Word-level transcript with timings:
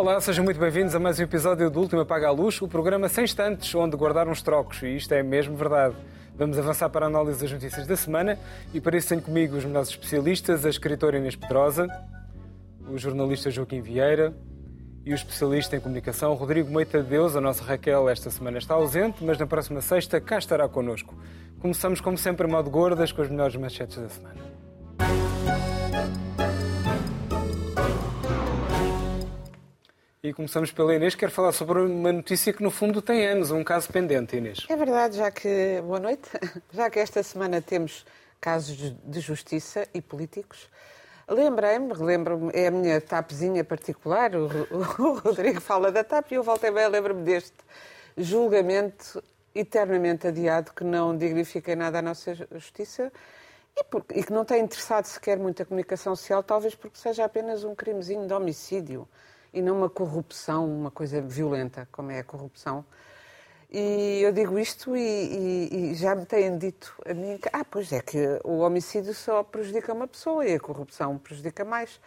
Olá, 0.00 0.18
sejam 0.18 0.42
muito 0.42 0.58
bem-vindos 0.58 0.94
a 0.94 0.98
mais 0.98 1.20
um 1.20 1.24
episódio 1.24 1.68
do 1.68 1.78
Último 1.78 2.00
Apaga 2.00 2.28
a 2.28 2.30
Luz, 2.30 2.62
o 2.62 2.66
programa 2.66 3.06
sem 3.06 3.24
instantes, 3.24 3.74
onde 3.74 3.98
guardar 3.98 4.26
uns 4.28 4.40
trocos, 4.40 4.80
e 4.82 4.96
isto 4.96 5.12
é 5.12 5.22
mesmo 5.22 5.54
verdade. 5.58 5.94
Vamos 6.34 6.58
avançar 6.58 6.88
para 6.88 7.04
a 7.04 7.08
análise 7.10 7.38
das 7.38 7.52
notícias 7.52 7.86
da 7.86 7.94
semana 7.94 8.38
e 8.72 8.80
para 8.80 8.96
isso 8.96 9.10
tenho 9.10 9.20
comigo 9.20 9.58
os 9.58 9.64
nossos 9.66 9.92
especialistas, 9.92 10.64
a 10.64 10.70
escritora 10.70 11.18
Inês 11.18 11.36
Pedrosa, 11.36 11.86
o 12.88 12.96
jornalista 12.96 13.50
Joaquim 13.50 13.82
Vieira 13.82 14.32
e 15.04 15.12
o 15.12 15.14
especialista 15.14 15.76
em 15.76 15.80
comunicação 15.80 16.32
Rodrigo 16.32 16.70
Moita 16.70 17.02
de 17.02 17.06
Deus. 17.10 17.36
A 17.36 17.40
nossa 17.42 17.62
Raquel 17.62 18.08
esta 18.08 18.30
semana 18.30 18.56
está 18.56 18.72
ausente, 18.72 19.22
mas 19.22 19.36
na 19.36 19.46
próxima 19.46 19.82
sexta 19.82 20.18
cá 20.18 20.38
estará 20.38 20.66
connosco. 20.66 21.14
Começamos, 21.58 22.00
como 22.00 22.16
sempre, 22.16 22.46
a 22.46 22.48
modo 22.48 22.70
gordas 22.70 23.12
com 23.12 23.20
as 23.20 23.28
melhores 23.28 23.54
manchetes 23.54 23.98
da 23.98 24.08
semana. 24.08 24.49
E 30.22 30.34
começamos 30.34 30.70
pela 30.70 30.94
Inês, 30.94 31.14
que 31.14 31.20
quer 31.20 31.30
falar 31.30 31.50
sobre 31.50 31.80
uma 31.80 32.12
notícia 32.12 32.52
que 32.52 32.62
no 32.62 32.70
fundo 32.70 33.00
tem 33.00 33.26
anos, 33.26 33.50
um 33.50 33.64
caso 33.64 33.88
pendente, 33.90 34.36
Inês. 34.36 34.66
É 34.68 34.76
verdade, 34.76 35.16
já 35.16 35.30
que. 35.30 35.80
Boa 35.82 35.98
noite. 35.98 36.28
Já 36.70 36.90
que 36.90 36.98
esta 36.98 37.22
semana 37.22 37.62
temos 37.62 38.04
casos 38.38 38.76
de 39.02 39.20
justiça 39.20 39.88
e 39.94 40.02
políticos. 40.02 40.68
Lembrei-me, 41.26 41.94
lembro-me, 41.94 42.50
é 42.52 42.66
a 42.66 42.70
minha 42.70 43.00
tapezinha 43.00 43.64
particular, 43.64 44.36
o, 44.36 44.44
o, 45.00 45.18
Rodrigo 45.20 45.58
fala 45.58 45.90
da 45.90 46.04
TAP 46.04 46.32
e 46.32 46.34
eu 46.34 46.42
voltei 46.42 46.70
bem, 46.70 46.86
lembro-me 46.86 47.22
deste 47.22 47.56
julgamento 48.14 49.24
eternamente 49.54 50.26
adiado 50.26 50.72
que 50.74 50.84
não 50.84 51.16
dignifica 51.16 51.72
em 51.72 51.76
nada 51.76 52.00
a 52.00 52.02
nossa 52.02 52.34
justiça 52.34 53.10
e, 53.74 53.82
por, 53.84 54.04
e 54.14 54.22
que 54.22 54.32
não 54.32 54.44
tem 54.44 54.62
interessado 54.62 55.06
sequer 55.06 55.38
muito 55.38 55.62
a 55.62 55.64
comunicação 55.64 56.14
social, 56.14 56.42
talvez 56.42 56.74
porque 56.74 56.98
seja 56.98 57.24
apenas 57.24 57.64
um 57.64 57.74
crimezinho 57.74 58.26
de 58.26 58.34
homicídio 58.34 59.08
e 59.52 59.60
não 59.62 59.78
uma 59.78 59.90
corrupção, 59.90 60.66
uma 60.66 60.90
coisa 60.90 61.20
violenta, 61.20 61.88
como 61.90 62.10
é 62.10 62.20
a 62.20 62.24
corrupção. 62.24 62.84
E 63.70 64.20
eu 64.22 64.32
digo 64.32 64.58
isto 64.58 64.96
e, 64.96 65.00
e, 65.00 65.92
e, 65.92 65.94
já 65.94 66.14
me 66.16 66.26
têm 66.26 66.58
dito 66.58 66.92
a 67.08 67.14
mim 67.14 67.38
que, 67.38 67.48
ah, 67.52 67.64
pois 67.64 67.92
é 67.92 68.00
que 68.00 68.18
o 68.42 68.58
homicídio 68.58 69.14
só 69.14 69.44
prejudica 69.44 69.92
uma 69.92 70.08
pessoa 70.08 70.44
e 70.44 70.54
a 70.54 70.60
corrupção 70.60 71.16
prejudica 71.18 71.64
mais. 71.64 72.00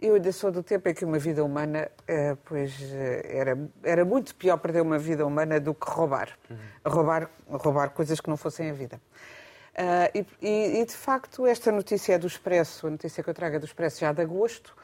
Eu 0.00 0.14
ainda 0.14 0.32
sou 0.32 0.50
do 0.50 0.62
tempo 0.62 0.88
em 0.88 0.94
que 0.94 1.04
uma 1.04 1.18
vida 1.18 1.44
humana, 1.44 1.90
eh, 2.08 2.34
pois, 2.44 2.74
eh, 2.80 3.22
era, 3.28 3.58
era 3.84 4.04
muito 4.04 4.34
pior 4.34 4.56
perder 4.56 4.80
uma 4.80 4.98
vida 4.98 5.24
humana 5.24 5.60
do 5.60 5.74
que 5.74 5.88
roubar. 5.88 6.30
Uhum. 6.50 6.56
Roubar, 6.84 7.30
roubar 7.46 7.90
coisas 7.90 8.18
que 8.18 8.28
não 8.28 8.36
fossem 8.36 8.70
a 8.70 8.72
vida. 8.72 9.00
Uh, 9.72 10.26
e, 10.42 10.80
e, 10.80 10.84
de 10.84 10.92
facto, 10.92 11.46
esta 11.46 11.72
notícia 11.72 12.14
é 12.14 12.18
do 12.18 12.26
Expresso, 12.26 12.86
a 12.86 12.90
notícia 12.90 13.22
que 13.22 13.30
eu 13.30 13.34
trago 13.34 13.56
é 13.56 13.58
do 13.58 13.64
Expresso 13.64 14.00
já 14.00 14.12
de 14.12 14.20
agosto, 14.20 14.76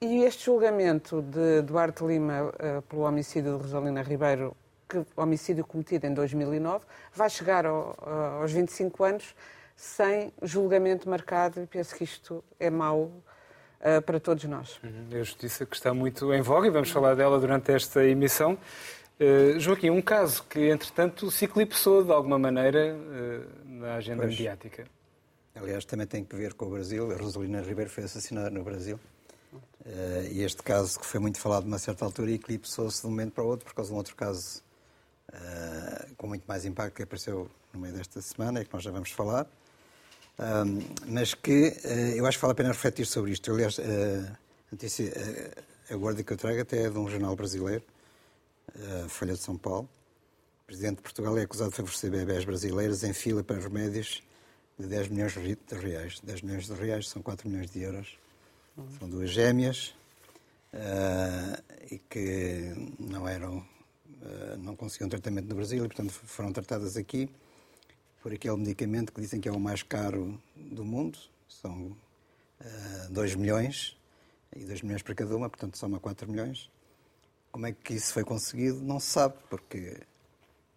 e 0.00 0.24
este 0.24 0.44
julgamento 0.46 1.22
de 1.22 1.62
Duarte 1.62 2.04
Lima 2.04 2.44
uh, 2.44 2.82
pelo 2.82 3.02
homicídio 3.02 3.56
de 3.56 3.62
Rosalina 3.62 4.02
Ribeiro, 4.02 4.54
que 4.88 5.04
homicídio 5.16 5.64
cometido 5.64 6.06
em 6.06 6.12
2009, 6.12 6.84
vai 7.14 7.30
chegar 7.30 7.66
ao, 7.66 7.96
uh, 8.02 8.42
aos 8.42 8.52
25 8.52 9.04
anos 9.04 9.34
sem 9.74 10.32
julgamento 10.42 11.08
marcado 11.08 11.62
e 11.62 11.66
penso 11.66 11.94
que 11.94 12.04
isto 12.04 12.44
é 12.60 12.68
mau 12.68 13.04
uh, 13.04 14.02
para 14.04 14.20
todos 14.20 14.44
nós. 14.44 14.78
Uhum. 14.82 15.08
É 15.10 15.16
a 15.16 15.22
justiça 15.22 15.64
que 15.64 15.74
está 15.74 15.94
muito 15.94 16.32
em 16.32 16.42
voga 16.42 16.66
e 16.66 16.70
vamos 16.70 16.90
falar 16.90 17.14
dela 17.14 17.40
durante 17.40 17.72
esta 17.72 18.04
emissão. 18.04 18.58
Uh, 19.18 19.58
Joaquim, 19.58 19.88
um 19.88 20.02
caso 20.02 20.44
que, 20.44 20.68
entretanto, 20.68 21.30
se 21.30 21.46
eclipsou 21.46 22.04
de 22.04 22.12
alguma 22.12 22.38
maneira 22.38 22.94
na 23.64 23.94
agenda 23.94 24.22
pois. 24.22 24.36
mediática. 24.36 24.84
Aliás, 25.54 25.86
também 25.86 26.06
tem 26.06 26.22
que 26.22 26.36
ver 26.36 26.52
com 26.52 26.66
o 26.66 26.70
Brasil. 26.70 27.10
A 27.10 27.16
Rosalina 27.16 27.62
Ribeiro 27.62 27.90
foi 27.90 28.04
assassinada 28.04 28.50
no 28.50 28.62
Brasil. 28.62 29.00
Uh, 29.54 30.42
este 30.42 30.62
caso, 30.62 30.98
que 30.98 31.06
foi 31.06 31.20
muito 31.20 31.38
falado 31.38 31.64
numa 31.64 31.78
certa 31.78 32.04
altura, 32.04 32.32
eclipsou-se 32.32 33.00
de 33.00 33.06
um 33.06 33.10
momento 33.10 33.32
para 33.32 33.44
o 33.44 33.46
outro 33.46 33.64
por 33.64 33.74
causa 33.74 33.90
de 33.90 33.94
um 33.94 33.98
outro 33.98 34.16
caso 34.16 34.60
uh, 35.32 36.14
com 36.16 36.26
muito 36.26 36.44
mais 36.46 36.64
impacto 36.64 36.96
que 36.96 37.02
apareceu 37.04 37.48
no 37.72 37.80
meio 37.80 37.94
desta 37.94 38.20
semana 38.20 38.60
e 38.60 38.64
que 38.64 38.72
nós 38.74 38.82
já 38.82 38.90
vamos 38.90 39.12
falar. 39.12 39.46
Um, 40.38 40.82
mas 41.06 41.34
que 41.34 41.68
uh, 41.84 42.16
eu 42.16 42.26
acho 42.26 42.38
que 42.38 42.42
vale 42.42 42.52
a 42.52 42.54
pena 42.54 42.68
refletir 42.70 43.06
sobre 43.06 43.30
isto. 43.30 43.52
Aliás, 43.52 43.78
a 43.78 44.36
notícia, 44.72 45.12
a 45.88 45.94
guarda 45.94 46.22
que 46.24 46.32
eu 46.32 46.36
trago 46.36 46.60
até 46.60 46.82
é 46.82 46.90
de 46.90 46.98
um 46.98 47.08
jornal 47.08 47.36
brasileiro, 47.36 47.84
Folha 49.08 49.34
de 49.34 49.40
São 49.40 49.56
Paulo. 49.56 49.88
O 50.62 50.66
presidente 50.66 50.96
de 50.96 51.02
Portugal 51.02 51.38
é 51.38 51.42
acusado 51.42 51.70
de 51.70 51.76
favorecer 51.76 52.10
bebés 52.10 52.44
brasileiros 52.44 53.04
em 53.04 53.12
fila 53.12 53.44
para 53.44 53.60
remédios 53.60 54.20
de 54.76 54.86
10 54.88 55.08
milhões 55.08 55.32
de 55.32 55.74
reais. 55.76 56.18
10 56.20 56.42
milhões 56.42 56.66
de 56.66 56.74
reais 56.74 57.08
são 57.08 57.22
4 57.22 57.48
milhões 57.48 57.70
de 57.70 57.82
euros 57.82 58.18
são 58.98 59.08
duas 59.08 59.30
gêmeas 59.30 59.94
uh, 60.74 61.62
e 61.90 61.98
que 61.98 62.74
não 62.98 63.26
eram, 63.26 63.58
uh, 63.58 64.56
não 64.58 64.76
conseguiam 64.76 65.08
tratamento 65.08 65.48
no 65.48 65.54
Brasil 65.54 65.84
e, 65.84 65.88
portanto, 65.88 66.12
foram 66.12 66.52
tratadas 66.52 66.96
aqui 66.96 67.30
por 68.22 68.32
aquele 68.32 68.56
medicamento 68.56 69.12
que 69.12 69.20
dizem 69.20 69.40
que 69.40 69.48
é 69.48 69.52
o 69.52 69.60
mais 69.60 69.82
caro 69.82 70.40
do 70.54 70.84
mundo. 70.84 71.18
São 71.48 71.86
uh, 71.86 71.96
ah, 72.60 73.08
2 73.10 73.34
milhões 73.36 73.96
e 74.54 74.64
2 74.64 74.82
milhões 74.82 75.02
para 75.02 75.14
cada 75.14 75.34
uma, 75.34 75.48
portanto, 75.48 75.78
soma 75.78 75.98
4 75.98 76.30
milhões. 76.30 76.70
Como 77.50 77.66
é 77.66 77.72
que 77.72 77.94
isso 77.94 78.12
foi 78.12 78.24
conseguido? 78.24 78.82
Não 78.82 79.00
se 79.00 79.06
sabe, 79.06 79.36
porque 79.48 80.02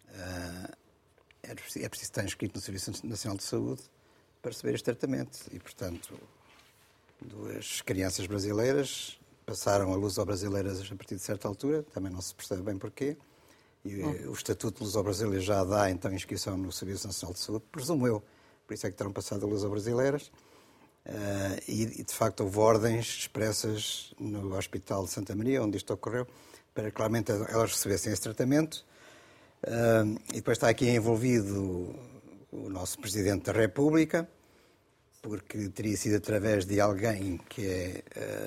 uh, 0.08 0.76
é 1.42 1.54
preciso 1.54 2.10
estar 2.10 2.24
inscrito 2.24 2.54
no 2.54 2.62
Serviço 2.62 3.06
Nacional 3.06 3.36
de 3.36 3.44
Saúde 3.44 3.82
para 4.40 4.52
receber 4.52 4.74
este 4.74 4.84
tratamento. 4.84 5.38
E, 5.52 5.58
portanto, 5.58 6.18
duas 7.22 7.80
crianças 7.82 8.26
brasileiras 8.26 9.18
passaram 9.44 9.92
a 9.92 9.96
luso-brasileiras 9.96 10.80
a 10.80 10.94
partir 10.94 11.16
de 11.16 11.22
certa 11.22 11.48
altura, 11.48 11.82
também 11.92 12.12
não 12.12 12.20
se 12.20 12.34
percebe 12.34 12.62
bem 12.62 12.78
porquê. 12.78 13.16
E 13.84 14.02
oh. 14.02 14.30
o 14.30 14.32
Estatuto 14.32 14.84
Luso-Brasileiro 14.84 15.42
já 15.42 15.64
dá 15.64 15.90
então 15.90 16.12
inscrição 16.12 16.56
no 16.56 16.70
Serviço 16.70 17.06
Nacional 17.06 17.32
de 17.32 17.40
Saúde, 17.40 17.64
presumo 17.72 18.06
eu, 18.06 18.22
por 18.66 18.74
isso 18.74 18.86
é 18.86 18.90
que 18.90 18.96
terão 18.96 19.12
passado 19.12 19.44
a 19.44 19.48
luso-brasileiras. 19.48 20.30
Uh, 21.06 21.56
e, 21.66 22.04
de 22.04 22.14
facto 22.14 22.40
houve 22.42 22.58
ordens 22.58 23.06
expressas 23.20 24.12
no 24.20 24.54
Hospital 24.54 25.04
de 25.04 25.10
Santa 25.10 25.34
Maria, 25.34 25.62
onde 25.62 25.78
isto 25.78 25.92
ocorreu, 25.94 26.26
para 26.74 26.84
que 26.84 26.92
claramente 26.92 27.32
elas 27.32 27.72
recebessem 27.72 28.12
esse 28.12 28.22
tratamento. 28.22 28.84
Uh, 29.64 30.20
e 30.30 30.36
depois 30.36 30.58
está 30.58 30.68
aqui 30.68 30.88
envolvido 30.88 31.94
o 32.52 32.68
nosso 32.68 32.98
Presidente 32.98 33.44
da 33.44 33.52
República, 33.52 34.28
porque 35.22 35.68
teria 35.68 35.96
sido 35.96 36.16
através 36.16 36.64
de 36.64 36.80
alguém 36.80 37.38
que 37.48 37.66
é 37.66 38.02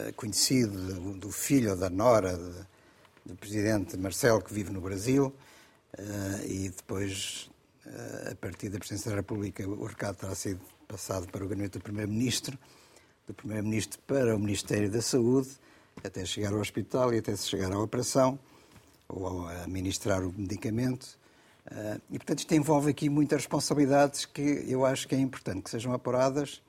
uh, 0.09 0.13
conhecido 0.13 0.71
do, 0.71 1.13
do, 1.13 1.31
filho 1.31 1.71
ou 1.71 1.77
da 1.77 1.89
nora 1.89 2.37
do 3.25 3.35
presidente 3.35 3.95
Marcelo, 3.97 4.41
que 4.41 4.53
vive 4.53 4.71
no 4.71 4.81
Brasil, 4.81 5.33
uh, 5.97 6.45
e 6.45 6.69
depois, 6.69 7.49
uh, 7.85 8.31
a 8.31 8.35
partir 8.35 8.69
da 8.69 8.79
presidência 8.79 9.11
da 9.11 9.17
República, 9.17 9.67
o 9.67 9.85
recado 9.85 10.17
terá 10.17 10.35
sido 10.35 10.59
passado 10.87 11.27
para 11.27 11.43
o 11.43 11.47
gabinete 11.47 11.77
do 11.77 11.83
primeiro-ministro, 11.83 12.57
do 13.27 13.33
primeiro-ministro 13.33 13.99
para 14.07 14.35
o 14.35 14.39
Ministério 14.39 14.89
da 14.89 15.01
Saúde, 15.01 15.49
até 16.03 16.25
chegar 16.25 16.53
ao 16.53 16.59
hospital 16.59 17.13
e 17.13 17.19
até 17.19 17.35
se 17.35 17.47
chegar 17.47 17.71
à 17.71 17.79
operação, 17.79 18.39
ou 19.07 19.47
a 19.47 19.63
administrar 19.63 20.23
o 20.23 20.33
medicamento. 20.35 21.19
Uh, 21.71 22.01
e, 22.09 22.17
portanto, 22.19 22.39
isto 22.39 22.53
envolve 22.53 22.91
aqui 22.91 23.09
muitas 23.09 23.41
responsabilidades 23.41 24.25
que 24.25 24.65
eu 24.67 24.85
acho 24.85 25.07
que 25.07 25.15
é 25.15 25.19
importante 25.19 25.63
que 25.63 25.69
sejam 25.69 25.93
apuradas. 25.93 26.61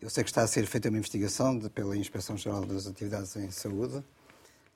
Eu 0.00 0.10
sei 0.10 0.24
que 0.24 0.30
está 0.30 0.42
a 0.42 0.46
ser 0.46 0.66
feita 0.66 0.88
uma 0.88 0.98
investigação 0.98 1.58
de, 1.58 1.70
pela 1.70 1.96
Inspeção 1.96 2.36
Geral 2.36 2.66
das 2.66 2.86
Atividades 2.86 3.34
em 3.36 3.50
Saúde. 3.50 3.96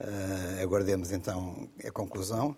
Uh, 0.01 0.63
aguardemos 0.63 1.13
então 1.13 1.69
a 1.85 1.91
conclusão. 1.91 2.57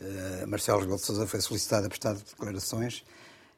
Uh, 0.00 0.46
Marcelo 0.46 0.80
Rebelo 0.80 0.98
de 0.98 1.04
Sousa 1.04 1.26
foi 1.26 1.40
solicitado 1.40 1.86
a 1.86 1.88
prestar 1.88 2.14
declarações. 2.14 3.04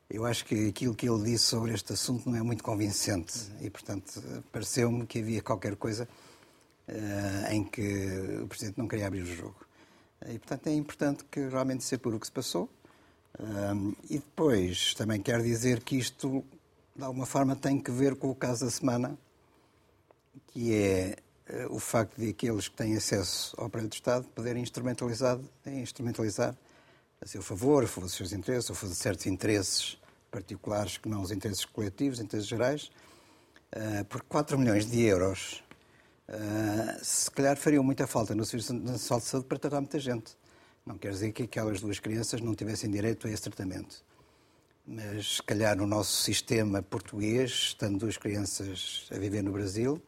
Eu 0.09 0.25
acho 0.25 0.47
que 0.47 0.69
aquilo 0.69 0.95
que 0.95 1.07
ele 1.07 1.23
disse 1.25 1.45
sobre 1.45 1.75
este 1.75 1.93
assunto 1.93 2.31
não 2.31 2.39
é 2.39 2.43
muito 2.43 2.65
convincente 2.65 3.35
e, 3.61 3.69
portanto, 3.69 4.23
pareceu-me 4.51 5.05
que 5.05 5.19
havia 5.19 5.43
qualquer 5.43 5.77
coisa 5.77 6.09
uh, 6.89 7.53
em 7.53 7.65
que 7.65 8.41
o 8.43 8.47
Presidente 8.47 8.79
não 8.79 8.89
queria 8.89 9.09
abrir 9.09 9.23
o 9.23 9.27
jogo. 9.27 9.68
E, 10.27 10.39
portanto, 10.39 10.67
é 10.67 10.75
importante 10.75 11.25
que 11.31 11.49
realmente 11.49 11.85
se 11.85 11.95
apure 11.95 12.17
o 12.17 12.21
que 12.21 12.27
se 12.27 12.33
passou. 12.33 12.69
Um, 13.39 13.95
e 14.11 14.19
depois, 14.19 14.95
também 14.95 15.21
quero 15.21 15.43
dizer 15.43 15.83
que 15.83 15.97
isto, 15.97 16.45
de 16.97 17.05
alguma 17.05 17.27
forma, 17.27 17.55
tem 17.55 17.79
que 17.79 17.91
ver 17.91 18.17
com 18.17 18.31
o 18.31 18.35
caso 18.35 18.65
da 18.65 18.71
semana, 18.71 19.17
que 20.49 20.75
é 20.75 21.17
uh, 21.67 21.75
o 21.75 21.79
facto 21.79 22.21
de 22.21 22.31
aqueles 22.31 22.67
que 22.69 22.77
têm 22.77 22.97
acesso 22.97 23.55
ao 23.57 23.71
prédio 23.71 23.91
do 23.91 23.95
Estado 23.95 24.27
poderem 24.35 24.63
instrumentalizar, 24.63 25.39
instrumentalizar 25.67 26.57
a 27.21 27.27
seu 27.27 27.43
favor, 27.43 27.85
a 27.85 27.87
favor 27.87 28.07
dos 28.07 28.15
seus 28.15 28.33
interesses, 28.33 28.71
a 28.71 28.75
favor 28.75 28.93
de 28.93 28.99
certos 28.99 29.27
interesses 29.27 29.99
particulares 30.31 30.99
que 30.99 31.09
não 31.09 31.23
os 31.23 31.31
interesses 31.31 31.65
coletivos, 31.65 32.19
interesses 32.19 32.49
gerais, 32.49 32.91
uh, 33.77 34.05
por 34.07 34.23
4 34.23 34.59
milhões 34.59 34.91
de 34.91 35.01
euros 35.03 35.63
Uh, 36.29 37.03
se 37.03 37.31
calhar 37.31 37.57
fariam 37.57 37.83
muita 37.83 38.07
falta 38.07 38.35
no 38.35 38.45
Serviço 38.45 38.75
Nacional 38.75 39.21
de 39.21 39.27
Saúde 39.27 39.47
para 39.47 39.59
tratar 39.59 39.81
muita 39.81 39.99
gente. 39.99 40.37
Não 40.85 40.99
quer 40.99 41.11
dizer 41.11 41.33
que 41.33 41.45
aquelas 41.45 41.81
duas 41.81 41.99
crianças 41.99 42.41
não 42.41 42.55
tivessem 42.55 42.91
direito 42.91 43.27
a 43.27 43.31
esse 43.31 43.43
tratamento. 43.43 44.05
Mas, 44.87 45.37
se 45.37 45.43
calhar, 45.43 45.77
no 45.77 45.87
nosso 45.87 46.23
sistema 46.23 46.83
português, 46.83 47.51
estando 47.51 47.99
duas 47.99 48.17
crianças 48.17 49.07
a 49.11 49.19
viver 49.19 49.43
no 49.43 49.53
Brasil, 49.53 50.03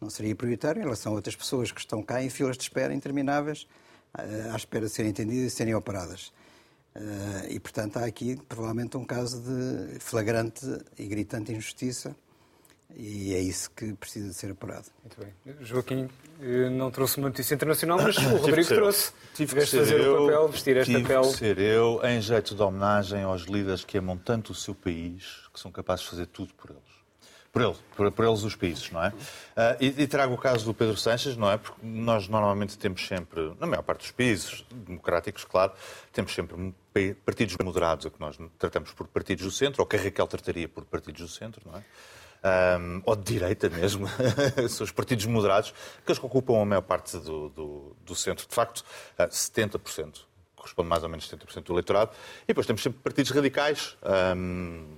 não 0.00 0.08
seria 0.08 0.34
prioritário 0.34 0.80
em 0.80 0.84
relação 0.84 1.12
a 1.12 1.16
outras 1.16 1.36
pessoas 1.36 1.70
que 1.70 1.80
estão 1.80 2.02
cá 2.02 2.22
em 2.22 2.30
filas 2.30 2.56
de 2.56 2.62
espera 2.62 2.94
intermináveis, 2.94 3.66
à 4.52 4.56
espera 4.56 4.86
de 4.86 4.92
serem 4.92 5.10
entendidas 5.10 5.52
e 5.52 5.56
serem 5.56 5.74
operadas. 5.74 6.32
E, 7.48 7.58
portanto, 7.60 7.98
há 7.98 8.04
aqui 8.06 8.36
provavelmente 8.48 8.96
um 8.96 9.04
caso 9.04 9.40
de 9.40 9.98
flagrante 9.98 10.64
e 10.96 11.06
gritante 11.06 11.52
injustiça 11.52 12.14
e 12.96 13.34
é 13.34 13.38
isso 13.38 13.70
que 13.70 13.92
precisa 13.94 14.28
de 14.28 14.34
ser 14.34 14.50
apurado. 14.50 14.86
Muito 15.02 15.16
bem. 15.20 15.56
Joaquim 15.60 16.08
eh, 16.40 16.68
não 16.70 16.90
trouxe 16.90 17.18
uma 17.18 17.28
notícia 17.28 17.54
internacional, 17.54 17.98
mas 18.00 18.16
o 18.16 18.36
Rodrigo 18.36 18.68
trouxe. 18.68 19.12
Tive 19.34 19.54
que 19.54 19.66
fazer 19.66 20.00
eu, 20.00 20.24
o 20.24 20.26
papel, 20.26 20.48
vestir 20.48 20.76
esta 20.76 20.92
tive 20.92 21.06
pele. 21.06 21.26
que 21.26 21.36
ser 21.36 21.58
eu, 21.58 22.00
em 22.04 22.20
jeito 22.20 22.54
de 22.54 22.62
homenagem 22.62 23.22
aos 23.22 23.42
líderes 23.42 23.84
que 23.84 23.98
amam 23.98 24.16
tanto 24.16 24.52
o 24.52 24.54
seu 24.54 24.74
país, 24.74 25.48
que 25.52 25.60
são 25.60 25.70
capazes 25.70 26.04
de 26.04 26.10
fazer 26.10 26.26
tudo 26.26 26.52
por 26.54 26.70
eles. 26.70 27.00
Por 27.52 27.62
eles, 27.62 27.78
por, 27.96 28.12
por 28.12 28.24
eles 28.24 28.44
os 28.44 28.54
países, 28.54 28.90
não 28.92 29.02
é? 29.02 29.08
Uh, 29.08 29.14
e, 29.80 30.02
e, 30.02 30.06
trago 30.06 30.34
o 30.34 30.38
caso 30.38 30.64
do 30.64 30.72
Pedro 30.72 30.96
Sanches, 30.96 31.36
não 31.36 31.50
é? 31.50 31.58
Porque 31.58 31.80
nós 31.82 32.28
normalmente 32.28 32.78
temos 32.78 33.04
sempre, 33.04 33.52
na 33.58 33.66
maior 33.66 33.82
parte 33.82 34.02
dos 34.02 34.12
países 34.12 34.64
democráticos, 34.70 35.44
claro, 35.44 35.72
temos 36.12 36.32
sempre 36.32 36.72
partidos 37.24 37.56
moderados, 37.60 38.06
a 38.06 38.10
que 38.10 38.20
nós 38.20 38.38
tratamos 38.56 38.92
por 38.92 39.08
partidos 39.08 39.44
do 39.44 39.50
centro, 39.50 39.82
ou 39.82 39.86
que 39.86 39.96
a 39.96 40.00
Raquel 40.00 40.28
trataria 40.28 40.68
por 40.68 40.84
partidos 40.84 41.22
do 41.22 41.28
centro, 41.28 41.60
não 41.66 41.76
é? 41.76 41.82
Um, 42.42 43.02
ou 43.04 43.16
de 43.16 43.32
direita 43.32 43.68
mesmo, 43.68 44.06
são 44.68 44.84
os 44.84 44.90
partidos 44.90 45.26
moderados, 45.26 45.72
que 46.04 46.10
eles 46.10 46.22
ocupam 46.22 46.62
a 46.62 46.64
maior 46.64 46.82
parte 46.82 47.18
do, 47.18 47.48
do, 47.50 47.96
do 48.04 48.14
centro. 48.14 48.46
De 48.48 48.54
facto, 48.54 48.84
70%, 49.18 50.20
corresponde 50.56 50.88
mais 50.88 51.02
ou 51.02 51.08
menos 51.08 51.28
70% 51.28 51.64
do 51.64 51.72
eleitorado. 51.72 52.12
E 52.44 52.48
depois 52.48 52.66
temos 52.66 52.82
sempre 52.82 53.00
partidos 53.00 53.30
radicais, 53.30 53.96
um, 54.36 54.96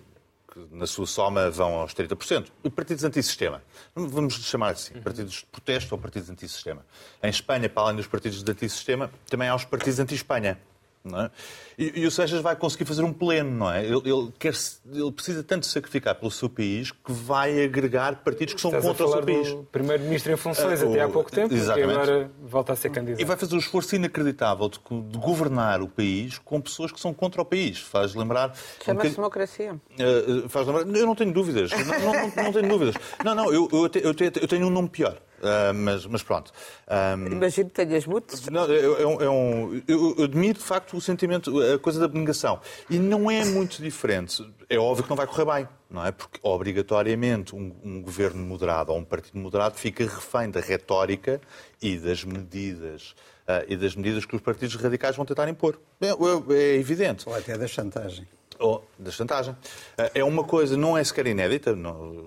que 0.53 0.69
na 0.71 0.87
sua 0.87 1.07
soma 1.07 1.51
vão 1.51 1.75
aos 1.75 1.95
30%. 1.95 2.49
E 2.63 2.71
partidos 2.71 3.05
antissistema. 3.05 3.63
Vamos 3.95 4.35
chamar 4.35 4.73
assim, 4.73 5.01
partidos 5.01 5.35
de 5.35 5.47
protesto 5.47 5.95
ou 5.95 6.01
partidos 6.01 6.29
antissistema. 6.31 6.85
Em 7.23 7.31
Espanha, 7.31 7.69
para 7.69 7.85
além 7.85 7.97
dos 7.97 8.07
partidos 8.07 8.43
de 8.43 8.51
antissistema, 8.51 9.11
também 9.29 9.49
há 9.49 9.55
os 9.55 9.65
partidos 9.65 9.99
anti-Espanha. 9.99 10.61
É? 11.05 11.31
E, 11.77 12.03
e, 12.03 12.07
o 12.07 12.11
Seixas 12.13 12.41
vai 12.41 12.55
conseguir 12.55 12.85
fazer 12.85 13.03
um 13.03 13.13
pleno, 13.13 13.51
não 13.51 13.73
é? 13.73 13.85
Ele, 13.85 14.01
ele, 14.05 14.33
quer, 14.39 14.55
ele 14.87 15.11
precisa 15.11 15.43
tanto 15.43 15.67
sacrificar 15.67 16.15
pelo 16.15 16.31
seu 16.31 16.49
país 16.49 16.93
que 16.93 17.13
vai 17.13 17.65
agregar 17.65 18.23
partidos 18.23 18.55
que 18.55 18.61
são 18.61 18.71
Estás 18.71 18.87
contra 18.87 19.07
o 19.07 19.11
seu 19.11 19.23
país. 19.23 19.57
Primeiro-ministro 19.73 20.33
em 20.33 20.37
funções 20.37 20.81
uh, 20.81 20.89
até 20.89 21.01
há 21.01 21.09
pouco 21.09 21.33
tempo 21.33 21.53
exatamente. 21.53 21.89
e 21.89 21.93
agora 21.93 22.31
volta 22.41 22.73
a 22.73 22.77
ser 22.77 22.91
candidato. 22.91 23.21
E 23.21 23.25
vai 23.25 23.37
fazer 23.37 23.57
um 23.57 23.59
esforço 23.59 23.97
inacreditável 23.97 24.69
de, 24.69 24.79
de 24.79 25.19
governar 25.19 25.83
o 25.83 25.89
país 25.89 26.39
com 26.39 26.61
pessoas 26.61 26.93
que 26.93 27.01
são 27.01 27.13
contra 27.13 27.43
o 27.43 27.45
país. 27.45 27.81
Faz 27.81 28.15
lembrar. 28.15 28.55
Chama-se 28.85 29.09
um 29.09 29.15
democracia. 29.15 29.75
Uh, 29.75 30.49
faz 30.49 30.67
lembrar. 30.69 30.87
Eu 30.87 31.07
não 31.07 31.17
tenho 31.17 31.33
dúvidas. 31.33 31.73
não, 31.73 31.85
não, 31.85 32.13
não, 32.13 32.45
não, 32.45 32.53
tenho 32.53 32.69
dúvidas. 32.69 32.95
Não, 33.25 33.35
não, 33.35 33.53
eu, 33.53 33.69
eu, 33.73 33.91
eu, 34.01 34.15
eu 34.41 34.49
tenho 34.49 34.69
um 34.69 34.71
nome 34.71 34.89
pior. 34.89 35.19
Uh, 35.43 35.75
mas, 35.75 36.07
mas, 36.07 36.23
pronto. 36.23 36.53
Um, 36.89 37.27
Imagino 37.27 37.69
que 37.69 37.85
tenhas 37.85 38.07
muitos. 38.07 38.49
Não, 38.49 38.65
é, 38.65 39.07
um, 39.07 39.21
é 39.21 39.29
um, 39.29 39.83
eu 39.89 40.23
admiro, 40.23 40.59
de 40.59 40.65
facto, 40.65 40.97
o 40.97 41.01
sentimento, 41.01 41.61
a 41.61 41.79
coisa 41.81 41.99
da 41.99 42.05
abnegação. 42.05 42.61
E 42.89 42.97
não 42.97 43.29
é 43.29 43.45
muito 43.45 43.83
diferente. 43.83 44.49
É 44.71 44.79
óbvio 44.79 45.03
que 45.03 45.11
não 45.11 45.17
vai 45.17 45.27
correr 45.27 45.45
bem, 45.45 45.69
não 45.91 46.07
é? 46.07 46.13
Porque, 46.13 46.39
obrigatoriamente, 46.45 47.57
um, 47.57 47.75
um 47.83 48.01
governo 48.03 48.41
moderado 48.45 48.93
ou 48.93 48.99
um 48.99 49.05
partido 49.05 49.37
moderado 49.39 49.75
fica 49.77 50.05
refém 50.05 50.49
da 50.49 50.61
retórica 50.61 51.41
e 51.83 51.99
das 51.99 52.23
medidas 52.23 53.15
uh, 53.49 53.65
e 53.67 53.77
das 53.77 53.97
medidas 53.97 54.25
que 54.25 54.37
os 54.37 54.43
partidos 54.43 54.77
radicais 54.77 55.17
vão 55.17 55.27
tentar 55.27 55.49
impor. 55.49 55.81
É, 56.01 56.07
é, 56.07 56.57
é 56.57 56.77
evidente. 56.77 57.29
Ou 57.29 57.35
até 57.35 57.59
da 57.59 57.67
chantagem 57.67 58.29
ou 58.59 58.85
da 58.99 59.11
chantagem. 59.11 59.57
Eh, 59.99 60.13
é 60.17 60.25
uma 60.25 60.45
coisa, 60.45 60.77
não 60.77 60.97
é 60.97 61.05
sequer 61.05 61.27
inédita. 61.27 61.77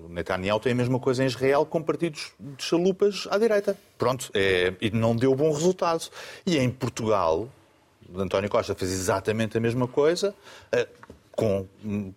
Netanyahu 0.10 0.60
tem 0.60 0.72
a 0.72 0.76
mesma 0.76 1.00
coisa 1.00 1.24
em 1.24 1.28
Israel 1.28 1.66
com 1.66 1.82
partidos 1.82 2.32
de 2.40 2.64
chalupas 2.64 3.28
à 3.30 3.38
direita. 3.38 3.78
Pronto, 3.98 4.30
é, 4.34 4.74
e 4.82 4.92
não 4.92 5.16
deu 5.16 5.34
bom 5.36 5.52
resultado. 5.52 6.10
E 6.46 6.58
em 6.58 6.70
Portugal, 6.70 7.50
António 8.16 8.50
Costa 8.50 8.76
fez 8.76 8.92
exatamente 8.92 9.58
a 9.58 9.62
mesma 9.62 9.88
coisa, 9.88 10.36
eh, 10.72 10.88
com 11.32 11.68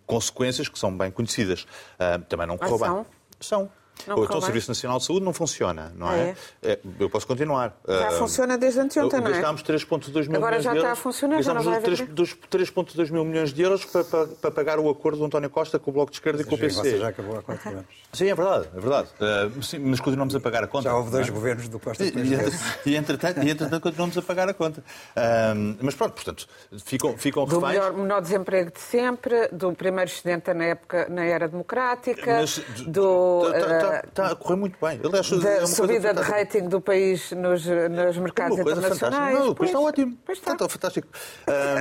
consequências 0.05 0.69
que 0.69 0.79
são 0.79 0.95
bem 0.95 1.11
conhecidas. 1.11 1.65
Eh, 1.97 2.19
também 2.29 2.47
não 2.47 2.57
correu 2.57 2.77
bem. 2.79 3.05
São. 3.39 3.69
Não 4.07 4.23
então 4.23 4.37
o 4.37 4.41
Serviço 4.41 4.69
Nacional 4.69 4.97
de 4.97 5.05
Saúde 5.05 5.25
não 5.25 5.33
funciona, 5.33 5.91
não 5.95 6.11
é? 6.11 6.35
é? 6.61 6.71
é 6.71 6.79
eu 6.99 7.09
posso 7.09 7.27
continuar. 7.27 7.77
Já 7.87 8.09
uh, 8.09 8.13
funciona 8.13 8.57
desde 8.57 8.79
anteontem, 8.79 9.19
não 9.19 9.27
é? 9.27 9.31
Gastámos 9.31 9.63
3,2 9.63 10.27
mil 10.27 10.35
Agora 10.35 10.35
milhões 10.35 10.35
de 10.35 10.35
euros. 10.35 10.35
Agora 10.37 10.61
já 10.61 10.73
está 10.73 10.91
a 10.91 10.95
funcionar, 10.95 11.41
já 11.41 11.53
não 11.53 11.63
vai 11.63 11.81
3,2 11.81 13.11
mil 13.11 13.25
milhões 13.25 13.53
de 13.53 13.61
euros 13.61 13.85
para, 13.85 14.03
para, 14.03 14.27
para, 14.27 14.51
pagar 14.51 14.79
o 14.79 14.89
acordo 14.89 15.19
do 15.19 15.25
António 15.25 15.49
Costa 15.49 15.77
com 15.77 15.91
o 15.91 15.93
Bloco 15.93 16.11
de 16.11 16.17
Esquerda 16.17 16.41
e 16.41 16.45
com 16.45 16.55
o 16.55 16.57
PC. 16.57 16.99
já 16.99 17.09
acabou 17.09 17.37
há 17.37 17.41
quatro 17.41 17.69
anos. 17.69 17.85
Sim, 18.11 18.29
é 18.29 18.35
verdade, 18.35 18.69
é 18.75 18.79
verdade. 18.79 19.07
Uh, 19.19 19.61
sim, 19.61 19.77
mas 19.77 19.99
continuamos 19.99 20.33
a 20.33 20.39
pagar 20.39 20.63
a 20.63 20.67
conta. 20.67 20.89
Já 20.89 20.95
houve 20.95 21.11
dois 21.11 21.27
é? 21.27 21.31
governos 21.31 21.69
do 21.69 21.79
Costa 21.79 22.03
e, 22.03 22.07
e, 22.07 22.91
e, 22.91 22.95
entretanto, 22.95 23.43
e 23.43 23.49
entretanto 23.51 23.83
continuamos 23.83 24.17
a 24.17 24.21
pagar 24.23 24.49
a 24.49 24.53
conta. 24.53 24.81
Uh, 24.81 25.77
mas 25.79 25.93
pronto, 25.93 26.13
portanto, 26.13 26.47
ficam, 26.83 27.15
ficam 27.17 27.45
do 27.45 27.59
reféns. 27.59 27.85
Do 27.85 27.97
menor 27.99 28.21
desemprego 28.21 28.71
de 28.71 28.79
sempre, 28.79 29.47
do 29.49 29.71
primeiro 29.73 30.09
estudante 30.09 30.51
na 30.55 30.65
época, 30.65 31.07
na 31.07 31.23
era 31.23 31.47
democrática, 31.47 32.39
mas, 32.39 32.57
do... 32.87 33.51
Tá, 33.51 33.88
tá 34.13 34.31
a 34.31 34.35
correr 34.35 34.55
muito 34.55 34.77
bem. 34.79 34.99
Aliás, 35.03 35.29
da 35.29 35.49
é 35.49 35.65
subida 35.65 36.13
de 36.13 36.21
rating 36.21 36.67
do 36.67 36.81
país 36.81 37.31
nos, 37.31 37.65
nos 37.65 38.17
mercados 38.17 38.57
é 38.57 38.61
internacionais. 38.61 39.37
Não, 39.37 39.49
o 39.49 39.55
país 39.55 39.69
está 39.69 39.79
ótimo. 39.79 40.17
Está. 40.29 40.53
está, 40.53 40.69
fantástico. 40.69 41.07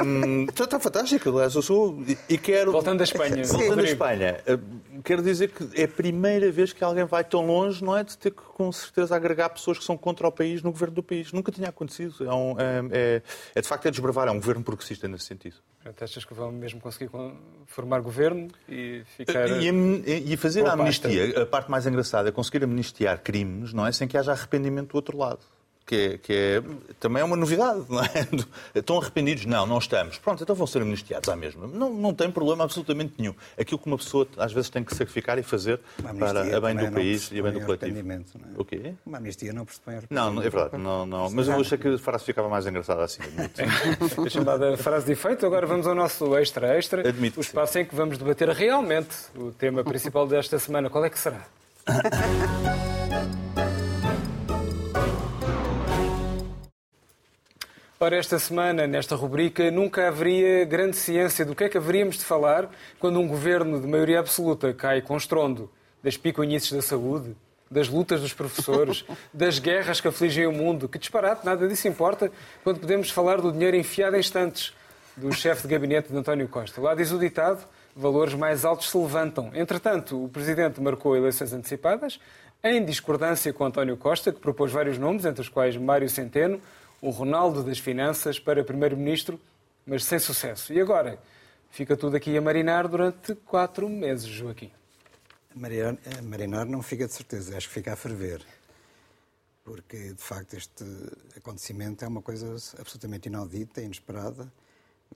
Um, 0.05 0.45
está, 0.45 0.65
está 0.65 0.81
fantástico. 0.81 1.31
Aliás, 1.31 1.55
eu 1.55 1.63
sou 1.63 2.03
e 2.29 2.39
quero. 2.39 2.73
Voltando 2.73 3.01
à 3.01 3.05
Espanha. 3.05 3.45
Voltando 3.45 3.81
à 3.81 3.85
Espanha. 3.85 4.37
Quero 5.05 5.23
dizer 5.23 5.51
que 5.51 5.81
é 5.81 5.85
a 5.85 5.89
primeira 5.89 6.51
vez 6.51 6.73
que 6.73 6.83
alguém 6.83 7.05
vai 7.05 7.23
tão 7.23 7.47
longe, 7.47 7.85
não 7.85 7.97
é? 7.97 8.03
De 8.03 8.19
ter 8.19 8.31
que, 8.31 8.43
com 8.43 8.71
certeza, 8.73 9.15
agregar 9.15 9.49
pessoas 9.51 9.79
que 9.79 9.85
são 9.85 9.97
contra 9.97 10.27
o 10.27 10.33
país 10.33 10.63
no 10.63 10.73
governo 10.73 10.97
do 10.97 11.03
país. 11.03 11.33
Nunca 11.33 11.53
tinha 11.53 11.69
acontecido. 11.69 12.25
É, 12.25 12.35
um, 12.35 12.57
é, 12.59 12.85
é, 12.91 13.23
é 13.55 13.61
de 13.61 13.69
facto 13.69 13.87
é 13.87 13.91
desbravar. 13.91 14.29
É 14.29 14.31
um 14.31 14.37
governo 14.37 14.63
progressista 14.65 15.07
nesse 15.07 15.25
sentido. 15.25 15.57
Achas 16.01 16.25
que 16.25 16.35
vão 16.35 16.53
mesmo 16.53 16.81
conseguir 16.81 17.11
formar 17.67 18.01
governo 18.01 18.49
e 18.69 19.03
ficar. 19.17 19.49
E, 19.49 20.33
e 20.33 20.37
fazer 20.37 20.67
a 20.67 20.73
amnistia, 20.73 21.43
a 21.43 21.47
parte 21.47 21.71
mais 21.71 21.87
engraçada 21.87 21.98
é 22.29 22.33
conseguir 22.33 22.65
amnistiar 22.65 23.21
crimes, 23.21 23.73
não 23.73 23.87
é? 23.87 23.93
Sem 23.93 24.09
que 24.09 24.17
haja 24.17 24.33
arrependimento 24.33 24.91
do 24.91 24.97
outro 24.97 25.17
lado 25.17 25.41
que 25.89 25.97
é, 25.97 26.19
que 26.19 26.33
é, 26.35 26.63
também 27.01 27.23
é 27.23 27.25
uma 27.25 27.35
novidade, 27.37 27.87
não 27.89 28.05
é? 28.05 28.29
Estão 28.79 29.01
arrependidos? 29.01 29.47
Não, 29.47 29.67
não 29.67 29.79
estamos. 29.79 30.19
Pronto, 30.19 30.43
então 30.43 30.55
vão 30.55 30.67
ser 30.67 30.83
amnistiados 30.83 31.31
à 31.31 31.35
mesma. 31.35 31.67
Não, 31.67 31.95
não 31.95 32.13
tem 32.13 32.31
problema 32.31 32.63
absolutamente 32.65 33.15
nenhum. 33.17 33.35
Aquilo 33.59 33.79
que 33.79 33.87
uma 33.87 33.97
pessoa 33.97 34.29
às 34.37 34.53
vezes 34.53 34.69
tem 34.69 34.85
que 34.85 34.95
sacrificar 34.95 35.39
e 35.39 35.43
fazer 35.43 35.81
para 36.19 36.57
a 36.57 36.61
bem 36.61 36.77
do 36.77 36.93
país 36.93 37.31
e 37.33 37.41
a 37.41 37.43
bem 37.43 37.53
do 37.53 37.63
coletivo. 37.63 38.03
Não 38.03 38.15
é? 38.15 38.21
O 38.59 38.65
quê? 38.67 38.93
Uma 39.07 39.17
amnistia 39.17 39.51
não 39.55 39.65
pressupõe 39.65 39.95
arrependimento. 39.95 40.35
Não, 40.35 40.43
é 40.43 40.51
verdade. 40.51 40.77
Não, 40.77 41.07
não. 41.07 41.31
Mas 41.31 41.49
eu 41.49 41.59
achei 41.59 41.79
que 41.79 41.89
a 41.89 41.99
frase 41.99 42.25
ficava 42.25 42.51
mais 42.51 42.67
engraçada 42.67 43.03
assim. 43.03 43.23
Deixa-me 44.21 44.45
dar 44.45 44.63
a 44.63 44.77
frase 44.77 45.07
de 45.07 45.13
efeito. 45.13 45.47
Agora 45.47 45.67
vamos 45.67 45.87
ao 45.87 45.95
nosso 45.95 46.37
extra-extra. 46.37 47.09
Admito. 47.09 47.41
O 47.41 47.41
espaço 47.41 47.79
em 47.79 47.87
que 47.87 47.95
vamos 47.95 48.19
debater 48.19 48.51
realmente 48.51 49.17
o 49.35 49.53
tema 49.53 49.83
principal 49.83 50.27
desta 50.27 50.59
semana. 50.59 50.91
Qual 50.91 51.03
é 51.03 51.09
que 51.09 51.19
será? 51.19 51.47
Ora, 58.01 58.17
esta 58.17 58.39
semana, 58.39 58.87
nesta 58.87 59.17
rubrica, 59.17 59.73
nunca 59.73 60.07
haveria 60.07 60.65
grande 60.65 60.97
ciência 60.97 61.45
do 61.45 61.55
que 61.55 61.65
é 61.65 61.69
que 61.69 61.77
haveríamos 61.77 62.17
de 62.17 62.25
falar 62.25 62.71
quando 63.01 63.19
um 63.19 63.27
governo 63.27 63.81
de 63.81 63.89
maioria 63.89 64.21
absoluta 64.21 64.73
cai 64.73 65.03
com 65.03 65.17
estrondo 65.17 65.69
das 66.01 66.17
piconhices 66.17 66.71
da 66.71 66.81
saúde, 66.81 67.35
das 67.69 67.89
lutas 67.89 68.21
dos 68.21 68.33
professores, 68.33 69.05
das 69.35 69.59
guerras 69.59 70.01
que 70.01 70.07
afligem 70.07 70.47
o 70.47 70.53
mundo. 70.53 70.89
Que 70.89 70.97
disparate, 70.97 71.45
nada 71.45 71.67
disso 71.67 71.89
importa 71.89 72.31
quando 72.63 72.79
podemos 72.79 73.11
falar 73.11 73.41
do 73.41 73.51
dinheiro 73.51 73.77
enfiado 73.77 74.15
em 74.15 74.21
instantes 74.21 74.73
do 75.17 75.33
chefe 75.33 75.63
de 75.63 75.69
gabinete 75.69 76.13
de 76.13 76.17
António 76.17 76.47
Costa. 76.47 76.81
Lá 76.81 76.95
diz 76.95 77.11
o 77.11 77.19
ditado, 77.19 77.67
valores 77.99 78.35
mais 78.35 78.65
altos 78.65 78.91
se 78.91 78.97
levantam. 78.97 79.51
Entretanto, 79.53 80.25
o 80.25 80.29
Presidente 80.29 80.81
marcou 80.81 81.17
eleições 81.17 81.53
antecipadas, 81.53 82.21
em 82.63 82.85
discordância 82.85 83.53
com 83.53 83.65
António 83.65 83.97
Costa, 83.97 84.33
que 84.33 84.39
propôs 84.39 84.71
vários 84.71 84.99
nomes, 84.99 85.25
entre 85.25 85.41
os 85.41 85.49
quais 85.49 85.77
Mário 85.77 86.09
Centeno, 86.09 86.61
o 87.01 87.11
Ronaldo 87.11 87.63
das 87.63 87.79
Finanças 87.79 88.39
para 88.39 88.65
Primeiro-Ministro, 88.65 89.41
mas 89.85 90.05
sem 90.05 90.19
sucesso. 90.19 90.73
E 90.73 90.81
agora? 90.81 91.19
Fica 91.71 91.97
tudo 91.97 92.17
aqui 92.17 92.37
a 92.37 92.41
marinar 92.41 92.89
durante 92.89 93.35
quatro 93.35 93.89
meses, 93.89 94.27
Joaquim. 94.27 94.71
Marinar, 95.55 95.97
marinar 96.23 96.67
não 96.67 96.83
fica 96.83 97.07
de 97.07 97.13
certeza, 97.13 97.57
acho 97.57 97.69
que 97.69 97.75
fica 97.75 97.93
a 97.93 97.97
ferver. 97.97 98.41
Porque, 99.65 100.13
de 100.15 100.23
facto, 100.23 100.55
este 100.55 100.85
acontecimento 101.37 102.05
é 102.05 102.09
uma 102.09 102.23
coisa 102.23 102.55
absolutamente 102.79 103.29
inaudita, 103.29 103.83
inesperada, 103.83 104.51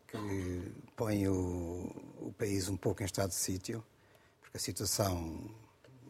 que 0.08 0.72
põe 0.96 1.26
o, 1.28 1.90
o 2.20 2.34
país 2.38 2.68
um 2.68 2.76
pouco 2.76 3.02
em 3.02 3.06
estado 3.06 3.30
de 3.30 3.36
sítio, 3.36 3.84
porque 4.40 4.56
a 4.56 4.60
situação 4.60 5.50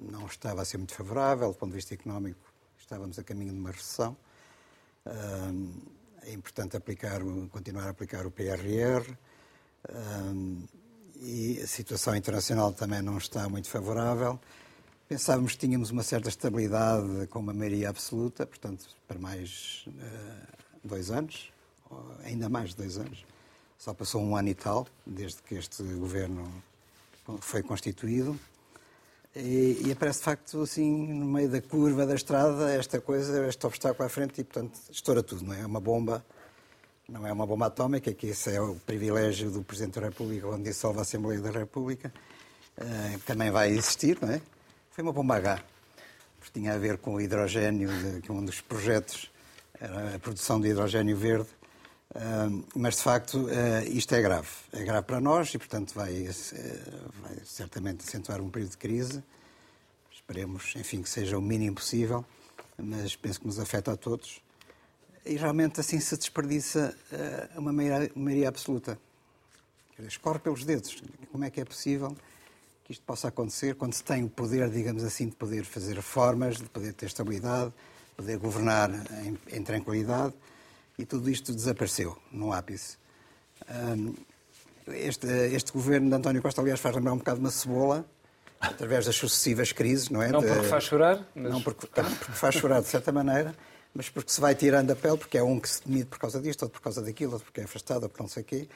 não 0.01 0.27
estava 0.27 0.63
a 0.63 0.65
ser 0.65 0.79
muito 0.79 0.95
favorável, 0.95 1.49
do 1.49 1.55
ponto 1.55 1.71
de 1.71 1.77
vista 1.77 1.95
económico, 1.95 2.41
estávamos 2.79 3.19
a 3.19 3.25
caminho 3.25 3.53
de 3.53 3.59
uma 3.59 3.71
recessão. 3.71 4.17
É 6.23 6.33
importante 6.33 6.77
aplicar, 6.77 7.21
continuar 7.51 7.87
a 7.87 7.91
aplicar 7.91 8.27
o 8.27 8.31
PRR 8.31 9.17
e 11.17 11.61
a 11.61 11.67
situação 11.67 12.15
internacional 12.17 12.73
também 12.73 13.01
não 13.01 13.17
está 13.19 13.49
muito 13.49 13.69
favorável. 13.69 14.39
Pensávamos 15.09 15.53
que 15.53 15.59
tínhamos 15.59 15.91
uma 15.91 16.03
certa 16.03 16.29
estabilidade 16.29 17.27
com 17.29 17.39
uma 17.39 17.53
maioria 17.53 17.91
absoluta, 17.91 18.47
portanto, 18.47 18.87
para 19.07 19.19
mais 19.19 19.85
uh, 19.87 20.57
dois 20.83 21.11
anos, 21.11 21.53
ainda 22.25 22.49
mais 22.49 22.71
de 22.71 22.77
dois 22.77 22.97
anos. 22.97 23.25
Só 23.83 23.93
passou 23.93 24.23
um 24.23 24.37
ano 24.37 24.49
e 24.49 24.55
tal, 24.55 24.87
desde 25.05 25.43
que 25.43 25.57
este 25.57 25.83
governo 25.83 26.49
foi 27.41 27.65
constituído. 27.65 28.39
E, 29.35 29.83
e, 29.85 29.91
aparece 29.91 30.21
de 30.21 30.25
facto 30.25 30.63
assim 30.63 31.13
no 31.13 31.27
meio 31.27 31.49
da 31.49 31.61
curva 31.61 32.07
da 32.07 32.15
estrada 32.15 32.73
esta 32.73 33.01
coisa, 33.01 33.45
este 33.49 33.67
obstáculo 33.67 34.07
à 34.07 34.09
frente 34.09 34.41
e 34.41 34.45
portanto 34.45 34.79
estoura 34.89 35.21
tudo, 35.21 35.47
não 35.47 35.53
é? 35.53 35.63
É 35.63 35.67
uma 35.67 35.81
bomba, 35.81 36.25
não 37.09 37.27
é 37.27 37.33
uma 37.33 37.45
bomba 37.45 37.67
atómica, 37.67 38.15
que 38.15 38.29
esse 38.29 38.55
é 38.55 38.61
o 38.61 38.77
privilégio 38.77 39.51
do 39.51 39.65
Presidente 39.65 39.99
da 39.99 40.07
República 40.07 40.47
quando 40.47 40.63
dissolve 40.63 41.01
a 41.01 41.03
Assembleia 41.03 41.41
da 41.41 41.51
República, 41.51 42.15
uh, 42.79 43.19
também 43.27 43.51
vai 43.51 43.71
existir, 43.71 44.17
não 44.23 44.31
é? 44.31 44.41
Foi 44.93 45.03
uma 45.03 45.13
bomba 45.13 45.35
H, 45.39 45.61
porque 46.39 46.61
tinha 46.61 46.73
a 46.73 46.79
ver 46.79 46.99
com 46.99 47.15
o 47.15 47.21
hidrogênio, 47.21 47.89
de, 47.89 48.21
que 48.21 48.31
um 48.31 48.45
dos 48.45 48.61
projetos 48.61 49.29
era 49.81 50.15
a 50.15 50.19
produção 50.21 50.61
de 50.61 50.69
hidrogênio 50.69 51.17
verde, 51.17 51.49
mas 52.75 52.97
de 52.97 53.03
facto 53.03 53.47
uh, 53.47 53.89
isto 53.89 54.15
é 54.15 54.21
grave, 54.21 54.49
é 54.73 54.85
grave 54.85 55.07
para 55.07 55.21
nós 55.21 55.53
e 55.55 55.59
portanto 55.59 55.95
vai, 55.95 56.25
vai 57.23 57.37
certamente 57.45 58.05
acentuar 58.07 58.41
um 58.41 58.51
período 58.51 58.73
de 58.73 58.79
crise. 58.79 59.23
Esperemos, 60.13 60.75
enfim, 60.77 61.03
que 61.03 61.09
seja 61.09 61.37
o 61.39 61.43
mínimo 61.43 61.77
possível, 61.77 62.25
mas 62.79 63.17
penso 63.17 63.41
que 63.41 63.47
nos 63.47 63.59
afeta 63.59 63.93
a 63.93 63.97
todos 63.97 64.43
e 65.25 65.37
realmente 65.37 65.81
assim 65.81 66.01
se 66.01 66.17
desperdiça 66.17 66.95
uh, 67.13 67.61
uma 67.61 67.73
maioria, 67.73 68.11
maioria 68.15 68.49
absoluta. 68.49 68.99
Escorre 70.01 70.41
pelos 70.41 70.65
dedos. 70.65 71.03
Como 71.31 71.45
é 71.45 71.51
que 71.51 71.61
é 71.61 71.65
possível 71.65 72.17
que 72.85 72.93
isto 72.93 73.05
possa 73.05 73.29
acontecer 73.29 73.77
quando 73.77 73.95
se 73.95 74.03
tem 74.03 74.25
o 74.25 74.29
poder, 74.29 74.69
digamos 74.69 75.05
assim, 75.05 75.29
de 75.29 75.37
poder 75.37 75.65
fazer 75.65 75.95
reformas, 75.95 76.57
de 76.57 76.65
poder 76.65 76.93
ter 76.93 77.07
estabilidade, 77.07 77.71
de 77.71 78.15
poder 78.17 78.39
governar 78.39 78.91
em, 79.25 79.39
em 79.57 79.63
tranquilidade 79.63 80.35
e 80.99 81.05
tudo 81.05 81.31
isto 81.31 81.55
desapareceu 81.55 82.17
no 82.31 82.53
ápice. 82.53 82.97
Este, 84.89 85.27
este, 85.55 85.73
governo 85.73 86.09
de 86.09 86.17
António 86.17 86.43
Costa, 86.43 86.61
aliás, 86.61 86.81
faz 86.81 86.95
lembrar 86.95 87.13
um 87.13 87.19
bocado 87.19 87.41
uma 87.41 87.51
cebola, 87.51 88.05
através 88.61 89.07
das 89.07 89.15
sucessivas 89.17 89.73
crises, 89.73 90.11
não 90.11 90.23
é? 90.23 90.31
Não 90.31 90.43
porque 90.43 90.63
faz 90.65 90.85
chorar? 90.85 91.27
Mas... 91.35 91.53
Não 91.53 91.63
porque, 91.63 91.87
porque 91.87 92.33
faz 92.33 92.55
chorar, 92.55 92.81
de 92.81 92.89
certa 92.89 93.13
maneira 93.13 93.55
mas 93.95 94.09
porque 94.09 94.33
se 94.33 94.41
vai 94.41 94.55
tirando 94.55 94.91
a 94.91 94.97
pele, 94.97 95.19
porque 95.19 95.39
é 95.39 95.43
um 95.43 95.61
que 95.61 95.69
se 95.69 95.87
demite 95.87 96.07
por 96.07 96.19
causa 96.19 96.41
disto, 96.41 96.63
outro 96.63 96.79
por 96.79 96.85
causa 96.85 97.03
daquilo, 97.03 97.33
outro 97.33 97.47
porque 97.47 97.61
é 97.61 97.65
afastado, 97.65 98.05
outro 98.05 98.17
por 98.17 98.23
não 98.23 98.29
sei 98.29 98.43
o 98.43 98.47
quê. 98.47 98.69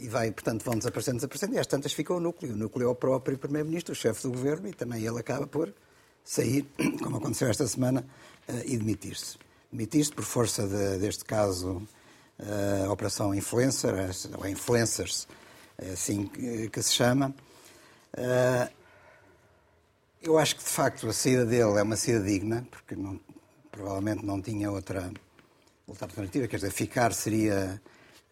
E 0.00 0.08
vai, 0.08 0.32
portanto, 0.32 0.64
vão 0.64 0.76
desaparecendo, 0.76 1.18
desaparecendo, 1.18 1.54
e 1.54 1.58
às 1.58 1.66
tantas 1.66 1.92
fica 1.92 2.12
o 2.12 2.18
núcleo. 2.18 2.54
O 2.54 2.56
núcleo 2.56 2.88
é 2.88 2.90
o 2.90 2.94
próprio 2.94 3.38
Primeiro-Ministro, 3.38 3.92
o 3.92 3.94
chefe 3.94 4.22
do 4.22 4.30
governo, 4.30 4.66
e 4.68 4.72
também 4.72 5.04
ele 5.04 5.18
acaba 5.18 5.46
por 5.46 5.72
sair, 6.24 6.66
como 7.02 7.18
aconteceu 7.18 7.48
esta 7.48 7.66
semana, 7.68 8.04
uh, 8.48 8.62
e 8.64 8.76
demitir-se. 8.76 9.38
Demitir-se 9.76 10.10
por 10.10 10.24
força 10.24 10.66
de, 10.66 10.98
deste 11.00 11.22
caso, 11.22 11.86
uh, 12.40 12.90
Operação 12.90 13.34
Influencer, 13.34 13.92
ou 14.38 14.48
Influencers, 14.48 15.28
é 15.76 15.90
assim 15.90 16.26
que, 16.26 16.82
se 16.82 16.94
chama. 16.94 17.34
Uh, 18.16 18.72
eu 20.22 20.38
acho 20.38 20.56
que, 20.56 20.64
de 20.64 20.70
facto, 20.70 21.06
a 21.06 21.12
saída 21.12 21.44
dele 21.44 21.78
é 21.78 21.82
uma 21.82 21.94
saída 21.94 22.24
digna, 22.24 22.66
porque 22.70 22.96
não, 22.96 23.20
provavelmente 23.70 24.24
não 24.24 24.40
tinha 24.40 24.72
outra, 24.72 25.12
outra 25.86 26.06
alternativa, 26.06 26.48
quer 26.48 26.56
dizer, 26.56 26.70
ficar 26.70 27.12
seria 27.12 27.78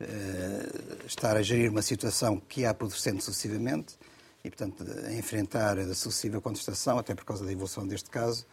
uh, 0.00 1.06
estar 1.06 1.36
a 1.36 1.42
gerir 1.42 1.70
uma 1.70 1.82
situação 1.82 2.40
que 2.40 2.62
ia 2.62 2.70
apodrecendo 2.70 3.20
sucessivamente 3.20 3.98
e, 4.42 4.48
portanto, 4.48 4.82
a 5.06 5.12
enfrentar 5.12 5.78
a 5.78 5.94
sucessiva 5.94 6.40
contestação, 6.40 6.96
até 6.98 7.14
por 7.14 7.26
causa 7.26 7.44
da 7.44 7.52
evolução 7.52 7.86
deste 7.86 8.08
caso, 8.08 8.46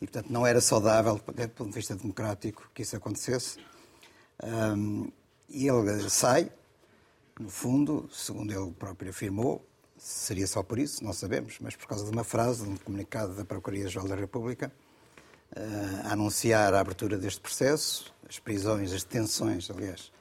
e, 0.00 0.06
portanto, 0.06 0.30
não 0.30 0.46
era 0.46 0.60
saudável, 0.60 1.14
do 1.14 1.48
ponto 1.50 1.70
de 1.70 1.74
vista 1.74 1.94
democrático, 1.94 2.70
que 2.74 2.82
isso 2.82 2.96
acontecesse. 2.96 3.58
Um, 4.42 5.10
e 5.48 5.66
ele 5.68 6.10
sai, 6.10 6.50
no 7.40 7.48
fundo, 7.48 8.08
segundo 8.12 8.52
ele 8.52 8.70
próprio 8.72 9.10
afirmou, 9.10 9.66
seria 9.96 10.46
só 10.46 10.62
por 10.62 10.78
isso, 10.78 11.02
não 11.02 11.12
sabemos, 11.12 11.56
mas 11.60 11.74
por 11.74 11.86
causa 11.86 12.04
de 12.04 12.10
uma 12.10 12.24
frase, 12.24 12.64
de 12.64 12.68
um 12.68 12.76
comunicado 12.76 13.34
da 13.34 13.44
Procuradoria-Geral 13.44 14.06
da 14.06 14.16
República, 14.16 14.70
a 16.04 16.12
anunciar 16.12 16.74
a 16.74 16.80
abertura 16.80 17.16
deste 17.16 17.40
processo, 17.40 18.12
as 18.28 18.38
prisões, 18.38 18.92
as 18.92 19.04
detenções, 19.04 19.70
aliás, 19.70 20.12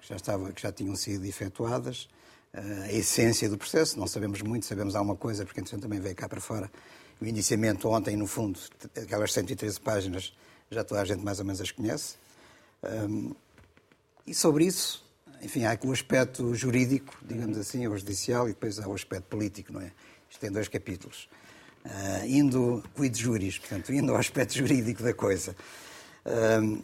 que 0.00 0.08
já, 0.08 0.16
estava, 0.16 0.52
que 0.52 0.62
já 0.62 0.72
tinham 0.72 0.96
sido 0.96 1.26
efetuadas, 1.26 2.08
a 2.52 2.92
essência 2.92 3.48
do 3.48 3.58
processo, 3.58 3.98
não 3.98 4.06
sabemos 4.06 4.40
muito, 4.40 4.64
sabemos 4.64 4.94
alguma 4.96 5.16
coisa, 5.16 5.44
porque 5.44 5.60
entretanto 5.60 5.82
também 5.82 6.00
veio 6.00 6.16
cá 6.16 6.28
para 6.28 6.40
fora 6.40 6.70
o 7.20 7.26
indiciamento 7.26 7.88
ontem, 7.88 8.16
no 8.16 8.26
fundo, 8.26 8.58
aquelas 8.96 9.32
113 9.32 9.80
páginas, 9.80 10.32
já 10.70 10.82
toda 10.82 11.00
a 11.00 11.04
gente 11.04 11.22
mais 11.22 11.38
ou 11.38 11.44
menos 11.44 11.60
as 11.60 11.70
conhece. 11.70 12.16
e 14.26 14.34
sobre 14.34 14.64
isso, 14.64 15.04
enfim, 15.42 15.64
há 15.64 15.78
o 15.84 15.92
aspecto 15.92 16.54
jurídico, 16.54 17.16
digamos 17.22 17.56
assim, 17.58 17.86
o 17.86 17.96
judicial, 17.96 18.48
e 18.48 18.52
depois 18.52 18.78
há 18.78 18.86
o 18.86 18.94
aspecto 18.94 19.24
político, 19.24 19.72
não 19.72 19.80
é? 19.80 19.92
Isto 20.28 20.40
tem 20.40 20.50
dois 20.50 20.68
capítulos. 20.68 21.28
Uh, 21.84 22.26
indo 22.26 22.84
quid 22.94 23.18
juris, 23.18 23.58
portanto, 23.58 23.92
indo 23.92 24.12
ao 24.12 24.18
aspecto 24.18 24.54
jurídico 24.54 25.02
da 25.02 25.14
coisa. 25.14 25.56
Uh, 26.26 26.82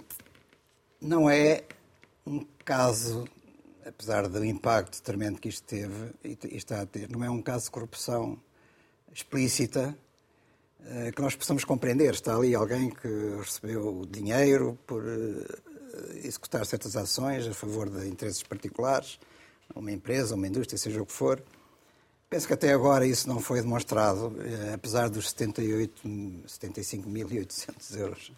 não 1.00 1.28
é 1.28 1.64
um 2.26 2.46
caso, 2.64 3.28
apesar 3.86 4.26
do 4.26 4.44
impacto 4.44 5.02
tremendo 5.02 5.38
que 5.38 5.48
isto 5.48 5.64
teve 5.64 6.12
e 6.24 6.56
está 6.56 6.80
a 6.80 6.86
ter, 6.86 7.10
não 7.10 7.22
é 7.22 7.30
um 7.30 7.42
caso 7.42 7.66
de 7.66 7.70
corrupção 7.72 8.40
explícita 9.12 9.96
que 11.14 11.20
nós 11.20 11.34
possamos 11.34 11.64
compreender. 11.64 12.14
Está 12.14 12.36
ali 12.36 12.54
alguém 12.54 12.90
que 12.90 13.08
recebeu 13.38 14.06
dinheiro 14.08 14.78
por 14.86 15.02
executar 16.22 16.64
certas 16.66 16.96
ações 16.96 17.46
a 17.46 17.54
favor 17.54 17.90
de 17.90 18.08
interesses 18.08 18.42
particulares, 18.42 19.18
uma 19.74 19.90
empresa, 19.90 20.34
uma 20.34 20.46
indústria, 20.46 20.78
seja 20.78 21.02
o 21.02 21.06
que 21.06 21.12
for 21.12 21.42
Penso 22.28 22.48
que 22.48 22.54
até 22.54 22.72
agora 22.72 23.06
isso 23.06 23.28
não 23.28 23.38
foi 23.38 23.60
demonstrado, 23.60 24.34
eh, 24.40 24.72
apesar 24.74 25.08
dos 25.08 25.32
75.800 25.32 27.96
euros 27.96 28.32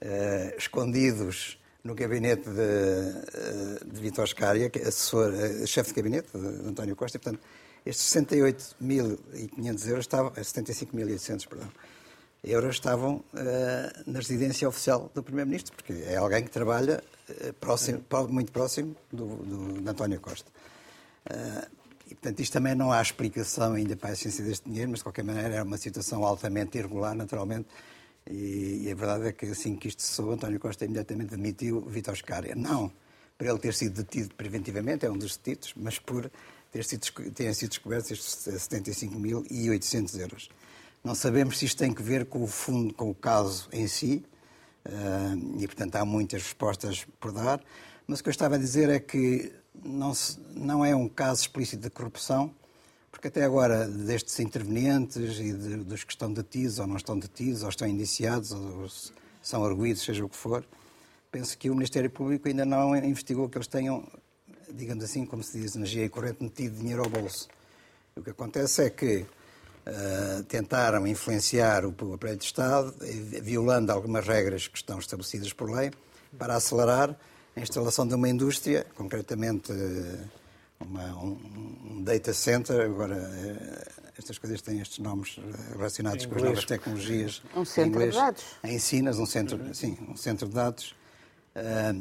eh, 0.00 0.56
escondidos 0.58 1.56
no 1.84 1.94
gabinete 1.94 2.50
de, 2.50 2.60
eh, 2.60 3.78
de 3.86 4.00
Vitor 4.00 4.26
Scária, 4.26 4.68
é 4.74 4.88
assessor, 4.88 5.32
chefe 5.68 5.90
de 5.90 5.96
gabinete 6.02 6.36
de 6.36 6.68
António 6.68 6.96
Costa. 6.96 7.20
Portanto, 7.20 7.40
estes 7.84 8.12
68.500 8.12 9.88
euros 9.88 10.04
estavam, 10.04 10.30
75.800, 10.30 11.48
perdão, 11.48 11.68
euros 12.44 12.74
estavam 12.76 13.16
uh, 13.16 14.10
na 14.10 14.18
residência 14.18 14.68
oficial 14.68 15.10
do 15.14 15.22
Primeiro-Ministro, 15.22 15.74
porque 15.74 15.92
é 16.04 16.16
alguém 16.16 16.44
que 16.44 16.50
trabalha 16.50 17.02
uh, 17.28 17.52
próximo, 17.54 18.04
muito 18.28 18.52
próximo 18.52 18.96
do, 19.12 19.36
do, 19.36 19.80
de 19.82 19.88
António 19.88 20.20
Costa. 20.20 20.50
Uh, 21.26 21.82
e, 22.10 22.14
portanto, 22.14 22.40
isto 22.40 22.52
também 22.52 22.74
não 22.74 22.92
há 22.92 23.00
explicação 23.00 23.74
ainda 23.74 23.96
para 23.96 24.10
a 24.10 24.12
essência 24.12 24.44
deste 24.44 24.68
dinheiro, 24.68 24.90
mas, 24.90 25.00
de 25.00 25.04
qualquer 25.04 25.24
maneira, 25.24 25.56
é 25.56 25.62
uma 25.62 25.78
situação 25.78 26.24
altamente 26.24 26.78
irregular, 26.78 27.14
naturalmente. 27.14 27.68
E, 28.28 28.82
e 28.84 28.92
a 28.92 28.94
verdade 28.94 29.28
é 29.28 29.32
que, 29.32 29.46
assim 29.46 29.76
que 29.76 29.88
isto 29.88 30.02
cessou, 30.02 30.32
António 30.32 30.60
Costa 30.60 30.84
imediatamente 30.84 31.30
demitiu 31.30 31.80
Vitor 31.80 32.16
Scária. 32.16 32.54
Não 32.54 32.92
por 33.42 33.46
ele 33.46 33.58
ter 33.58 33.74
sido 33.74 34.04
detido 34.04 34.34
preventivamente, 34.36 35.04
é 35.04 35.10
um 35.10 35.18
dos 35.18 35.36
detidos, 35.36 35.72
mas 35.76 35.98
por 35.98 36.30
ter 36.72 36.84
sido, 36.84 37.06
terem 37.32 37.52
sido 37.52 37.68
descobertos 37.68 38.10
estes 38.10 38.34
75.800 38.36 40.18
euros. 40.18 40.48
Não 41.04 41.14
sabemos 41.14 41.58
se 41.58 41.66
isto 41.66 41.78
tem 41.78 41.92
que 41.92 42.02
ver 42.02 42.26
com 42.26 42.42
o 42.42 42.46
fundo, 42.46 42.94
com 42.94 43.10
o 43.10 43.14
caso 43.14 43.68
em 43.72 43.86
si, 43.86 44.24
uh, 44.86 45.60
e, 45.60 45.66
portanto, 45.66 45.96
há 45.96 46.04
muitas 46.04 46.42
respostas 46.42 47.06
por 47.20 47.32
dar. 47.32 47.62
Mas 48.06 48.20
o 48.20 48.22
que 48.22 48.28
eu 48.28 48.32
estava 48.32 48.54
a 48.54 48.58
dizer 48.58 48.88
é 48.88 48.98
que 48.98 49.52
não, 49.84 50.14
se, 50.14 50.38
não 50.54 50.84
é 50.84 50.96
um 50.96 51.08
caso 51.08 51.42
explícito 51.42 51.82
de 51.82 51.90
corrupção, 51.90 52.54
porque 53.10 53.28
até 53.28 53.44
agora, 53.44 53.86
destes 53.86 54.40
intervenientes 54.40 55.38
e 55.38 55.52
de, 55.52 55.76
dos 55.78 56.02
que 56.02 56.12
estão 56.12 56.32
detidos 56.32 56.78
ou 56.78 56.86
não 56.86 56.96
estão 56.96 57.18
detidos, 57.18 57.62
ou 57.62 57.68
estão 57.68 57.86
indiciados, 57.86 58.52
ou 58.52 58.88
são 59.42 59.64
arguídos, 59.64 60.02
seja 60.02 60.24
o 60.24 60.28
que 60.28 60.36
for, 60.36 60.64
penso 61.30 61.56
que 61.58 61.68
o 61.68 61.74
Ministério 61.74 62.10
Público 62.10 62.48
ainda 62.48 62.64
não 62.64 62.96
investigou 62.96 63.48
que 63.48 63.58
eles 63.58 63.66
tenham, 63.66 64.06
digamos 64.74 65.04
assim, 65.04 65.24
como 65.24 65.42
se 65.42 65.58
diz, 65.58 65.76
energia 65.76 66.08
corrente, 66.08 66.42
metido 66.42 66.78
dinheiro 66.78 67.02
ao 67.02 67.10
bolso. 67.10 67.48
O 68.16 68.22
que 68.22 68.30
acontece 68.30 68.82
é 68.82 68.90
que 68.90 69.18
uh, 69.20 70.42
tentaram 70.44 71.06
influenciar 71.06 71.84
o, 71.84 71.94
o 72.02 72.14
aparelho 72.14 72.38
de 72.38 72.44
Estado, 72.44 72.94
violando 73.42 73.92
algumas 73.92 74.26
regras 74.26 74.68
que 74.68 74.76
estão 74.76 74.98
estabelecidas 74.98 75.52
por 75.52 75.70
lei, 75.70 75.90
para 76.38 76.56
acelerar 76.56 77.16
a 77.54 77.60
instalação 77.60 78.06
de 78.06 78.14
uma 78.14 78.28
indústria, 78.28 78.86
concretamente 78.94 79.72
uma, 80.80 81.04
um, 81.16 81.38
um, 81.90 82.02
data 82.02 82.32
center, 82.32 82.80
agora 82.80 83.16
eh, 83.16 83.88
estas 84.18 84.38
coisas 84.38 84.60
têm 84.60 84.80
estes 84.80 84.98
nomes 84.98 85.38
relacionados 85.72 86.26
com 86.26 86.34
as 86.34 86.42
novas 86.42 86.64
tecnologias. 86.64 87.42
Um 87.54 87.64
centro 87.64 87.90
inglês, 87.90 88.14
de 88.14 88.20
dados. 88.20 88.44
Em 88.64 88.78
Sinas, 88.78 89.18
um 89.18 89.26
centro, 89.26 89.58
uhum. 89.58 89.74
sim, 89.74 89.96
um 90.08 90.16
centro 90.16 90.48
de 90.48 90.54
dados, 90.54 90.94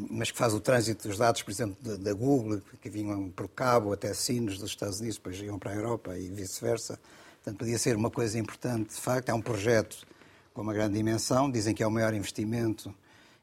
mas 0.10 0.32
que 0.32 0.38
faz 0.38 0.54
o 0.54 0.60
trânsito 0.60 1.08
dos 1.08 1.18
dados, 1.18 1.42
por 1.44 1.52
exemplo, 1.52 1.98
da 1.98 2.14
Google, 2.14 2.62
que 2.82 2.90
vinham 2.90 3.30
por 3.30 3.50
cabo 3.50 3.92
até 3.92 4.14
Sinos 4.14 4.58
dos 4.58 4.70
Estados 4.70 5.00
Unidos, 5.00 5.18
depois 5.18 5.40
iam 5.42 5.60
para 5.60 5.72
a 5.72 5.76
Europa 5.76 6.18
e 6.18 6.30
vice-versa, 6.30 7.00
Portanto, 7.44 7.58
podia 7.58 7.80
ser 7.80 7.96
uma 7.96 8.12
coisa 8.12 8.38
importante, 8.38 8.94
de 8.94 9.02
facto. 9.02 9.30
É 9.30 9.34
um 9.34 9.42
projeto 9.42 10.06
com 10.54 10.62
uma 10.62 10.74
grande 10.74 10.94
dimensão. 10.94 11.50
Dizem 11.50 11.74
que 11.74 11.82
é 11.82 11.88
o 11.88 11.92
maior 11.92 12.14
investimento 12.14 12.94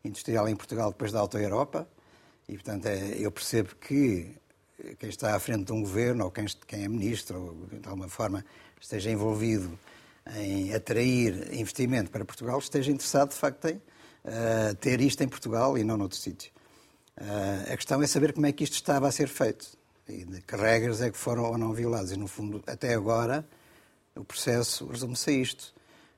industrial 0.05 0.49
em 0.49 0.55
Portugal 0.55 0.93
depois 0.93 1.11
da 1.11 1.19
Alta 1.19 1.37
Europa. 1.37 1.89
E, 2.49 2.53
portanto, 2.55 2.87
é, 2.87 3.17
eu 3.19 3.33
percebo 3.33 3.75
que 3.75 4.37
quem 5.01 5.09
está 5.09 5.35
à 5.35 5.41
frente 5.41 5.65
de 5.65 5.73
um 5.73 5.81
governo, 5.81 6.27
ou 6.27 6.31
quem, 6.31 6.47
quem 6.65 6.85
é 6.85 6.89
ministro, 6.89 7.43
ou 7.43 7.79
de 7.81 7.89
alguma 7.89 8.09
forma 8.09 8.45
esteja 8.81 9.11
envolvido 9.11 9.77
em 10.37 10.73
atrair 10.73 11.53
investimento 11.53 12.09
para 12.09 12.25
Portugal, 12.25 12.57
esteja 12.61 12.93
interessado, 12.93 13.31
de 13.31 13.35
facto, 13.35 13.67
em 13.67 13.83
uh, 14.29 14.75
ter 14.77 15.01
isto 15.01 15.23
em 15.23 15.29
Portugal 15.29 15.77
e 15.77 15.83
não 15.83 15.97
noutro 15.97 16.17
sítio. 16.17 16.53
Uh, 17.21 17.73
a 17.73 17.77
questão 17.77 18.01
é 18.03 18.07
saber 18.07 18.33
como 18.33 18.47
é 18.47 18.53
que 18.53 18.63
isto 18.63 18.75
estava 18.75 19.09
a 19.09 19.13
ser 19.13 19.29
feito 19.29 19.79
e 20.09 20.25
de 20.25 20.41
que 20.41 20.57
regras 20.57 21.03
é 21.03 21.11
que 21.11 21.19
foram 21.19 21.45
ou 21.45 21.59
não 21.59 21.73
violadas. 21.73 22.13
E, 22.13 22.17
no 22.17 22.27
fundo, 22.27 22.63
até 22.67 22.95
agora, 22.95 23.47
o 24.17 24.25
processo 24.25 24.87
resume-se 24.87 25.31
a 25.31 25.33
isto. 25.33 25.75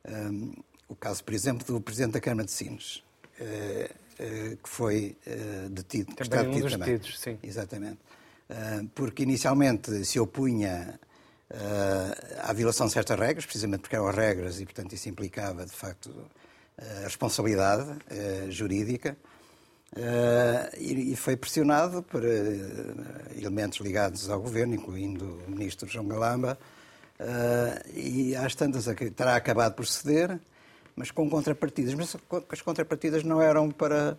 Um, 0.08 0.52
o 0.88 0.94
caso, 0.94 1.22
por 1.24 1.34
exemplo, 1.34 1.66
do 1.66 1.80
Presidente 1.80 2.12
da 2.12 2.20
Câmara 2.20 2.46
de 2.46 2.52
Sines, 2.52 3.02
uh, 3.40 3.42
uh, 3.42 4.56
que 4.56 4.68
foi 4.68 5.16
uh, 5.26 5.68
detido. 5.70 6.14
Também 6.14 6.22
está 6.22 6.42
detido 6.42 6.66
um 6.66 6.70
também. 6.70 6.88
Detidos, 6.88 7.18
sim. 7.18 7.38
Exatamente. 7.42 7.98
porque 8.94 9.22
inicialmente 9.22 10.04
se 10.04 10.18
opunha 10.18 10.98
à 12.42 12.52
violação 12.52 12.86
de 12.86 12.92
certas 12.92 13.18
regras, 13.18 13.44
precisamente 13.44 13.80
porque 13.80 13.96
eram 13.96 14.10
regras 14.10 14.60
e, 14.60 14.64
portanto, 14.64 14.92
isso 14.92 15.08
implicava, 15.08 15.64
de 15.64 15.72
facto, 15.72 16.12
responsabilidade 17.04 17.86
jurídica. 18.48 19.16
e, 20.78 21.16
foi 21.16 21.36
pressionado 21.36 22.02
por 22.02 22.22
elementos 23.36 23.78
ligados 23.80 24.30
ao 24.30 24.40
governo, 24.40 24.74
incluindo 24.74 25.40
o 25.46 25.50
ministro 25.50 25.88
João 25.88 26.06
Galamba, 26.06 26.58
e 27.94 28.34
às 28.36 28.54
tantas 28.54 28.86
terá 29.14 29.36
acabado 29.36 29.74
por 29.74 29.86
ceder, 29.86 30.38
mas 30.96 31.10
com 31.10 31.28
contrapartidas. 31.28 31.94
Mas 31.94 32.16
as 32.50 32.60
contrapartidas 32.62 33.24
não 33.24 33.40
eram 33.40 33.70
para, 33.70 34.18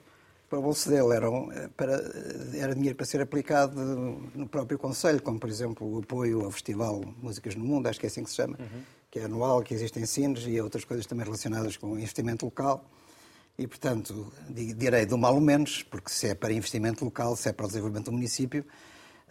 para 0.49 0.59
o 0.59 0.61
bolso 0.61 0.89
dele, 0.89 1.15
eram 1.15 1.51
eh, 1.51 1.69
para, 1.77 1.93
era 2.53 2.75
dinheiro 2.75 2.95
para 2.95 3.05
ser 3.05 3.21
aplicado 3.21 3.79
no 4.35 4.47
próprio 4.47 4.77
Conselho, 4.77 5.21
como 5.21 5.39
por 5.39 5.49
exemplo 5.49 5.87
o 5.87 5.99
apoio 5.99 6.43
ao 6.43 6.51
Festival 6.51 7.01
Músicas 7.21 7.55
no 7.55 7.63
Mundo, 7.63 7.87
acho 7.87 7.99
que 7.99 8.05
é 8.05 8.09
assim 8.09 8.23
que 8.23 8.29
se 8.29 8.35
chama, 8.35 8.57
uhum. 8.59 8.81
Que 9.11 9.19
é 9.19 9.25
anual, 9.25 9.61
que 9.61 9.73
existe 9.73 9.99
em 9.99 10.05
Sines 10.05 10.45
e 10.47 10.59
outras 10.59 10.85
coisas 10.85 11.05
também 11.05 11.25
relacionadas 11.25 11.77
com 11.77 11.99
investimento 11.99 12.45
local. 12.45 12.83
E, 13.59 13.67
portanto, 13.67 14.31
direi 14.49 15.05
do 15.05 15.17
mal 15.17 15.35
ou 15.35 15.41
menos, 15.41 15.83
porque 15.83 16.09
se 16.09 16.27
é 16.27 16.33
para 16.33 16.53
investimento 16.53 17.05
local, 17.05 17.35
se 17.35 17.49
é 17.49 17.53
para 17.53 17.65
o 17.65 17.67
desenvolvimento 17.67 18.05
do 18.05 18.13
município, 18.13 18.65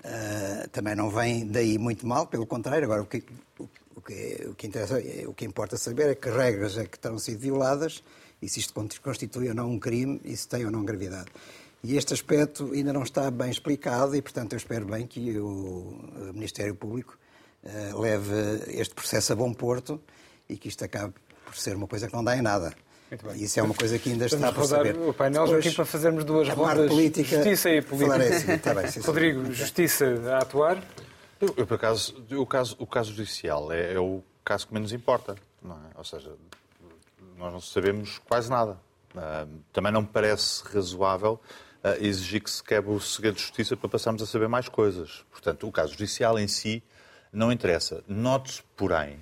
Uh, 0.00 0.66
também 0.70 0.94
não 0.94 1.10
vem 1.10 1.46
daí 1.46 1.76
muito 1.76 2.06
mal, 2.06 2.26
pelo 2.26 2.46
contrário. 2.46 2.84
Agora, 2.84 3.02
o 3.02 3.06
que, 3.06 3.22
o, 3.58 4.00
que, 4.00 4.46
o 4.48 4.54
que, 4.54 4.66
interessa, 4.66 4.98
o 5.26 5.34
que 5.34 5.44
importa 5.44 5.76
saber 5.76 6.08
é 6.08 6.14
que 6.14 6.30
regras 6.30 6.78
é 6.78 6.86
que 6.86 6.98
terão 6.98 7.18
sido 7.18 7.40
violadas 7.40 8.02
e 8.40 8.48
se 8.48 8.60
isto 8.60 8.72
constitui 9.02 9.48
ou 9.48 9.54
não 9.54 9.70
um 9.70 9.78
crime 9.78 10.18
e 10.24 10.34
se 10.34 10.48
tem 10.48 10.64
ou 10.64 10.70
não 10.70 10.84
gravidade. 10.84 11.28
E 11.84 11.96
este 11.96 12.14
aspecto 12.14 12.72
ainda 12.72 12.94
não 12.94 13.02
está 13.02 13.30
bem 13.30 13.50
explicado 13.50 14.16
e, 14.16 14.22
portanto, 14.22 14.54
eu 14.54 14.56
espero 14.56 14.86
bem 14.86 15.06
que 15.06 15.38
o 15.38 15.98
Ministério 16.32 16.74
Público 16.74 17.18
leve 17.94 18.32
este 18.68 18.94
processo 18.94 19.32
a 19.32 19.36
bom 19.36 19.52
porto 19.52 20.00
e 20.48 20.56
que 20.56 20.68
isto 20.68 20.84
acabe 20.84 21.14
por 21.44 21.56
ser 21.56 21.76
uma 21.76 21.86
coisa 21.86 22.06
que 22.06 22.14
não 22.14 22.24
dá 22.24 22.36
em 22.36 22.42
nada. 22.42 22.74
Isso 23.34 23.58
é 23.58 23.62
uma 23.62 23.74
coisa 23.74 23.98
que 23.98 24.10
ainda 24.10 24.26
está 24.26 24.52
por 24.52 24.64
saber. 24.66 24.96
o 24.96 25.12
painel 25.12 25.44
Depois, 25.44 25.66
aqui 25.66 25.74
para 25.74 25.84
fazermos 25.84 26.24
duas 26.24 26.48
rondas. 26.48 26.88
Política, 26.88 27.36
justiça 27.36 27.70
e 27.70 27.82
política. 27.82 28.36
Assim, 28.36 28.58
tá 28.58 28.74
bem, 28.74 28.86
sim, 28.88 29.00
Rodrigo, 29.00 29.46
sim. 29.46 29.52
justiça 29.52 30.06
a 30.32 30.38
atuar? 30.38 30.80
Eu, 31.40 31.52
eu, 31.56 31.66
por 31.66 31.74
acaso, 31.74 32.24
o 32.30 32.46
caso, 32.46 32.76
o 32.78 32.86
caso 32.86 33.12
judicial 33.12 33.72
é, 33.72 33.94
é, 33.94 33.98
o 33.98 34.22
caso 34.44 34.68
que 34.68 34.74
menos 34.74 34.92
importa. 34.92 35.34
Não 35.60 35.74
é? 35.74 35.98
Ou 35.98 36.04
seja, 36.04 36.30
nós 37.36 37.52
não 37.52 37.60
sabemos 37.60 38.18
quase 38.28 38.48
nada. 38.48 38.78
Uh, 39.12 39.58
também 39.72 39.90
não 39.90 40.02
me 40.02 40.06
parece 40.06 40.62
razoável 40.72 41.40
uh, 41.82 42.04
exigir 42.04 42.40
que 42.40 42.50
se 42.50 42.62
quebre 42.62 42.92
o 42.92 43.00
segredo 43.00 43.34
de 43.34 43.42
justiça 43.42 43.76
para 43.76 43.88
passarmos 43.88 44.22
a 44.22 44.26
saber 44.26 44.48
mais 44.48 44.68
coisas. 44.68 45.24
Portanto, 45.32 45.66
o 45.66 45.72
caso 45.72 45.92
judicial 45.92 46.38
em 46.38 46.46
si 46.46 46.80
não 47.32 47.52
interessa. 47.52 48.02
Note-se, 48.08 48.62
porém, 48.76 49.20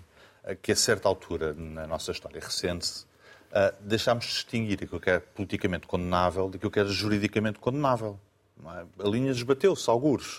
que 0.62 0.72
a 0.72 0.76
certa 0.76 1.08
altura 1.08 1.54
na 1.54 1.86
nossa 1.86 2.10
história 2.10 2.40
recente 2.40 3.04
uh, 3.50 3.74
deixámos 3.80 4.24
de 4.24 4.32
distinguir 4.32 4.82
aquilo 4.82 5.00
que 5.00 5.10
é 5.10 5.18
politicamente 5.18 5.86
condenável 5.86 6.48
daquilo 6.48 6.70
que 6.70 6.78
era 6.78 6.88
juridicamente 6.88 7.58
condenável. 7.58 8.18
É? 8.64 9.04
A 9.04 9.08
linha 9.08 9.32
desbateu-se, 9.32 9.88
algures. 9.88 10.38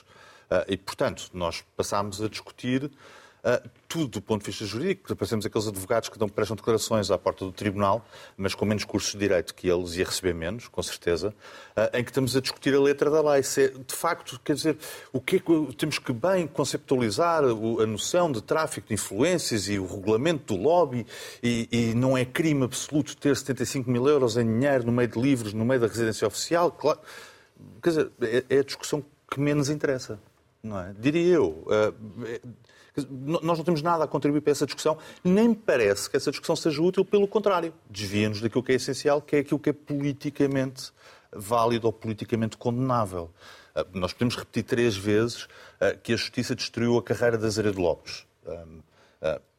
Uh, 0.49 0.65
e, 0.67 0.77
portanto, 0.77 1.29
nós 1.33 1.63
passámos 1.77 2.21
a 2.21 2.27
discutir 2.27 2.91
Uh, 3.39 3.69
tudo 3.87 4.07
do 4.07 4.21
ponto 4.21 4.41
de 4.41 4.47
vista 4.47 4.65
jurídico, 4.65 5.15
parecemos 5.15 5.45
aqueles 5.45 5.67
advogados 5.67 6.09
que 6.09 6.19
dão, 6.19 6.27
prestam 6.27 6.55
declarações 6.55 7.09
à 7.09 7.17
porta 7.17 7.45
do 7.45 7.51
tribunal, 7.51 8.05
mas 8.37 8.53
com 8.53 8.65
menos 8.65 8.83
cursos 8.83 9.13
de 9.13 9.17
direito 9.17 9.55
que 9.55 9.69
eles 9.69 9.95
e 9.95 10.01
a 10.01 10.05
receber 10.05 10.33
menos, 10.33 10.67
com 10.67 10.83
certeza, 10.83 11.33
uh, 11.75 11.97
em 11.97 12.03
que 12.03 12.11
estamos 12.11 12.35
a 12.35 12.41
discutir 12.41 12.75
a 12.75 12.79
letra 12.79 13.09
da 13.09 13.21
lei. 13.31 13.41
Se, 13.41 13.63
é, 13.63 13.67
de 13.69 13.95
facto, 13.95 14.39
quer 14.43 14.53
dizer, 14.53 14.77
o 15.13 15.21
que, 15.21 15.37
é 15.37 15.39
que 15.39 15.75
temos 15.75 15.97
que 15.97 16.11
bem 16.11 16.47
conceptualizar 16.47 17.43
a 17.43 17.85
noção 17.85 18.31
de 18.31 18.41
tráfico 18.41 18.89
de 18.89 18.93
influências 18.93 19.69
e 19.69 19.79
o 19.79 19.85
regulamento 19.85 20.53
do 20.53 20.61
lobby, 20.61 21.05
e, 21.41 21.67
e 21.71 21.93
não 21.95 22.17
é 22.17 22.25
crime 22.25 22.65
absoluto 22.65 23.15
ter 23.15 23.35
75 23.35 23.89
mil 23.89 24.07
euros 24.07 24.35
em 24.35 24.45
dinheiro 24.45 24.85
no 24.85 24.91
meio 24.91 25.07
de 25.07 25.19
livros, 25.19 25.53
no 25.53 25.63
meio 25.63 25.79
da 25.79 25.87
residência 25.87 26.27
oficial. 26.27 26.71
Claro, 26.71 26.99
quer 27.81 27.89
dizer, 27.89 28.11
é, 28.21 28.43
é 28.49 28.59
a 28.59 28.63
discussão 28.63 29.03
que 29.31 29.39
menos 29.39 29.69
interessa. 29.69 30.19
Não 30.61 30.77
é? 30.79 30.93
Diria 30.99 31.35
eu. 31.35 31.65
Uh, 31.67 32.39
nós 33.09 33.57
não 33.57 33.63
temos 33.63 33.81
nada 33.81 34.03
a 34.03 34.07
contribuir 34.07 34.41
para 34.41 34.51
essa 34.51 34.65
discussão, 34.65 34.97
nem 35.23 35.49
me 35.49 35.55
parece 35.55 36.09
que 36.09 36.17
essa 36.17 36.31
discussão 36.31 36.55
seja 36.55 36.81
útil, 36.81 37.05
pelo 37.05 37.27
contrário. 37.27 37.73
Desvia-nos 37.89 38.41
daquilo 38.41 38.63
que 38.63 38.71
é 38.71 38.75
essencial, 38.75 39.21
que 39.21 39.35
é 39.35 39.39
aquilo 39.39 39.59
que 39.59 39.69
é 39.69 39.73
politicamente 39.73 40.91
válido 41.31 41.87
ou 41.87 41.93
politicamente 41.93 42.57
condenável. 42.57 43.29
Ah, 43.75 43.85
nós 43.93 44.13
podemos 44.13 44.35
repetir 44.35 44.63
três 44.63 44.95
vezes 44.95 45.47
ah, 45.79 45.93
que 45.93 46.13
a 46.13 46.17
Justiça 46.17 46.55
destruiu 46.55 46.97
a 46.97 47.03
carreira 47.03 47.37
de 47.37 47.45
Azeredo 47.45 47.81
Lopes. 47.81 48.25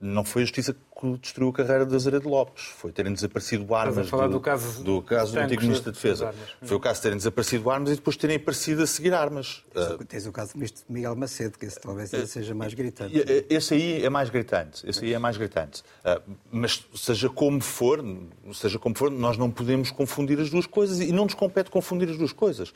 Ah, 0.00 0.04
não 0.04 0.24
foi 0.24 0.42
a 0.42 0.44
Justiça 0.44 0.72
que 0.72 1.16
destruiu 1.18 1.50
a 1.50 1.52
carreira 1.52 1.86
de 1.86 1.94
Azeredo 1.94 2.28
Lopes. 2.28 2.64
Foi 2.64 2.92
terem 2.92 3.12
desaparecido 3.12 3.74
armas. 3.74 3.96
Estás 3.96 4.06
a 4.06 4.10
falar 4.10 4.26
do, 4.26 4.34
do 4.34 4.40
caso, 4.40 4.82
do, 4.82 5.02
caso 5.02 5.32
do 5.32 5.40
antigo 5.40 5.62
Ministro 5.62 5.90
da 5.90 5.94
Defesa. 5.94 6.34
Foi 6.62 6.76
o 6.76 6.80
caso 6.80 6.96
de 6.96 7.02
terem 7.02 7.16
desaparecido 7.16 7.70
armas 7.70 7.90
e 7.90 7.94
depois 7.94 8.16
terem 8.16 8.36
aparecido 8.36 8.82
a 8.82 8.86
seguir 8.86 9.14
armas. 9.14 9.64
Tens 10.08 10.26
o 10.26 10.32
caso 10.32 10.52
do 10.52 10.56
Ministro 10.56 10.84
Miguel 10.88 11.16
Macedo, 11.16 11.58
que 11.58 11.66
esse 11.66 11.80
talvez 11.80 12.12
uh, 12.12 12.26
seja 12.26 12.54
mais 12.54 12.74
gritante. 12.74 13.14
Esse 13.48 13.74
aí 13.74 14.04
é 14.04 14.10
mais 14.10 14.28
gritante. 14.28 14.88
Esse 14.88 15.04
aí 15.04 15.14
é 15.14 15.18
mais 15.18 15.36
gritante. 15.36 15.82
Uh, 16.04 16.36
mas 16.50 16.84
seja 16.94 17.30
como 17.30 17.60
for, 17.60 18.04
seja 18.52 18.78
como 18.78 18.94
for, 18.94 19.10
nós 19.10 19.38
não 19.38 19.50
podemos 19.50 19.90
confundir 19.90 20.38
as 20.38 20.50
duas 20.50 20.66
coisas 20.66 21.00
e 21.00 21.12
não 21.12 21.24
nos 21.24 21.34
compete 21.34 21.70
confundir 21.70 22.10
as 22.10 22.18
duas 22.18 22.32
coisas. 22.32 22.72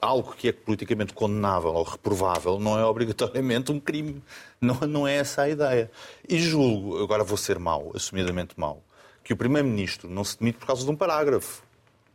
Algo 0.00 0.32
que 0.36 0.48
é 0.48 0.52
politicamente 0.52 1.12
condenável 1.12 1.72
ou 1.72 1.82
reprovável 1.82 2.58
não 2.60 2.78
é 2.78 2.84
obrigatoriamente 2.84 3.72
um 3.72 3.80
crime. 3.80 4.22
Não, 4.60 4.80
não 4.88 5.06
é 5.06 5.16
essa 5.16 5.42
a 5.42 5.48
ideia. 5.48 5.90
E 6.26 6.38
julgo, 6.38 6.63
agora 7.02 7.24
vou 7.24 7.36
ser 7.36 7.58
mau, 7.58 7.92
assumidamente 7.94 8.58
mau, 8.58 8.82
que 9.22 9.32
o 9.32 9.36
Primeiro-Ministro 9.36 10.08
não 10.08 10.24
se 10.24 10.38
demite 10.38 10.58
por 10.58 10.66
causa 10.66 10.84
de 10.84 10.90
um 10.90 10.96
parágrafo. 10.96 11.62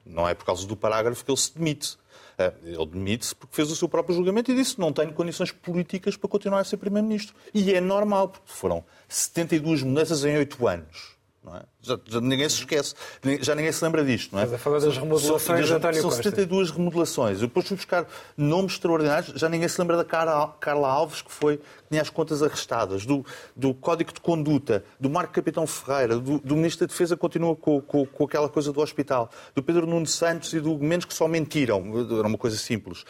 Não 0.05 0.27
é 0.27 0.33
por 0.33 0.45
causa 0.45 0.65
do 0.65 0.75
parágrafo 0.75 1.23
que 1.23 1.31
ele 1.31 1.37
se 1.37 1.55
demite. 1.55 1.97
É, 2.37 2.53
ele 2.63 2.85
demite-se 2.85 3.35
porque 3.35 3.53
fez 3.53 3.69
o 3.69 3.75
seu 3.75 3.89
próprio 3.89 4.15
julgamento 4.15 4.51
e 4.51 4.55
disse 4.55 4.79
não 4.79 4.93
tenho 4.93 5.11
condições 5.13 5.51
políticas 5.51 6.15
para 6.15 6.29
continuar 6.29 6.61
a 6.61 6.63
ser 6.63 6.77
Primeiro-Ministro. 6.77 7.35
E 7.53 7.73
é 7.73 7.81
normal, 7.81 8.29
porque 8.29 8.51
foram 8.51 8.83
72 9.07 9.83
mudanças 9.83 10.23
em 10.23 10.37
8 10.37 10.67
anos. 10.67 11.18
É? 11.47 11.63
Já, 11.81 11.97
já, 12.05 12.19
ninguém 12.19 12.49
se 12.49 12.57
esquece, 12.57 12.93
já 13.41 13.55
ninguém 13.55 13.71
se 13.71 13.83
lembra 13.83 14.03
disto. 14.03 14.33
Não 14.33 14.41
é? 14.41 14.43
Estás 14.43 14.59
a 14.59 14.63
falar 14.63 14.79
das 14.79 14.97
remodelações 14.97 15.67
de 15.67 15.73
António 15.73 16.01
São 16.01 16.11
72 16.11 16.69
remodelações. 16.69 17.41
Eu 17.41 17.47
depois 17.47 17.65
fui 17.65 17.77
buscar 17.77 18.05
nomes 18.35 18.73
extraordinários, 18.73 19.39
já 19.39 19.47
ninguém 19.47 19.67
se 19.67 19.79
lembra 19.79 19.95
da 19.95 20.03
Carla 20.03 20.87
Alves, 20.87 21.21
que 21.21 21.31
foi 21.31 21.57
que 21.57 21.63
tinha 21.89 22.01
as 22.01 22.09
contas 22.09 22.43
arrestadas, 22.43 23.05
do, 23.05 23.25
do 23.55 23.73
Código 23.73 24.13
de 24.13 24.19
Conduta, 24.19 24.83
do 24.99 25.09
Marco 25.09 25.33
Capitão 25.33 25.65
Ferreira, 25.65 26.19
do, 26.19 26.39
do 26.39 26.55
Ministro 26.55 26.85
da 26.85 26.91
Defesa 26.91 27.15
continua 27.15 27.55
com, 27.55 27.81
com, 27.81 28.05
com, 28.05 28.23
aquela 28.25 28.49
coisa 28.49 28.73
do 28.73 28.81
hospital, 28.81 29.31
do 29.55 29.63
Pedro 29.63 29.87
Nuno 29.87 30.05
Santos 30.05 30.53
e 30.53 30.59
do 30.59 30.77
Mendes 30.77 31.05
que 31.05 31.13
só 31.13 31.27
mentiram. 31.27 31.83
Era 32.17 32.27
uma 32.27 32.37
coisa 32.37 32.57
simples. 32.57 33.05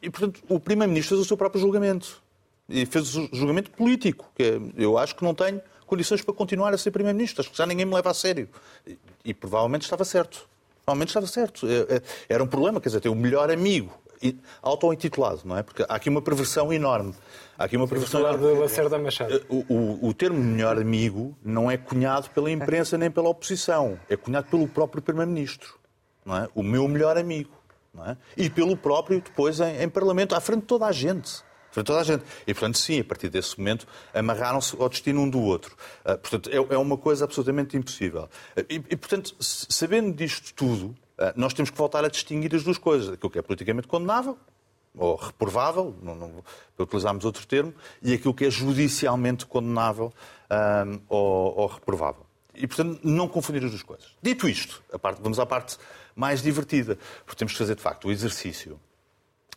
E, 0.00 0.08
portanto, 0.08 0.40
o 0.48 0.60
Primeiro-Ministro 0.60 1.16
fez 1.16 1.26
o 1.26 1.28
seu 1.28 1.36
próprio 1.36 1.60
julgamento. 1.60 2.22
E 2.68 2.86
fez 2.86 3.14
o 3.14 3.28
julgamento 3.32 3.70
político, 3.70 4.30
que 4.34 4.42
é, 4.42 4.60
eu 4.76 4.98
acho 4.98 5.14
que 5.14 5.22
não 5.22 5.34
tenho 5.34 5.60
condições 5.86 6.22
para 6.22 6.34
continuar 6.34 6.74
a 6.74 6.78
ser 6.78 6.90
Primeiro-Ministro. 6.90 7.42
Acho 7.42 7.50
que 7.50 7.56
já 7.56 7.66
ninguém 7.66 7.86
me 7.86 7.94
leva 7.94 8.10
a 8.10 8.14
sério. 8.14 8.48
E, 8.86 8.98
e 9.24 9.34
provavelmente 9.34 9.82
estava 9.82 10.04
certo. 10.04 10.48
Provavelmente 10.84 11.08
estava 11.08 11.26
certo. 11.26 11.66
É, 11.66 11.96
é, 11.96 12.02
era 12.28 12.42
um 12.42 12.46
problema, 12.46 12.80
quer 12.80 12.88
dizer, 12.88 13.00
ter 13.00 13.08
o 13.08 13.14
melhor 13.14 13.50
amigo 13.50 13.92
auto-intitulado, 14.62 15.42
não 15.44 15.56
é? 15.56 15.62
Porque 15.62 15.82
há 15.82 15.94
aqui 15.94 16.08
uma 16.08 16.22
perversão 16.22 16.72
enorme. 16.72 17.14
Há 17.58 17.64
aqui 17.64 17.76
uma 17.76 17.86
perversão 17.86 18.20
enorme. 18.20 18.60
Lacerda 18.60 18.98
Machado. 18.98 19.34
Eh, 19.34 19.42
o, 19.48 19.64
o, 19.72 20.08
o 20.08 20.14
termo 20.14 20.38
melhor 20.38 20.78
amigo 20.78 21.36
não 21.44 21.70
é 21.70 21.76
cunhado 21.76 22.30
pela 22.30 22.50
imprensa 22.50 22.96
nem 22.96 23.10
pela 23.10 23.28
oposição. 23.28 23.98
É 24.08 24.16
cunhado 24.16 24.46
pelo 24.48 24.66
próprio 24.68 25.02
Primeiro-Ministro. 25.02 25.78
Não 26.24 26.36
é? 26.36 26.48
O 26.54 26.62
meu 26.62 26.88
melhor 26.88 27.16
amigo. 27.16 27.50
Não 27.92 28.06
é? 28.06 28.16
E 28.36 28.50
pelo 28.50 28.76
próprio, 28.76 29.20
depois, 29.20 29.60
em, 29.60 29.82
em 29.82 29.88
Parlamento, 29.88 30.34
à 30.34 30.40
frente 30.40 30.60
de 30.60 30.66
toda 30.66 30.86
a 30.86 30.92
gente 30.92 31.44
para 31.76 31.84
toda 31.84 32.00
a 32.00 32.04
gente. 32.04 32.24
E, 32.46 32.54
portanto, 32.54 32.78
sim, 32.78 33.00
a 33.00 33.04
partir 33.04 33.28
desse 33.28 33.58
momento, 33.58 33.86
amarraram-se 34.14 34.74
ao 34.80 34.88
destino 34.88 35.20
um 35.20 35.28
do 35.28 35.40
outro. 35.40 35.76
Uh, 36.06 36.16
portanto, 36.16 36.48
é, 36.50 36.56
é, 36.56 36.78
uma 36.78 36.96
coisa 36.96 37.26
absolutamente 37.26 37.76
impossível. 37.76 38.30
Uh, 38.56 38.60
e, 38.70 38.74
e, 38.76 38.96
portanto, 38.96 39.36
sabendo 39.38 40.10
disto 40.10 40.54
tudo, 40.54 40.86
uh, 40.86 41.32
nós 41.36 41.52
temos 41.52 41.68
que 41.68 41.76
voltar 41.76 42.02
a 42.02 42.08
distinguir 42.08 42.54
as 42.54 42.64
duas 42.64 42.78
coisas. 42.78 43.12
Aquilo 43.12 43.28
que 43.28 43.38
é 43.38 43.42
politicamente 43.42 43.86
condenável, 43.86 44.38
ou 44.96 45.16
reprovável, 45.16 45.94
não, 46.00 46.14
não, 46.14 46.44
utilizarmos 46.78 47.26
outro 47.26 47.46
termo, 47.46 47.74
e 48.00 48.14
aquilo 48.14 48.32
que 48.32 48.46
é 48.46 48.50
judicialmente 48.50 49.44
condenável 49.44 50.14
um, 50.50 51.00
ou, 51.10 51.58
ou 51.58 51.66
reprovável. 51.66 52.24
E, 52.54 52.66
portanto, 52.66 53.00
não 53.04 53.28
confundir 53.28 53.62
as 53.62 53.70
duas 53.70 53.82
coisas. 53.82 54.16
Dito 54.22 54.48
isto, 54.48 54.82
parte, 55.02 55.20
vamos 55.20 55.38
à 55.38 55.44
parte 55.44 55.76
mais 56.14 56.42
divertida, 56.42 56.98
porque 57.26 57.38
temos 57.38 57.52
que 57.52 57.58
fazer, 57.58 57.74
de 57.74 57.82
facto, 57.82 58.08
o 58.08 58.10
exercício. 58.10 58.80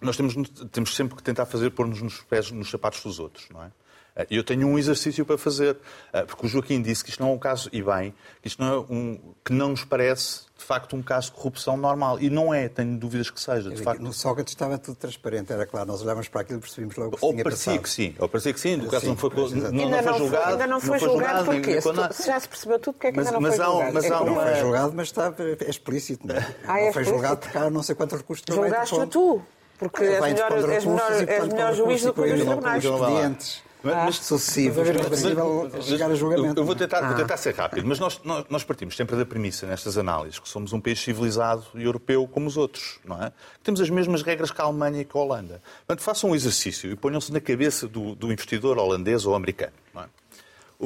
Nós 0.01 0.15
temos, 0.15 0.35
temos 0.71 0.95
sempre 0.95 1.15
que 1.15 1.23
tentar 1.23 1.45
fazer 1.45 1.71
pôr-nos 1.71 2.01
nos 2.01 2.21
pés, 2.21 2.51
nos 2.51 2.69
sapatos 2.69 3.03
dos 3.03 3.19
outros, 3.19 3.47
não 3.49 3.63
é? 3.63 3.71
Eh, 4.15 4.27
eu 4.31 4.43
tenho 4.43 4.67
um 4.67 4.77
exercício 4.77 5.25
para 5.25 5.37
fazer, 5.37 5.77
eh, 6.11 6.23
porque 6.23 6.45
o 6.45 6.49
Joaquim 6.49 6.81
disse 6.81 7.03
que 7.03 7.09
isto 7.09 7.21
não 7.21 7.29
é 7.29 7.33
um 7.33 7.39
caso, 7.39 7.69
e 7.71 7.81
bem, 7.81 8.13
que 8.41 8.47
isto 8.47 8.61
não 8.61 8.73
é 8.73 8.79
um, 8.93 9.19
que 9.43 9.53
não 9.53 9.69
nos 9.69 9.83
parece, 9.85 10.41
de 10.57 10.63
facto, 10.65 10.95
um 10.95 11.01
caso 11.01 11.27
de 11.27 11.37
corrupção 11.37 11.77
normal. 11.77 12.19
E 12.19 12.29
não 12.29 12.53
é, 12.53 12.67
tenho 12.67 12.97
dúvidas 12.97 13.29
que 13.29 13.39
seja. 13.39 13.69
De 13.69 13.81
facto. 13.81 14.01
No 14.01 14.11
Sócrates 14.11 14.53
estava 14.53 14.77
tudo 14.77 14.95
transparente, 14.95 15.53
era 15.53 15.65
claro, 15.65 15.87
nós 15.87 16.01
olhávamos 16.01 16.27
para 16.27 16.41
aquilo 16.41 16.59
e 16.59 16.61
percebíamos 16.61 16.95
logo 16.97 17.17
que 17.17 17.25
ou 17.25 17.31
tinha 17.31 17.43
parecia 17.43 17.73
passado. 17.73 17.83
que 17.83 17.89
sim, 17.89 18.15
ou 18.19 18.27
parecia 18.27 18.53
que 18.53 18.59
sim, 18.59 18.75
no 18.75 18.89
caso 18.89 19.01
sim, 19.01 19.07
não 19.07 19.17
foi, 19.17 19.29
não, 19.29 19.71
não, 19.71 20.03
foi 20.03 20.17
julgado. 20.17 20.51
Ainda 20.51 20.67
não 20.67 20.81
foi, 20.81 20.99
julgado, 20.99 21.45
porquê? 21.45 21.81
Se, 21.81 22.27
já 22.27 22.39
se 22.39 22.49
percebeu 22.49 22.79
tudo, 22.79 22.93
porque 22.95 23.07
é 23.07 23.11
que 23.11 23.17
mas, 23.17 23.27
ainda 23.27 23.39
não 23.39 23.41
mas 23.41 23.55
foi 23.55 23.65
há, 23.65 23.69
julgado? 23.69 23.93
Mas 23.93 24.05
é 24.05 24.07
há 24.07 24.19
Não 24.19 24.33
uma... 24.33 24.43
foi 24.43 24.55
julgado, 24.55 24.93
mas 24.95 25.07
está, 25.07 25.33
é 25.39 25.69
explícito. 25.69 26.27
Não, 26.27 26.35
é? 26.35 26.55
Ah, 26.67 26.79
é 26.79 26.85
não 26.87 26.93
foi 26.93 27.03
julgado 27.05 27.33
explícito? 27.35 27.53
porque 27.53 27.57
há 27.57 27.69
não 27.69 27.83
sei 27.83 27.95
quantos 27.95 28.17
recursos 28.17 28.45
Julgaste-o 28.49 29.07
tu, 29.07 29.41
porque 29.79 30.03
és 30.03 30.21
melhor, 30.21 30.51
és 30.51 30.85
melhor, 30.85 31.11
e, 31.11 31.15
és 31.15 31.25
portanto, 31.25 31.53
melhor 31.53 31.73
juiz 31.73 32.03
do 32.03 32.13
que 32.13 32.21
os 32.21 32.31
tribunais. 32.31 32.83
expedientes 32.83 33.63
Mas, 33.81 34.17
sucessivos, 34.17 34.89
não 34.89 35.01
é 35.01 35.03
possível 35.05 35.71
chegar 35.81 36.11
a 36.11 36.15
julgamento. 36.15 36.59
Eu 36.59 36.65
vou 36.65 36.75
tentar, 36.75 36.99
vou 37.07 37.15
tentar 37.15 37.37
ser 37.37 37.55
rápido, 37.55 37.87
mas 37.87 37.97
nós, 37.97 38.19
nós, 38.49 38.63
partimos 38.65 38.93
sempre 38.93 39.15
da 39.15 39.25
premissa 39.25 39.65
nestas 39.65 39.97
análises 39.97 40.37
que 40.37 40.49
somos 40.49 40.73
um 40.73 40.81
país 40.81 40.99
civilizado 40.99 41.65
e 41.75 41.83
europeu 41.83 42.27
como 42.27 42.45
os 42.45 42.57
outros, 42.57 42.99
não 43.05 43.23
é? 43.23 43.29
Que 43.29 43.63
temos 43.63 43.79
as 43.79 43.89
mesmas 43.89 44.21
regras 44.21 44.51
que 44.51 44.61
a 44.61 44.65
Alemanha 44.65 44.99
e 44.99 45.05
que 45.05 45.17
a 45.17 45.21
Holanda. 45.21 45.61
Portanto, 45.87 46.03
façam 46.03 46.31
um 46.31 46.35
exercício 46.35 46.91
e 46.91 46.95
ponham-se 46.97 47.31
na 47.31 47.39
cabeça 47.39 47.87
do, 47.87 48.15
do 48.15 48.33
investidor 48.33 48.77
holandês 48.77 49.25
ou 49.25 49.33
americano. 49.33 49.73
Não 49.93 50.03
é? 50.03 50.09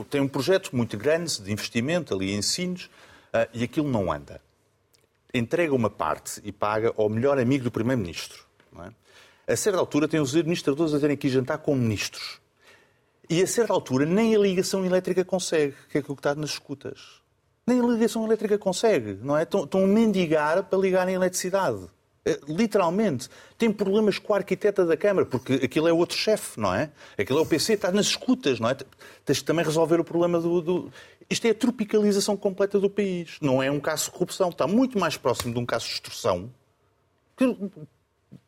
Tem 0.08 0.22
um 0.22 0.28
projeto 0.28 0.76
muito 0.76 0.96
grande 0.96 1.42
de 1.42 1.52
investimento 1.52 2.14
ali 2.14 2.32
em 2.32 2.44
Sines 2.44 2.86
uh, 2.86 3.50
e 3.54 3.64
aquilo 3.64 3.90
não 3.90 4.12
anda. 4.12 4.40
Entrega 5.34 5.74
uma 5.74 5.90
parte 5.90 6.40
e 6.44 6.52
paga 6.52 6.94
ao 6.96 7.10
melhor 7.10 7.40
amigo 7.40 7.64
do 7.64 7.72
primeiro-ministro. 7.72 8.43
É? 8.82 9.54
A 9.54 9.56
certa 9.56 9.80
altura 9.80 10.08
tem 10.08 10.20
os 10.20 10.36
administradores 10.36 10.94
a 10.94 11.00
terem 11.00 11.18
que 11.18 11.28
ir 11.28 11.32
jantar 11.32 11.58
com 11.58 11.76
ministros. 11.76 12.40
E 13.30 13.42
a 13.42 13.48
certa 13.48 13.74
altura 13.74 14.06
nem 14.06 14.36
a 14.36 14.40
ligação 14.40 14.86
elétrica 14.86 15.24
consegue, 15.24 15.76
que 15.90 15.98
é 15.98 16.02
aquilo 16.02 16.16
que 16.16 16.20
está 16.20 16.36
nas 16.36 16.52
escutas. 16.52 17.22
Nem 17.66 17.80
a 17.80 17.86
ligação 17.86 18.26
elétrica 18.26 18.58
consegue, 18.58 19.18
não 19.22 19.38
é? 19.38 19.44
Estão, 19.44 19.84
a 19.84 19.88
mendigar 19.88 20.64
para 20.64 20.80
ligarem 20.80 21.16
a 21.16 21.18
eletricidade. 21.18 21.80
É, 22.26 22.40
Literalmente. 22.48 23.30
Tem 23.58 23.72
problemas 23.72 24.18
com 24.18 24.34
a 24.34 24.38
arquiteta 24.38 24.86
da 24.86 24.96
Câmara, 24.96 25.26
porque 25.26 25.54
aquilo 25.54 25.88
é 25.88 25.94
outro 25.94 26.18
chefe, 26.18 26.60
não 26.60 26.74
é? 26.74 26.90
Aquilo 27.18 27.40
é 27.40 27.42
o 27.42 27.46
PC, 27.46 27.74
está 27.74 27.92
nas 27.92 28.08
escutas, 28.08 28.60
não 28.60 28.70
é? 28.70 28.78
Tens 29.26 29.38
de 29.38 29.44
também 29.44 29.64
resolver 29.64 30.00
o 30.00 30.04
problema 30.04 30.40
do, 30.40 30.62
do... 30.62 30.92
Isto 31.30 31.48
é 31.48 31.52
a 31.52 31.56
tropicalização 31.56 32.36
completa 32.36 32.80
do 32.80 32.90
país. 32.90 33.38
Não 33.42 33.64
é 33.64 33.72
um 33.72 33.80
caso 33.80 34.06
de 34.06 34.12
corrupção. 34.12 34.50
Está 34.50 34.68
muito 34.68 35.00
mais 35.00 35.18
próximo 35.18 35.54
de 35.54 35.60
um 35.60 35.66
caso 35.66 35.86
de 35.86 35.94
extorsão 35.94 36.50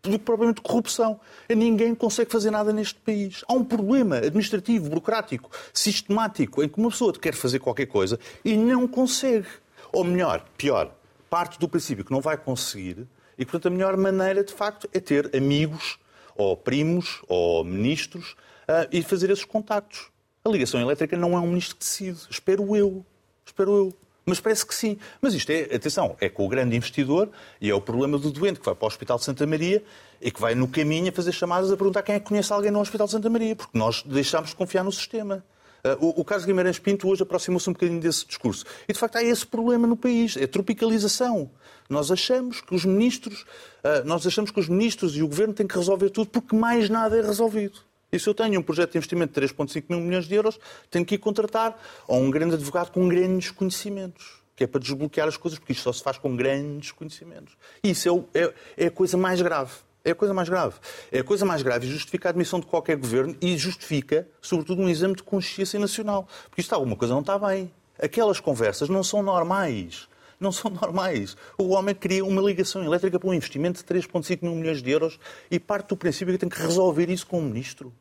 do 0.01 0.11
que 0.11 0.17
propriamente 0.19 0.61
corrupção. 0.61 1.19
Ninguém 1.49 1.93
consegue 1.95 2.31
fazer 2.31 2.51
nada 2.51 2.71
neste 2.71 2.99
país. 2.99 3.43
Há 3.47 3.53
um 3.53 3.63
problema 3.63 4.17
administrativo, 4.17 4.89
burocrático, 4.89 5.49
sistemático, 5.73 6.63
em 6.63 6.69
que 6.69 6.77
uma 6.77 6.89
pessoa 6.89 7.13
quer 7.13 7.33
fazer 7.33 7.59
qualquer 7.59 7.85
coisa 7.85 8.19
e 8.43 8.55
não 8.55 8.87
consegue. 8.87 9.47
Ou 9.91 10.03
melhor, 10.03 10.45
pior, 10.57 10.91
parte 11.29 11.59
do 11.59 11.67
princípio 11.67 12.03
que 12.03 12.11
não 12.11 12.21
vai 12.21 12.37
conseguir 12.37 13.07
e, 13.37 13.45
portanto, 13.45 13.67
a 13.67 13.69
melhor 13.69 13.97
maneira, 13.97 14.43
de 14.43 14.53
facto, 14.53 14.89
é 14.93 14.99
ter 14.99 15.35
amigos, 15.35 15.97
ou 16.35 16.55
primos, 16.55 17.21
ou 17.27 17.63
ministros, 17.63 18.35
uh, 18.63 18.87
e 18.91 19.01
fazer 19.01 19.29
esses 19.29 19.45
contactos. 19.45 20.09
A 20.43 20.49
ligação 20.49 20.79
elétrica 20.79 21.17
não 21.17 21.33
é 21.33 21.39
um 21.39 21.47
ministro 21.47 21.75
que 21.75 21.83
decide. 21.83 22.19
Espero 22.29 22.75
eu. 22.75 23.05
Espero 23.45 23.71
eu. 23.71 24.04
Mas 24.25 24.39
parece 24.39 24.65
que 24.65 24.73
sim. 24.73 24.97
Mas 25.21 25.35
isto 25.35 25.51
é, 25.51 25.75
atenção, 25.75 26.15
é 26.19 26.27
com 26.27 26.45
o 26.45 26.49
grande 26.49 26.75
investidor 26.75 27.29
e 27.61 27.69
é 27.69 27.75
o 27.75 27.79
problema 27.79 28.17
do 28.17 28.31
doente 28.31 28.59
que 28.59 28.65
vai 28.65 28.73
para 28.73 28.85
o 28.85 28.87
Hospital 28.87 29.17
de 29.17 29.23
Santa 29.23 29.45
Maria 29.45 29.83
e 30.19 30.31
que 30.31 30.41
vai 30.41 30.55
no 30.55 30.67
caminho 30.67 31.09
a 31.09 31.11
fazer 31.11 31.31
chamadas 31.31 31.71
a 31.71 31.77
perguntar 31.77 32.01
quem 32.01 32.15
é 32.15 32.19
que 32.19 32.25
conhece 32.25 32.51
alguém 32.51 32.71
no 32.71 32.79
Hospital 32.79 33.05
de 33.05 33.11
Santa 33.11 33.29
Maria, 33.29 33.55
porque 33.55 33.77
nós 33.77 34.01
deixámos 34.01 34.49
de 34.49 34.55
confiar 34.55 34.83
no 34.83 34.91
sistema. 34.91 35.45
Uh, 35.85 36.05
o, 36.07 36.21
o 36.21 36.25
Carlos 36.25 36.47
Guimarães 36.47 36.79
Pinto 36.79 37.07
hoje 37.07 37.21
aproximou-se 37.21 37.69
um 37.69 37.73
bocadinho 37.73 38.01
desse 38.01 38.25
discurso. 38.25 38.65
E, 38.89 38.93
de 38.93 38.97
facto, 38.97 39.17
há 39.17 39.23
esse 39.23 39.45
problema 39.45 39.85
no 39.85 39.95
país, 39.95 40.35
é 40.35 40.47
tropicalização. 40.47 41.51
Nós 41.87 42.09
achamos 42.09 42.61
que 42.61 42.73
os 42.73 42.83
ministros, 42.83 43.41
uh, 43.41 44.03
nós 44.05 44.25
achamos 44.25 44.49
que 44.49 44.59
os 44.59 44.67
ministros 44.67 45.15
e 45.15 45.21
o 45.21 45.27
governo 45.27 45.53
têm 45.53 45.67
que 45.67 45.75
resolver 45.75 46.09
tudo 46.09 46.31
porque 46.31 46.55
mais 46.55 46.89
nada 46.89 47.15
é 47.15 47.21
resolvido. 47.21 47.81
E 48.15 48.19
se 48.19 48.29
eu 48.29 48.33
tenho 48.33 48.59
um 48.59 48.63
projeto 48.63 48.93
de 48.93 48.97
investimento 48.97 49.39
de 49.39 49.47
3,5 49.47 49.83
mil 49.89 49.99
milhões 49.99 50.25
de 50.25 50.35
euros, 50.35 50.59
tenho 50.89 51.05
que 51.05 51.15
ir 51.15 51.17
contratar 51.17 51.77
a 52.07 52.15
um 52.15 52.31
grande 52.31 52.55
advogado 52.55 52.91
com 52.91 53.07
grandes 53.09 53.51
conhecimentos, 53.51 54.41
que 54.55 54.63
é 54.63 54.67
para 54.67 54.79
desbloquear 54.79 55.27
as 55.27 55.35
coisas, 55.35 55.59
porque 55.59 55.73
isto 55.73 55.83
só 55.83 55.91
se 55.91 56.01
faz 56.01 56.17
com 56.17 56.35
grandes 56.35 56.91
conhecimentos. 56.91 57.57
E 57.83 57.89
isso 57.91 58.27
é, 58.33 58.41
é, 58.41 58.53
é 58.77 58.85
a 58.87 58.91
coisa 58.91 59.17
mais 59.17 59.41
grave. 59.41 59.73
É 60.05 60.11
a 60.11 60.15
coisa 60.15 60.35
mais 60.35 60.47
grave. 60.47 60.75
É 61.11 61.19
a 61.19 61.23
coisa 61.23 61.45
mais 61.45 61.63
grave 61.63 61.87
e 61.87 61.89
justifica 61.89 62.29
a 62.29 62.31
admissão 62.31 62.59
de 62.59 62.67
qualquer 62.67 62.95
governo 62.95 63.35
e 63.41 63.57
justifica, 63.57 64.27
sobretudo, 64.39 64.83
um 64.83 64.87
exame 64.87 65.15
de 65.15 65.23
consciência 65.23 65.79
nacional. 65.79 66.27
Porque 66.47 66.61
isto 66.61 66.73
alguma 66.73 66.95
coisa 66.95 67.13
não 67.13 67.21
está 67.21 67.39
bem. 67.39 67.71
Aquelas 67.99 68.39
conversas 68.39 68.87
não 68.87 69.03
são 69.03 69.23
normais. 69.23 70.07
Não 70.39 70.51
são 70.51 70.69
normais. 70.69 71.35
O 71.57 71.69
homem 71.69 71.95
cria 71.95 72.23
uma 72.23 72.41
ligação 72.41 72.83
elétrica 72.83 73.19
para 73.19 73.29
um 73.29 73.33
investimento 73.33 73.79
de 73.79 73.85
3,5 73.85 74.43
mil 74.43 74.53
milhões 74.53 74.83
de 74.83 74.91
euros 74.91 75.19
e 75.49 75.59
parte 75.59 75.89
do 75.89 75.97
princípio 75.97 76.33
que 76.33 76.39
tem 76.39 76.49
que 76.49 76.61
resolver 76.61 77.09
isso 77.09 77.25
com 77.25 77.39
o 77.39 77.41
ministro. 77.41 77.91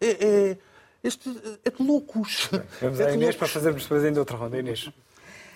É, 0.00 0.06
é, 0.50 0.58
este, 1.02 1.28
é 1.64 1.70
de 1.70 1.82
loucos. 1.82 2.48
Vamos 2.80 3.00
é 3.00 3.04
à 3.04 3.06
de 3.08 3.14
Inês 3.14 3.20
loucos. 3.20 3.36
para 3.36 3.48
fazermos 3.48 3.82
depois 3.82 4.04
ainda 4.04 4.20
outra 4.20 4.36
ronda. 4.36 4.58
Inês. 4.58 4.90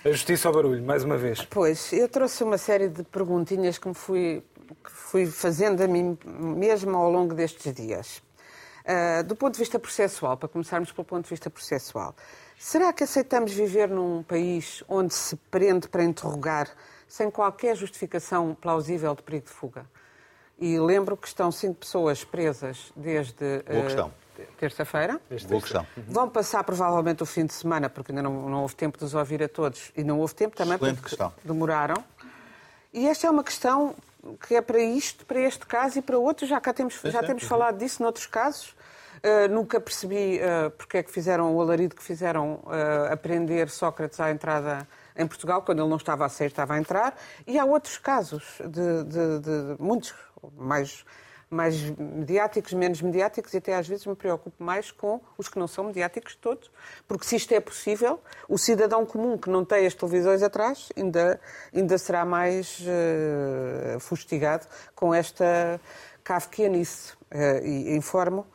A 0.05 0.11
justiça 0.11 0.49
ao 0.49 0.55
barulho, 0.55 0.83
mais 0.83 1.05
uma 1.05 1.19
vez. 1.19 1.45
Pois, 1.51 1.93
eu 1.93 2.09
trouxe 2.09 2.43
uma 2.43 2.57
série 2.57 2.89
de 2.89 3.03
perguntinhas 3.03 3.77
que 3.77 3.87
me 3.87 3.95
fui, 3.95 4.43
que 4.83 4.91
fui 4.91 5.27
fazendo 5.27 5.83
a 5.83 5.87
mim 5.87 6.17
mesma 6.25 6.97
ao 6.97 7.11
longo 7.11 7.35
destes 7.35 7.75
dias. 7.75 8.23
Uh, 8.81 9.23
do 9.25 9.37
ponto 9.37 9.53
de 9.53 9.59
vista 9.59 9.79
processual, 9.79 10.39
para 10.39 10.49
começarmos 10.49 10.91
pelo 10.91 11.05
ponto 11.05 11.25
de 11.25 11.31
vista 11.31 11.51
processual, 11.51 12.15
será 12.59 12.95
que 12.95 13.05
aceitamos 13.05 13.53
viver 13.53 13.91
num 13.91 14.23
país 14.23 14.83
onde 14.89 15.13
se 15.13 15.37
prende 15.51 15.87
para 15.87 16.03
interrogar 16.03 16.67
sem 17.07 17.31
qualquer 17.31 17.77
justificação 17.77 18.57
plausível 18.59 19.15
de 19.15 19.23
perigo 19.23 19.45
de 19.47 19.53
fuga? 19.53 19.85
E 20.59 20.79
lembro 20.79 21.15
que 21.15 21.29
estão 21.29 21.53
cinco 21.53 21.75
pessoas 21.75 22.25
presas 22.25 22.91
desde 22.97 23.63
Boa 23.71 23.83
questão. 23.83 24.13
Terça-feira. 24.59 25.21
Boa 25.49 25.61
questão. 25.61 25.87
Vão 26.09 26.29
passar 26.29 26.63
provavelmente 26.65 27.23
o 27.23 27.27
fim 27.27 27.47
de 27.47 27.53
semana, 27.53 27.89
porque 27.89 28.13
ainda 28.13 28.23
não, 28.23 28.49
não 28.49 28.63
houve 28.63 28.75
tempo 28.75 28.99
de 28.99 29.05
os 29.05 29.15
ouvir 29.15 29.43
a 29.43 29.49
todos. 29.49 29.91
E 29.97 30.03
não 30.05 30.19
houve 30.19 30.35
tempo 30.35 30.57
também 30.57 30.75
Excelente 30.75 30.97
porque 30.97 31.09
questão. 31.11 31.33
demoraram. 31.45 32.03
E 32.93 33.07
esta 33.07 33.27
é 33.27 33.31
uma 33.31 33.45
questão 33.45 33.95
que 34.47 34.55
é 34.55 34.61
para 34.61 34.81
isto, 34.81 35.25
para 35.25 35.41
este 35.41 35.65
caso 35.67 35.99
e 35.99 36.03
para 36.03 36.19
outros. 36.19 36.49
Já 36.49 36.61
cá 36.61 36.73
temos, 36.73 37.01
já 37.05 37.21
sim, 37.21 37.27
temos 37.27 37.43
sim. 37.43 37.49
falado 37.49 37.79
disso 37.79 38.03
noutros 38.03 38.27
casos. 38.27 38.75
Uh, 39.23 39.53
nunca 39.53 39.79
percebi 39.79 40.39
uh, 40.41 40.71
porque 40.71 40.97
é 40.97 41.03
que 41.03 41.11
fizeram 41.11 41.55
o 41.55 41.61
alarido 41.61 41.95
que 41.95 42.03
fizeram 42.03 42.55
uh, 42.65 43.13
aprender 43.13 43.69
Sócrates 43.69 44.19
à 44.19 44.31
entrada 44.31 44.89
em 45.15 45.27
Portugal, 45.27 45.61
quando 45.61 45.81
ele 45.81 45.89
não 45.91 45.99
estava 45.99 46.25
a 46.25 46.29
sair, 46.31 46.47
estava 46.47 46.73
a 46.73 46.79
entrar. 46.79 47.15
E 47.47 47.59
há 47.59 47.65
outros 47.67 47.99
casos, 47.99 48.43
de, 48.61 49.05
de- 49.05 49.39
de- 49.41 49.77
muitos, 49.83 50.15
mais, 50.57 51.05
mais 51.51 51.83
mediáticos, 51.99 52.73
menos 52.73 53.03
mediáticos, 53.03 53.53
e 53.53 53.57
até 53.57 53.75
às 53.75 53.89
vezes 53.89 54.07
me 54.07 54.15
preocupo 54.15 54.63
mais 54.63 54.93
com 54.93 55.21
os 55.37 55.49
que 55.49 55.59
não 55.59 55.67
são 55.67 55.85
mediáticos 55.85 56.37
todos, 56.37 56.71
porque 57.09 57.27
se 57.27 57.35
isto 57.35 57.53
é 57.53 57.59
possível, 57.59 58.21
o 58.49 58.57
cidadão 58.57 59.05
comum 59.05 59.37
que 59.37 59.51
não 59.51 59.65
tem 59.65 59.85
as 59.85 59.95
televisões 59.95 60.45
atrás 60.45 60.91
ainda, 60.97 61.41
ainda 61.75 61.99
será 61.99 62.25
mais 62.25 62.81
eh, 62.87 63.99
fustigado 63.99 64.67
com 64.95 65.13
esta 65.13 65.81
kafkianice. 66.23 67.15
Eh, 67.33 67.63
e 67.65 67.97
informo, 67.97 68.47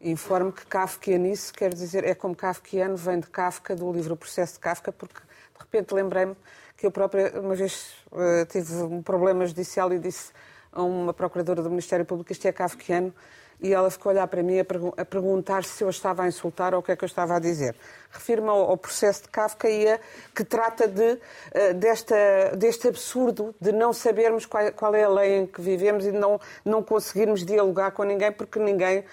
informo 0.00 0.52
que 0.52 0.64
kafkianice 0.64 1.52
quer 1.52 1.74
dizer, 1.74 2.04
é 2.04 2.14
como 2.14 2.36
kafkiano, 2.36 2.96
vem 2.96 3.18
de 3.18 3.26
Kafka, 3.26 3.74
do 3.74 3.92
livro 3.92 4.14
O 4.14 4.16
Processo 4.16 4.54
de 4.54 4.60
Kafka, 4.60 4.92
porque 4.92 5.20
de 5.20 5.58
repente 5.58 5.92
lembrei-me 5.92 6.36
que 6.76 6.86
eu 6.86 6.92
própria 6.92 7.40
uma 7.40 7.56
vez 7.56 7.96
eh, 8.12 8.44
tive 8.44 8.74
um 8.74 9.02
problema 9.02 9.44
judicial 9.44 9.92
e 9.92 9.98
disse 9.98 10.32
a 10.72 10.82
uma 10.82 11.12
procuradora 11.12 11.62
do 11.62 11.70
Ministério 11.70 12.04
Público 12.04 12.32
isto 12.32 12.46
é 12.46 12.52
kafkiano 12.52 13.12
e 13.60 13.72
ela 13.72 13.90
ficou 13.90 14.10
a 14.10 14.12
olhar 14.12 14.26
para 14.28 14.42
mim 14.42 14.58
a, 14.60 14.62
a 14.96 15.04
perguntar 15.04 15.64
se 15.64 15.82
eu 15.82 15.90
estava 15.90 16.22
a 16.22 16.28
insultar 16.28 16.74
ou 16.74 16.80
o 16.80 16.82
que 16.82 16.92
é 16.92 16.96
que 16.96 17.04
eu 17.04 17.06
estava 17.06 17.36
a 17.36 17.38
dizer. 17.38 17.74
Refiro-me 18.10 18.48
ao, 18.48 18.70
ao 18.70 18.76
processo 18.76 19.22
de 19.22 19.28
Kafka 19.28 19.68
e 19.68 19.88
a, 19.88 19.98
que 20.34 20.44
trata 20.44 20.86
de, 20.86 21.18
eh, 21.52 21.72
desta, 21.74 22.16
deste 22.56 22.88
absurdo 22.88 23.54
de 23.60 23.72
não 23.72 23.92
sabermos 23.92 24.46
qual, 24.46 24.72
qual 24.72 24.94
é 24.94 25.04
a 25.04 25.08
lei 25.08 25.38
em 25.38 25.46
que 25.46 25.60
vivemos 25.60 26.06
e 26.06 26.12
não, 26.12 26.40
não 26.64 26.82
conseguirmos 26.82 27.44
dialogar 27.44 27.90
com 27.90 28.04
ninguém 28.04 28.30
porque 28.30 28.58
ninguém 28.58 29.04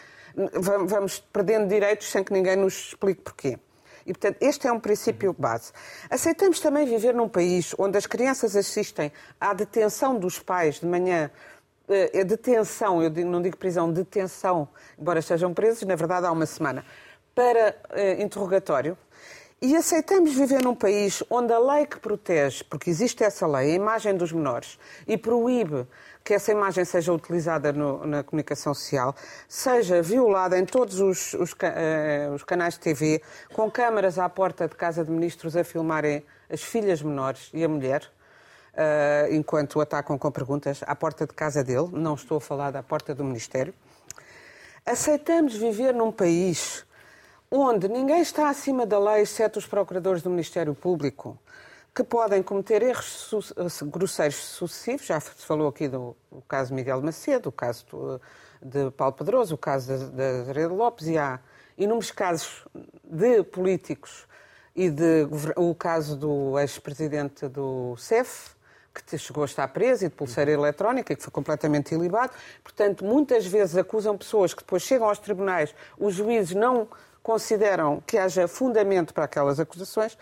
vamos 0.87 1.19
perdendo 1.19 1.67
direitos 1.67 2.11
sem 2.11 2.23
que 2.23 2.33
ninguém 2.33 2.55
nos 2.55 2.89
explique 2.89 3.21
porquê. 3.21 3.57
E, 4.05 4.13
portanto, 4.13 4.37
este 4.41 4.67
é 4.67 4.71
um 4.71 4.79
princípio 4.79 5.33
base. 5.37 5.71
Aceitamos 6.09 6.59
também 6.59 6.85
viver 6.85 7.13
num 7.13 7.27
país 7.27 7.73
onde 7.77 7.97
as 7.97 8.05
crianças 8.05 8.55
assistem 8.55 9.11
à 9.39 9.53
detenção 9.53 10.17
dos 10.19 10.39
pais 10.39 10.79
de 10.79 10.85
manhã 10.85 11.31
é 11.87 12.23
detenção, 12.23 13.01
eu 13.01 13.11
não 13.25 13.41
digo 13.41 13.57
prisão, 13.57 13.91
detenção, 13.91 14.67
embora 14.97 15.19
estejam 15.19 15.53
presos, 15.53 15.83
na 15.83 15.95
verdade 15.95 16.25
há 16.25 16.31
uma 16.31 16.45
semana, 16.45 16.83
para 17.33 17.75
uh, 17.91 18.21
interrogatório. 18.21 18.97
E 19.65 19.75
aceitamos 19.75 20.35
viver 20.35 20.63
num 20.63 20.75
país 20.75 21.23
onde 21.27 21.51
a 21.51 21.57
lei 21.57 21.87
que 21.87 21.99
protege, 21.99 22.63
porque 22.65 22.87
existe 22.87 23.23
essa 23.23 23.47
lei, 23.47 23.71
a 23.71 23.75
imagem 23.75 24.15
dos 24.15 24.31
menores, 24.31 24.77
e 25.07 25.17
proíbe 25.17 25.87
que 26.23 26.35
essa 26.35 26.51
imagem 26.51 26.85
seja 26.85 27.11
utilizada 27.11 27.73
no, 27.73 28.05
na 28.05 28.21
comunicação 28.21 28.75
social, 28.75 29.15
seja 29.49 30.03
violada 30.03 30.55
em 30.55 30.67
todos 30.67 30.99
os, 30.99 31.33
os, 31.33 31.53
uh, 31.53 32.35
os 32.35 32.43
canais 32.43 32.75
de 32.75 32.81
TV, 32.81 33.23
com 33.55 33.71
câmaras 33.71 34.19
à 34.19 34.29
porta 34.29 34.67
de 34.67 34.75
casa 34.75 35.03
de 35.03 35.09
ministros 35.09 35.57
a 35.57 35.63
filmarem 35.63 36.23
as 36.47 36.61
filhas 36.61 37.01
menores 37.01 37.49
e 37.51 37.63
a 37.63 37.67
mulher, 37.67 38.03
uh, 38.75 39.33
enquanto 39.33 39.77
o 39.77 39.81
atacam 39.81 40.15
com 40.15 40.29
perguntas 40.29 40.83
à 40.85 40.95
porta 40.95 41.25
de 41.25 41.33
casa 41.33 41.63
dele, 41.63 41.89
não 41.91 42.13
estou 42.13 42.37
a 42.37 42.41
falar 42.41 42.69
da 42.69 42.83
porta 42.83 43.15
do 43.15 43.23
Ministério. 43.23 43.73
Aceitamos 44.85 45.55
viver 45.55 45.91
num 45.91 46.11
país 46.11 46.85
onde 47.55 47.87
ninguém 47.87 48.21
está 48.21 48.49
acima 48.49 48.85
da 48.85 48.99
lei, 48.99 49.21
exceto 49.21 49.59
os 49.59 49.65
procuradores 49.65 50.21
do 50.21 50.29
Ministério 50.29 50.75
Público, 50.75 51.39
que 51.93 52.03
podem 52.03 52.43
cometer 52.43 52.81
erros 52.81 53.33
grosseiros 53.83 54.35
sucessivos. 54.35 55.05
Já 55.05 55.19
se 55.19 55.31
falou 55.45 55.69
aqui 55.69 55.87
do, 55.87 56.15
caso 56.47 56.73
Miguel 56.73 57.01
Macedo, 57.01 57.49
o 57.49 57.51
caso 57.51 57.85
de 58.61 58.91
Paulo 58.91 59.13
Pedroso, 59.13 59.55
o 59.55 59.57
caso 59.57 60.11
da 60.11 60.41
Azeredo 60.41 60.75
Lopes, 60.75 61.07
e 61.07 61.17
há 61.17 61.39
inúmeros 61.77 62.11
casos 62.11 62.65
de 63.03 63.43
políticos 63.43 64.27
e 64.75 64.89
de, 64.89 65.27
o 65.55 65.73
caso 65.73 66.17
do 66.17 66.59
ex-presidente 66.59 67.47
do 67.47 67.95
CEF, 67.97 68.53
que 68.93 69.17
chegou 69.17 69.43
a 69.43 69.45
estar 69.45 69.67
preso 69.69 70.05
e 70.05 70.09
de 70.09 70.15
pulseira 70.15 70.51
eletrónica 70.51 71.13
e 71.13 71.15
que 71.15 71.23
foi 71.23 71.31
completamente 71.31 71.93
ilibado. 71.93 72.33
Portanto, 72.63 73.05
muitas 73.05 73.45
vezes 73.45 73.77
acusam 73.77 74.17
pessoas 74.17 74.53
que 74.53 74.61
depois 74.61 74.83
chegam 74.83 75.07
aos 75.07 75.19
tribunais, 75.19 75.73
os 75.97 76.13
juízes 76.13 76.55
não 76.55 76.87
consideram 77.25 78.03
que 78.05 78.19
haja 78.19 78.47
fundamento 78.47 79.11
para 79.11 79.23
aquelas 79.23 79.59
acusações. 79.59 80.15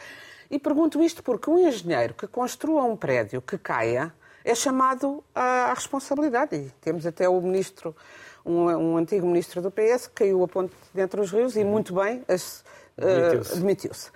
E 0.49 0.57
pergunto 0.57 1.03
isto 1.03 1.21
porque 1.21 1.49
um 1.49 1.59
engenheiro 1.67 2.13
que 2.13 2.25
construa 2.25 2.83
um 2.83 2.95
prédio 2.95 3.41
que 3.41 3.57
caia 3.57 4.13
é 4.45 4.55
chamado 4.55 5.21
à 5.35 5.73
responsabilidade. 5.75 6.55
E 6.55 6.71
temos 6.79 7.05
até 7.05 7.27
o 7.27 7.41
ministro, 7.41 7.93
um, 8.45 8.67
um 8.69 8.97
antigo 8.97 9.27
ministro 9.27 9.61
do 9.61 9.69
PS, 9.69 10.07
que 10.07 10.13
caiu 10.13 10.45
a 10.45 10.47
ponte 10.47 10.73
dentro 10.93 11.21
dos 11.21 11.29
rios 11.29 11.57
e 11.57 11.65
muito 11.65 11.93
bem 11.93 12.19
uh, 12.19 13.53
admitiu-se 13.53 14.09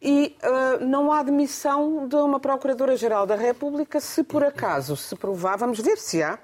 e 0.00 0.36
uh, 0.44 0.84
não 0.84 1.10
há 1.10 1.20
admissão 1.20 2.06
de 2.06 2.14
uma 2.14 2.38
Procuradora-Geral 2.38 3.26
da 3.26 3.34
República 3.34 3.98
se 4.00 4.22
por 4.22 4.44
acaso 4.44 4.96
se 4.96 5.16
provar, 5.16 5.56
vamos 5.56 5.80
ver 5.80 5.98
se 5.98 6.22
há, 6.22 6.38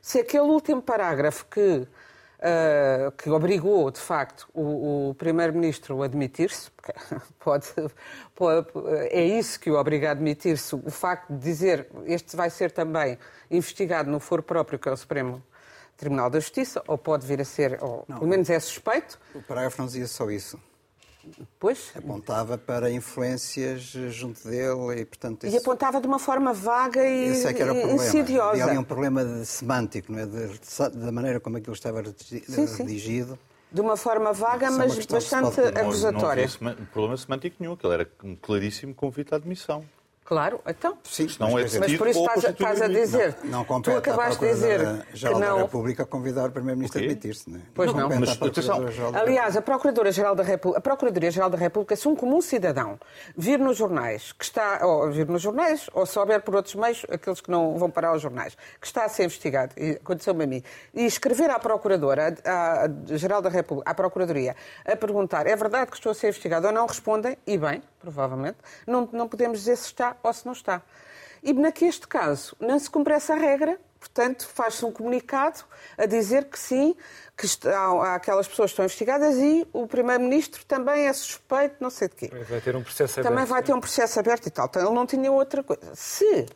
se 0.00 0.20
aquele 0.20 0.44
último 0.44 0.80
parágrafo 0.80 1.44
que, 1.50 1.88
uh, 2.40 3.12
que 3.12 3.30
obrigou, 3.30 3.90
de 3.90 4.00
facto, 4.00 4.48
o, 4.52 5.10
o 5.10 5.14
Primeiro-Ministro 5.14 6.02
a 6.02 6.06
admitir-se, 6.06 6.70
pode, 7.38 7.66
pode, 8.34 8.68
é 9.10 9.24
isso 9.24 9.60
que 9.60 9.70
o 9.70 9.78
obriga 9.78 10.08
a 10.08 10.12
admitir-se, 10.12 10.74
o 10.74 10.90
facto 10.90 11.32
de 11.32 11.38
dizer 11.38 11.88
este 12.06 12.36
vai 12.36 12.50
ser 12.50 12.70
também 12.70 13.18
investigado 13.50 14.10
no 14.10 14.20
foro 14.20 14.42
próprio, 14.42 14.78
que 14.78 14.88
é 14.88 14.92
o 14.92 14.96
Supremo 14.96 15.42
Tribunal 15.96 16.30
da 16.30 16.40
Justiça, 16.40 16.82
ou 16.86 16.96
pode 16.96 17.26
vir 17.26 17.40
a 17.40 17.44
ser, 17.44 17.78
ou 17.82 18.04
não, 18.08 18.18
pelo 18.18 18.30
menos 18.30 18.48
é 18.48 18.58
suspeito. 18.58 19.18
O 19.34 19.42
parágrafo 19.42 19.78
não 19.78 19.86
dizia 19.86 20.06
só 20.06 20.30
isso. 20.30 20.58
Pois. 21.58 21.90
Apontava 21.94 22.56
para 22.56 22.90
influências 22.90 23.82
junto 24.10 24.48
dele 24.48 25.00
e, 25.00 25.04
portanto... 25.04 25.46
Isso... 25.46 25.56
E 25.56 25.58
apontava 25.58 26.00
de 26.00 26.06
uma 26.06 26.18
forma 26.18 26.52
vaga 26.52 27.06
e 27.06 27.28
Esse 27.28 27.46
é 27.46 27.52
que 27.52 27.62
era 27.62 27.72
o 27.72 27.76
problema. 27.76 28.04
insidiosa. 28.04 28.58
E 28.58 28.62
ali 28.62 28.78
um 28.78 28.84
problema 28.84 29.24
de 29.24 29.44
semântico, 29.46 30.12
não 30.12 30.18
é? 30.18 30.26
De, 30.26 30.98
da 30.98 31.12
maneira 31.12 31.40
como 31.40 31.56
aquilo 31.56 31.74
estava 31.74 32.02
redigido. 32.02 33.32
Sim. 33.34 33.38
De 33.72 33.80
uma 33.80 33.96
forma 33.96 34.32
vaga, 34.32 34.66
é 34.66 34.70
mas 34.70 35.06
bastante 35.06 35.60
acusatória. 35.60 36.44
Não, 36.60 36.66
não 36.66 36.72
havia 36.72 36.86
problema 36.86 37.16
semântico 37.16 37.56
nenhum, 37.60 37.74
aquele 37.74 37.94
era 37.94 38.10
claríssimo 38.42 38.94
convite 38.94 39.32
à 39.32 39.36
admissão. 39.36 39.84
Claro, 40.30 40.60
então. 40.64 40.96
Sim, 41.02 41.26
não 41.40 41.58
é 41.58 41.62
mas 41.62 41.96
por 41.96 42.06
isso 42.06 42.20
estás, 42.20 42.44
estás 42.44 42.82
a 42.82 42.86
dizer. 42.86 43.36
Não, 43.42 43.50
não 43.50 43.64
compete 43.64 43.92
tu 43.92 43.98
acabaste 43.98 44.38
de 44.38 44.52
dizer 44.52 45.04
que 45.12 45.24
não. 45.28 45.40
da 45.40 45.56
República 45.56 46.06
convidar 46.06 46.50
o 46.50 46.52
Primeiro-Ministro 46.52 47.00
a 47.00 47.02
admitir-se, 47.02 47.50
não 47.50 47.58
é? 47.58 47.62
Pois 47.74 47.92
não. 47.92 48.08
não. 48.08 48.20
Mas, 48.20 48.40
atenção. 48.40 48.78
Aliás, 49.12 49.56
a 49.56 49.60
Procuradoria-Geral 49.60 50.36
da 50.36 50.44
República, 50.44 50.78
a 50.78 50.80
Procuradoria-Geral 50.80 51.50
da 51.50 51.58
República, 51.58 51.96
se 51.96 52.06
um 52.06 52.14
comum 52.14 52.40
cidadão 52.40 52.96
vir 53.36 53.58
nos 53.58 53.76
jornais, 53.76 54.30
que 54.30 54.44
está, 54.44 54.86
ou 54.86 55.10
vir 55.10 55.26
nos 55.26 55.42
jornais, 55.42 55.90
ou 55.92 56.06
souber 56.06 56.42
por 56.42 56.54
outros 56.54 56.76
meios, 56.76 57.04
aqueles 57.10 57.40
que 57.40 57.50
não 57.50 57.76
vão 57.76 57.90
parar 57.90 58.10
aos 58.10 58.22
jornais, 58.22 58.56
que 58.80 58.86
está 58.86 59.06
a 59.06 59.08
ser 59.08 59.24
investigado, 59.24 59.74
e 59.76 59.98
aconteceu-me 60.00 60.44
a 60.44 60.46
mim, 60.46 60.62
e 60.94 61.06
escrever 61.06 61.50
à 61.50 61.58
Procuradora, 61.58 62.36
à, 62.44 62.84
à 62.84 63.16
Geral 63.16 63.42
da 63.42 63.50
República, 63.50 63.90
à 63.90 63.94
Procuradoria, 63.94 64.54
a 64.86 64.94
perguntar, 64.94 65.48
é 65.48 65.56
verdade 65.56 65.90
que 65.90 65.96
estou 65.96 66.12
a 66.12 66.14
ser 66.14 66.28
investigado 66.28 66.68
ou 66.68 66.72
não, 66.72 66.86
respondem, 66.86 67.36
e 67.44 67.58
bem, 67.58 67.82
provavelmente, 68.00 68.58
não, 68.86 69.08
não 69.12 69.28
podemos 69.28 69.60
dizer 69.60 69.76
se 69.76 69.86
está 69.86 70.16
ou 70.22 70.32
se 70.32 70.44
não 70.46 70.52
está. 70.52 70.82
E 71.42 71.52
naqueste 71.52 72.06
caso, 72.06 72.56
não 72.60 72.78
se 72.78 72.90
cumpre 72.90 73.14
essa 73.14 73.34
regra, 73.34 73.78
portanto, 73.98 74.46
faz-se 74.48 74.84
um 74.84 74.92
comunicado 74.92 75.60
a 75.96 76.06
dizer 76.06 76.46
que 76.46 76.58
sim, 76.58 76.94
que 77.36 77.46
está, 77.46 77.78
há 77.78 78.14
aquelas 78.14 78.46
pessoas 78.46 78.70
que 78.70 78.72
estão 78.72 78.84
investigadas 78.84 79.36
e 79.36 79.66
o 79.72 79.86
Primeiro-Ministro 79.86 80.64
também 80.66 81.06
é 81.06 81.12
suspeito, 81.12 81.76
não 81.80 81.90
sei 81.90 82.08
de 82.08 82.14
quê. 82.16 82.30
Vai 82.48 82.60
ter 82.60 82.76
um 82.76 82.82
processo 82.82 83.20
aberto. 83.20 83.32
Também 83.32 83.46
vai 83.46 83.62
ter 83.62 83.72
um 83.72 83.80
processo 83.80 84.18
aberto 84.18 84.46
e 84.46 84.50
tal. 84.50 84.66
Então, 84.66 84.82
ele 84.82 84.94
não 84.94 85.06
tinha 85.06 85.30
outra 85.32 85.62
coisa. 85.62 85.94
Se 85.94 86.46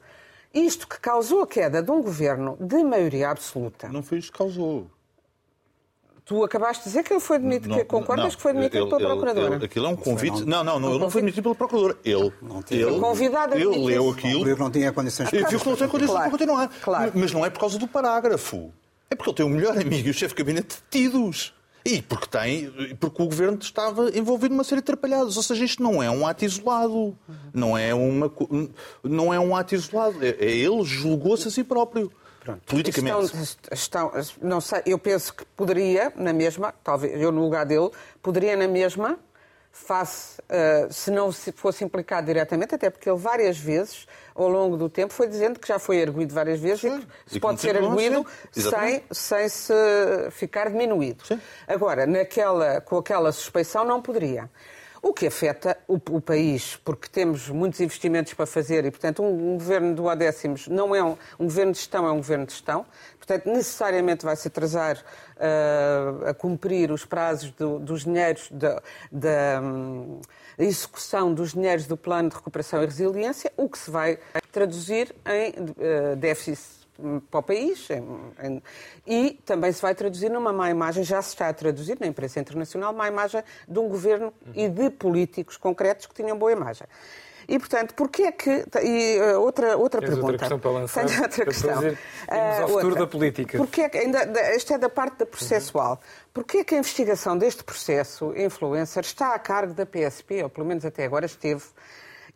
isto 0.53 0.87
que 0.87 1.01
causou 1.01 1.43
a 1.43 1.47
queda 1.47 1.83
de 1.83 1.91
um 1.91 2.01
governo 2.01 2.57
de 2.61 2.83
maioria 2.85 3.31
absoluta. 3.31 3.89
Não 3.89 4.03
foi 4.03 4.19
isto 4.19 4.33
que 4.33 4.39
causou. 4.39 4.89
Tu 6.25 6.43
acabaste 6.43 6.85
de 6.85 6.89
dizer 6.89 7.03
que 7.03 7.13
ele 7.13 7.21
foi 7.21 7.39
demitido, 7.39 7.69
não, 7.69 7.77
que 7.77 7.85
concordas 7.85 8.25
não, 8.25 8.31
que 8.35 8.41
foi 8.41 8.55
demitido 8.55 8.85
ele, 8.85 8.89
pela 8.89 9.09
Procuradora? 9.11 9.57
Ele, 9.57 9.65
aquilo 9.67 9.87
é 9.87 9.89
um 9.91 9.97
convite. 9.97 10.45
Não, 10.47 10.65
não, 10.65 10.81
não, 10.81 10.91
ele 10.91 10.99
não 10.99 11.11
foi 11.11 11.21
demitido 11.21 11.43
pela 11.43 11.55
Procuradora. 11.55 11.99
Ele, 12.03 12.33
ele, 12.71 12.99
convidado 12.99 13.53
a 13.53 13.57
ele 13.59 13.79
leu 13.79 14.11
aquilo. 14.11 14.49
Ele 14.49 14.59
não 14.59 14.71
tinha 14.71 14.91
condições 14.91 15.29
para 15.29 15.39
Ele 15.39 15.49
viu 15.49 15.61
que 15.61 15.69
não 15.69 15.77
tem 15.77 15.89
condições 15.89 16.17
claro, 16.17 16.31
para 16.31 16.39
continuar. 16.39 16.71
Claro. 16.83 17.13
Mas 17.15 17.33
não 17.33 17.45
é 17.45 17.51
por 17.51 17.61
causa 17.61 17.79
do 17.79 17.87
parágrafo. 17.87 18.73
É 19.11 19.15
porque 19.15 19.31
ele 19.31 19.37
tem 19.37 19.47
o 19.47 19.51
melhor 19.51 19.77
amigo 19.79 20.09
e 20.09 20.11
o 20.11 20.15
chefe 20.15 20.35
de 20.35 20.43
gabinete 20.43 20.79
detidos. 20.91 21.53
E 21.85 22.01
porque 22.01 22.27
tem, 22.27 22.97
porque 22.99 23.23
o 23.23 23.27
governo 23.27 23.59
estava 23.61 24.09
envolvido 24.17 24.55
numa 24.55 24.65
série 24.65 24.81
de 24.81 24.85
atrapalhadas. 24.85 25.37
Ou 25.37 25.43
seja, 25.43 25.63
isto 25.63 25.83
não 25.83 26.03
é 26.03 26.11
um 26.11 26.27
ato 26.27 26.43
isolado. 26.43 27.15
Não 27.53 27.77
é, 27.77 27.95
uma, 27.95 28.33
não 29.03 29.35
é 29.35 29.39
um 29.39 29.55
ato 29.55 29.75
isolado. 29.75 30.25
É, 30.25 30.31
é 30.31 30.51
ele 30.51 30.83
julgou-se 30.85 31.47
a 31.47 31.51
si 31.51 31.63
próprio. 31.63 32.11
Pronto. 32.45 32.61
Politicamente. 32.67 33.33
Estão, 33.73 34.13
estão, 34.15 34.37
não 34.43 34.61
sei, 34.61 34.83
eu 34.85 34.99
penso 34.99 35.33
que 35.33 35.45
poderia, 35.57 36.13
na 36.15 36.33
mesma, 36.33 36.75
talvez 36.85 37.19
eu 37.21 37.33
no 37.33 37.41
lugar 37.41 37.65
dele, 37.65 37.91
poderia 38.23 38.55
na 38.55 38.69
mesma, 38.69 39.19
face, 39.73 40.39
uh, 40.43 40.93
se 40.93 41.11
não 41.11 41.33
fosse 41.33 41.83
implicado 41.83 42.27
diretamente, 42.27 42.75
até 42.75 42.91
porque 42.91 43.09
ele 43.09 43.19
várias 43.19 43.57
vezes, 43.57 44.07
ao 44.35 44.47
longo 44.47 44.77
do 44.77 44.91
tempo, 44.91 45.13
foi 45.13 45.27
dizendo 45.27 45.59
que 45.59 45.67
já 45.67 45.79
foi 45.79 45.97
erguido 45.97 46.35
várias 46.35 46.61
vezes 46.61 46.83
sim. 46.83 47.03
e 47.27 47.31
que 47.31 47.41
pode 47.41 47.63
ser 47.63 47.77
erguido 47.77 48.27
sem, 48.53 49.03
sem 49.11 49.49
se 49.49 49.75
ficar 50.31 50.69
diminuído. 50.69 51.25
Sim. 51.27 51.41
Agora, 51.67 52.07
naquela, 52.07 52.81
com 52.83 52.99
aquela 52.99 53.33
suspeição, 53.33 53.87
não 53.87 54.03
poderia. 54.03 54.51
O 55.07 55.12
que 55.12 55.27
afeta 55.27 55.77
o, 55.87 55.97
o, 55.97 56.19
país, 56.19 56.77
porque 56.83 57.11
temos 57.11 57.51
muitos 57.51 57.79
investimentos 57.79 58.33
para 58.33 58.47
fazer 58.47 58.87
e, 58.87 58.90
portanto, 58.90 59.23
um, 59.23 59.53
um 59.53 59.59
governo 59.59 59.95
do 59.95 60.07
Odécimos 60.07 60.67
não 60.67 60.95
é 60.95 61.05
um, 61.05 61.14
um, 61.38 61.45
governo 61.45 61.73
de 61.73 61.79
gestão, 61.79 62.07
é 62.07 62.11
um 62.11 62.17
governo 62.17 62.47
de 62.47 62.53
gestão. 62.53 62.87
Portanto, 63.19 63.45
necessariamente 63.45 64.25
vai 64.25 64.35
se 64.35 64.49
atrasar 64.49 64.97
uh, 64.97 66.27
a 66.27 66.33
cumprir 66.33 66.90
os 66.90 67.05
prazos 67.05 67.51
do, 67.51 67.79
dos 67.79 68.05
dinheiros 68.05 68.49
da, 68.51 68.83
da 69.12 69.61
um, 69.62 70.23
execução 70.59 71.35
dos 71.35 71.53
dinheiros 71.53 71.87
do 71.87 71.99
Plano 71.99 72.31
de 72.31 72.37
Recuperação 72.37 72.83
e 72.83 72.87
Resiliência, 72.87 73.53
o 73.59 73.69
que 73.69 73.79
se 73.79 73.90
vai 73.90 74.19
traduzir 74.51 75.14
em 75.27 75.51
uh, 75.51 76.17
déficit 76.17 76.84
para 77.31 77.41
o 77.41 77.43
país 77.43 77.89
e 79.07 79.41
também 79.45 79.73
se 79.73 79.83
vai 79.83 79.95
traduzir 79.95 80.31
numa 80.31 80.53
má 80.53 80.71
imagem, 80.71 81.03
já 81.03 81.21
se 81.21 81.31
está 81.31 81.49
a 81.49 81.53
traduzir 81.53 81.99
na 82.01 82.07
imprensa 82.07 82.41
internacional, 82.41 82.93
má 82.93 83.09
imagem 83.09 83.43
de 83.67 83.79
um 83.79 83.89
governo 83.89 84.33
e 84.55 84.69
de 84.69 84.91
políticos 84.91 85.57
concretos 85.57 86.07
que 86.07 86.15
tinham 86.15 86.39
boa 86.39 86.53
imagem. 86.53 86.87
E, 87.49 87.59
portanto, 87.59 87.95
porquê 87.95 88.23
é 88.23 88.33
que. 88.33 88.65
E 88.83 89.21
uh, 89.21 89.41
outra, 89.41 89.77
outra 89.77 90.01
Tens 90.01 90.11
pergunta. 90.11 90.33
Outra 90.33 90.39
questão 90.39 90.59
para 90.59 90.71
lançar. 90.71 91.05
Tenho 91.05 91.23
outra 91.23 91.45
questão. 91.45 91.75
Dizer, 91.75 91.93
uh, 91.93 92.63
ao 92.63 92.69
futuro 92.69 92.87
outra. 92.87 93.01
da 93.01 93.07
política. 93.07 93.59
Porquê 93.59 93.83
é 93.83 93.89
que, 93.89 93.99
ainda, 93.99 94.19
esta 94.19 94.75
é 94.75 94.79
da 94.79 94.89
parte 94.89 95.19
da 95.19 95.27
processual. 95.27 95.93
Uhum. 95.93 96.29
Porquê 96.33 96.59
é 96.59 96.65
que 96.65 96.75
a 96.75 96.79
investigação 96.79 97.37
deste 97.37 97.63
processo 97.63 98.33
influencer 98.37 99.03
está 99.03 99.35
a 99.35 99.39
cargo 99.39 99.75
da 99.75 99.85
PSP, 99.85 100.43
ou 100.43 100.49
pelo 100.49 100.67
menos 100.67 100.85
até 100.85 101.05
agora 101.05 101.27
esteve, 101.27 101.65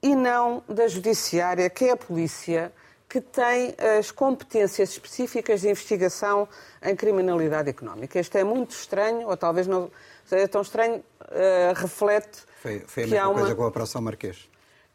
e 0.03 0.15
não 0.15 0.63
da 0.69 0.87
Judiciária, 0.87 1.69
que 1.71 1.87
é 1.87 1.93
a 1.93 1.97
polícia 1.97 2.73
que 3.09 3.21
tem 3.21 3.75
as 3.99 4.11
competências 4.11 4.91
específicas 4.91 5.63
de 5.63 5.71
investigação 5.71 6.47
em 6.83 6.95
criminalidade 6.95 7.71
económica. 7.71 8.19
Este 8.19 8.39
é 8.39 8.45
muito 8.45 8.73
estranho, 8.73 9.29
ou 9.29 9.37
talvez 9.37 9.67
não 9.67 9.91
seja 10.27 10.47
tão 10.47 10.61
estranho, 10.61 10.97
uh, 10.97 11.75
reflete. 11.75 12.43
Foi, 12.61 12.81
foi 12.81 13.05
a 13.05 13.07
mesma 13.07 13.35
coisa 13.35 13.55
com 13.55 13.63
a 13.63 13.67
Operação 13.69 14.03
Marquês. 14.03 14.49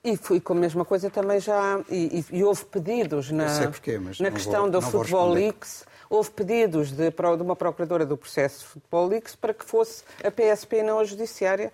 E 0.03 0.17
foi 0.17 0.39
com 0.39 0.53
a 0.53 0.57
mesma 0.57 0.85
coisa 0.85 1.09
também 1.09 1.39
já. 1.39 1.79
E, 1.89 2.25
e, 2.29 2.37
e 2.37 2.43
houve 2.43 2.65
pedidos 2.65 3.31
na, 3.31 3.67
porquê, 3.69 3.97
na 4.19 4.29
questão 4.31 4.69
do 4.69 4.81
Futebol 4.81 5.29
Leaks. 5.29 5.85
Houve 6.09 6.29
pedidos 6.29 6.91
de, 6.91 7.09
de 7.09 7.41
uma 7.41 7.55
procuradora 7.55 8.05
do 8.05 8.17
processo 8.17 8.65
Futebol 8.65 9.07
Leaks 9.07 9.35
para 9.35 9.53
que 9.53 9.65
fosse 9.65 10.03
a 10.23 10.29
PSP 10.29 10.77
e 10.77 10.83
não 10.83 10.99
a 10.99 11.05
Judiciária. 11.05 11.71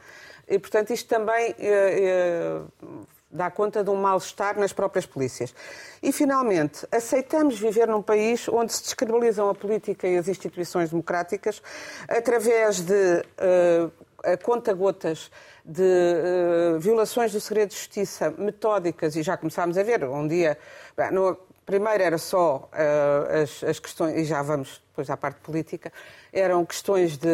E, 0.47 0.57
portanto, 0.57 0.91
isto 0.91 1.09
também 1.09 1.55
eh, 1.59 2.63
eh, 2.79 2.85
dá 3.31 3.51
conta 3.51 3.83
de 3.83 3.89
um 3.89 3.95
mal-estar 3.95 4.57
nas 4.57 4.73
próprias 4.73 5.05
polícias. 5.05 5.53
E, 6.01 6.11
finalmente, 6.11 6.87
aceitamos 6.91 7.59
viver 7.59 7.87
num 7.87 8.01
país 8.01 8.47
onde 8.49 8.73
se 8.73 8.83
descredibilizam 8.83 9.49
a 9.49 9.55
política 9.55 10.07
e 10.07 10.17
as 10.17 10.27
instituições 10.27 10.89
democráticas 10.89 11.61
através 12.07 12.81
de 12.81 12.93
uh, 12.93 13.91
conta-gotas 14.43 15.29
de 15.63 15.83
uh, 15.83 16.79
violações 16.79 17.31
do 17.31 17.39
segredo 17.39 17.69
de 17.69 17.75
justiça 17.75 18.33
metódicas, 18.37 19.15
e 19.15 19.21
já 19.21 19.37
começámos 19.37 19.77
a 19.77 19.83
ver, 19.83 20.03
um 20.03 20.27
dia, 20.27 20.57
bem, 20.97 21.11
no, 21.11 21.37
primeiro 21.69 22.01
era 22.01 22.17
só 22.17 22.67
uh, 22.73 23.43
as, 23.43 23.63
as, 23.63 23.79
questões, 23.79 24.17
e 24.17 24.25
já 24.25 24.41
vamos 24.41 24.81
depois 24.89 25.07
à 25.07 25.15
parte 25.15 25.39
política, 25.41 25.93
eram 26.33 26.65
questões 26.65 27.15
de 27.15 27.29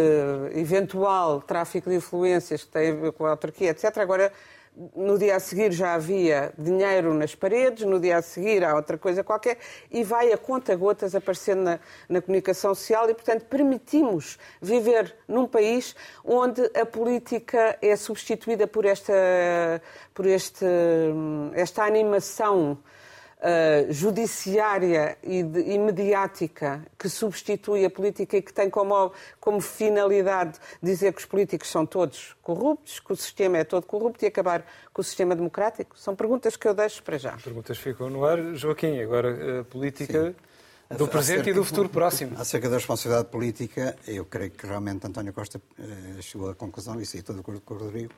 eventual 0.53 1.41
tráfico 1.41 1.89
de 1.89 1.95
influências 1.95 2.65
que 2.65 2.69
tem 2.69 2.91
a 2.91 2.95
ver 2.95 3.11
com 3.13 3.25
a 3.25 3.29
autarquia, 3.29 3.69
etc. 3.69 3.97
Agora 3.97 4.33
no 4.95 5.17
dia 5.17 5.35
a 5.35 5.39
seguir 5.39 5.71
já 5.71 5.93
havia 5.93 6.53
dinheiro 6.57 7.13
nas 7.13 7.33
paredes, 7.33 7.85
no 7.85 7.99
dia 7.99 8.17
a 8.17 8.21
seguir 8.21 8.63
há 8.63 8.75
outra 8.75 8.97
coisa 8.97 9.23
qualquer, 9.23 9.57
e 9.89 10.03
vai 10.03 10.33
a 10.33 10.37
conta-gotas 10.37 11.15
aparecendo 11.15 11.61
na, 11.61 11.79
na, 12.09 12.21
comunicação 12.21 12.75
social 12.75 13.09
e, 13.09 13.13
portanto, 13.13 13.45
permitimos 13.45 14.37
viver 14.61 15.15
num 15.27 15.47
país 15.47 15.95
onde 16.23 16.61
a 16.79 16.85
política 16.85 17.77
é 17.81 17.95
substituída 17.95 18.67
por 18.67 18.85
esta, 18.85 19.13
por 20.13 20.25
este, 20.25 20.65
esta 21.53 21.83
animação 21.83 22.77
uh, 23.45 23.93
judiciária 23.93 25.17
e, 25.23 25.43
de, 25.43 25.59
e, 25.61 25.77
mediática 25.77 26.85
que 26.97 27.07
substitui 27.07 27.85
a 27.85 27.89
política 27.89 28.37
e 28.37 28.41
que 28.41 28.51
tem 28.51 28.69
como, 28.69 29.11
como 29.39 29.61
finalidade 29.61 30.59
dizer 30.81 31.13
que 31.13 31.19
os 31.19 31.25
políticos 31.25 31.69
são 31.69 31.85
todos 31.85 32.35
corruptos, 32.41 32.99
que 32.99 33.13
o 33.13 33.15
sistema 33.15 33.57
é 33.57 33.63
todo 33.63 33.85
corrupto 33.85 34.25
e 34.25 34.27
acabar 34.27 34.65
com 34.91 35.01
o 35.01 35.03
sistema 35.03 35.35
democrático? 35.35 35.97
São 35.97 36.15
perguntas 36.15 36.57
que 36.57 36.67
eu 36.67 36.73
deixo 36.73 37.03
para 37.03 37.17
já. 37.17 37.37
Perguntas 37.37 37.77
ficam 37.77 38.09
no 38.09 38.25
ar. 38.25 38.55
Joaquim, 38.55 38.99
agora 38.99 39.61
a 39.61 39.63
política. 39.63 40.29
Sim. 40.29 40.35
Do 40.97 41.07
presente 41.07 41.49
e 41.49 41.53
do 41.53 41.63
futuro 41.63 41.89
próximo. 41.89 42.39
Acerca 42.39 42.69
da 42.69 42.75
responsabilidade 42.75 43.29
política, 43.29 43.97
eu 44.07 44.23
creio 44.23 44.51
que 44.51 44.67
realmente 44.67 45.07
António 45.07 45.33
Costa 45.33 45.59
eh, 45.79 46.21
chegou 46.21 46.47
à 46.47 46.53
conclusão, 46.53 47.01
e 47.01 47.05
saí 47.07 47.23
todo 47.23 47.37
de 47.37 47.41
acordo 47.41 47.59
com 47.61 47.73
o 47.73 47.77
Rodrigo, 47.79 48.13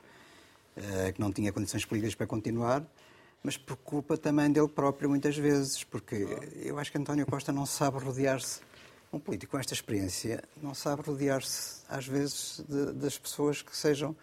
eh, 0.76 1.12
que 1.12 1.18
não 1.18 1.32
tinha 1.32 1.50
condições 1.50 1.86
políticas 1.86 2.14
para 2.14 2.26
continuar 2.26 2.84
mas 3.48 3.56
por 3.56 3.78
culpa 3.78 4.14
também 4.18 4.52
dele 4.52 4.68
próprio, 4.68 5.08
muitas 5.08 5.34
vezes, 5.34 5.82
porque 5.82 6.14
eu 6.56 6.78
acho 6.78 6.92
que 6.92 6.98
António 6.98 7.24
Costa 7.24 7.50
não 7.50 7.64
sabe 7.64 7.96
rodear-se. 7.98 8.60
Um 9.10 9.18
político 9.18 9.52
com 9.52 9.58
esta 9.58 9.72
experiência 9.72 10.44
não 10.62 10.74
sabe 10.74 11.00
rodear-se, 11.00 11.80
às 11.88 12.06
vezes, 12.06 12.62
de, 12.68 12.92
das 12.92 13.16
pessoas 13.16 13.62
que 13.62 13.74
sejam 13.74 14.14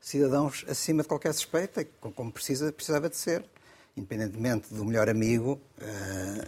cidadãos 0.00 0.64
acima 0.68 1.02
de 1.02 1.08
qualquer 1.08 1.32
suspeita, 1.32 1.84
como 1.84 2.32
precisa, 2.32 2.72
precisava 2.72 3.08
de 3.08 3.16
ser, 3.16 3.44
independentemente 3.96 4.74
do 4.74 4.84
melhor 4.84 5.08
amigo. 5.08 5.60
Uh, 5.78 6.44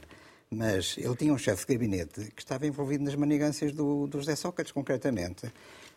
mas 0.50 0.96
ele 0.98 1.14
tinha 1.14 1.32
um 1.32 1.38
chefe 1.38 1.64
de 1.64 1.72
gabinete 1.72 2.32
que 2.32 2.42
estava 2.42 2.66
envolvido 2.66 3.04
nas 3.04 3.14
manigâncias 3.14 3.72
do, 3.72 4.08
do 4.08 4.18
José 4.18 4.34
Sócrates, 4.34 4.72
concretamente. 4.72 5.52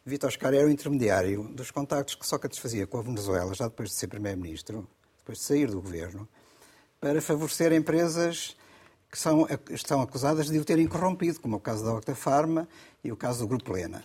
Vitor 0.06 0.28
Oscar 0.28 0.54
era 0.54 0.68
o 0.68 0.70
intermediário 0.70 1.46
dos 1.46 1.72
contactos 1.72 2.14
que 2.14 2.28
Sócrates 2.28 2.60
fazia 2.60 2.86
com 2.86 3.00
a 3.00 3.02
Venezuela, 3.02 3.56
já 3.56 3.68
depois 3.68 3.90
de 3.90 3.96
ser 3.96 4.06
primeiro-ministro, 4.06 4.88
depois 5.28 5.40
de 5.40 5.44
sair 5.44 5.68
do 5.68 5.82
governo, 5.82 6.26
para 7.02 7.22
favorecer 7.22 7.74
empresas 7.74 8.56
que 9.12 9.20
são, 9.20 9.46
estão 9.70 10.02
acusadas 10.02 10.50
de 10.50 10.58
o 10.58 10.64
terem 10.64 10.88
corrompido, 10.88 11.40
como 11.42 11.56
é 11.56 11.58
o 11.58 11.62
caso 11.62 11.84
da 11.84 11.94
Octafarma 11.94 12.68
e 13.04 13.12
o 13.12 13.18
caso 13.18 13.40
do 13.40 13.48
Grupo 13.48 13.74
Lena 13.74 14.04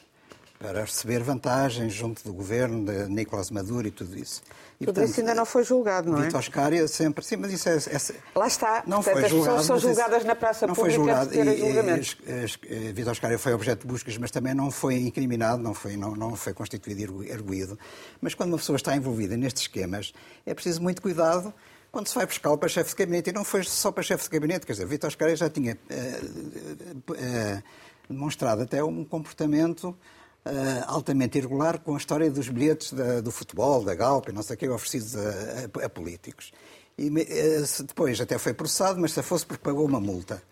para 0.62 0.82
receber 0.82 1.24
vantagens 1.24 1.92
junto 1.92 2.22
do 2.22 2.32
governo 2.32 2.84
de 2.84 3.08
Nicolás 3.08 3.50
Maduro 3.50 3.88
e 3.88 3.90
tudo 3.90 4.16
isso. 4.16 4.40
E, 4.80 4.86
tudo 4.86 4.94
portanto, 4.94 5.10
isso 5.10 5.20
ainda 5.20 5.34
não 5.34 5.44
foi 5.44 5.64
julgado, 5.64 6.10
não 6.10 6.18
é? 6.20 6.26
Vitor 6.26 6.38
Oscaria 6.38 6.86
sempre... 6.86 7.24
Sim, 7.24 7.36
mas 7.36 7.52
isso 7.52 7.68
é... 7.68 7.76
é 7.76 8.38
Lá 8.38 8.46
está. 8.46 8.84
Não 8.86 9.02
portanto, 9.02 9.14
foi 9.14 9.24
as 9.24 9.30
julgado, 9.30 9.56
pessoas 9.58 9.82
são 9.82 9.90
julgadas 9.90 10.24
na 10.24 10.36
praça 10.36 10.66
não 10.66 10.74
pública 10.74 10.96
foi 10.96 11.04
julgado. 11.04 11.34
E, 11.34 11.58
julgamentos. 11.58 12.16
E, 12.62 12.92
Vitor 12.92 13.10
Oscaria 13.10 13.38
foi 13.38 13.52
objeto 13.52 13.80
de 13.80 13.86
buscas, 13.88 14.16
mas 14.16 14.30
também 14.30 14.54
não 14.54 14.70
foi 14.70 14.96
incriminado, 15.00 15.60
não 15.60 15.74
foi, 15.74 15.96
não, 15.96 16.14
não 16.14 16.36
foi 16.36 16.54
constituído 16.54 17.24
e 17.24 17.32
arguído. 17.32 17.76
Mas 18.20 18.32
quando 18.34 18.50
uma 18.50 18.58
pessoa 18.58 18.76
está 18.76 18.96
envolvida 18.96 19.36
nestes 19.36 19.64
esquemas, 19.64 20.12
é 20.46 20.54
preciso 20.54 20.80
muito 20.80 21.02
cuidado 21.02 21.52
quando 21.90 22.06
se 22.06 22.14
vai 22.14 22.24
buscá-lo 22.24 22.56
para 22.56 22.68
chefe 22.68 22.90
de 22.90 22.96
gabinete, 22.96 23.30
e 23.30 23.32
não 23.34 23.44
foi 23.44 23.64
só 23.64 23.92
para 23.92 24.02
chefe 24.02 24.24
de 24.24 24.30
gabinete, 24.30 24.64
quer 24.64 24.72
dizer, 24.72 24.86
Vitor 24.86 25.08
Oscaria 25.08 25.36
já 25.36 25.50
tinha 25.50 25.76
uh, 25.90 27.12
uh, 27.12 27.62
demonstrado 28.08 28.62
até 28.62 28.82
um 28.82 29.04
comportamento 29.04 29.94
altamente 30.86 31.38
irregular 31.38 31.78
com 31.78 31.94
a 31.94 31.98
história 31.98 32.30
dos 32.30 32.48
bilhetes 32.48 32.92
da, 32.92 33.20
do 33.20 33.30
futebol, 33.30 33.84
da 33.84 33.94
Galp 33.94 34.28
e 34.28 34.32
não 34.32 34.42
sei 34.42 34.56
o 34.56 34.58
que, 34.58 34.68
oferecidos 34.68 35.16
a, 35.16 35.20
a, 35.82 35.86
a 35.86 35.88
políticos. 35.88 36.52
E 36.98 37.08
uh, 37.08 37.84
depois 37.84 38.20
até 38.20 38.38
foi 38.38 38.52
processado, 38.52 39.00
mas 39.00 39.12
se 39.12 39.22
fosse 39.22 39.46
porque 39.46 39.62
pagou 39.62 39.86
uma 39.86 40.00
multa. 40.00 40.42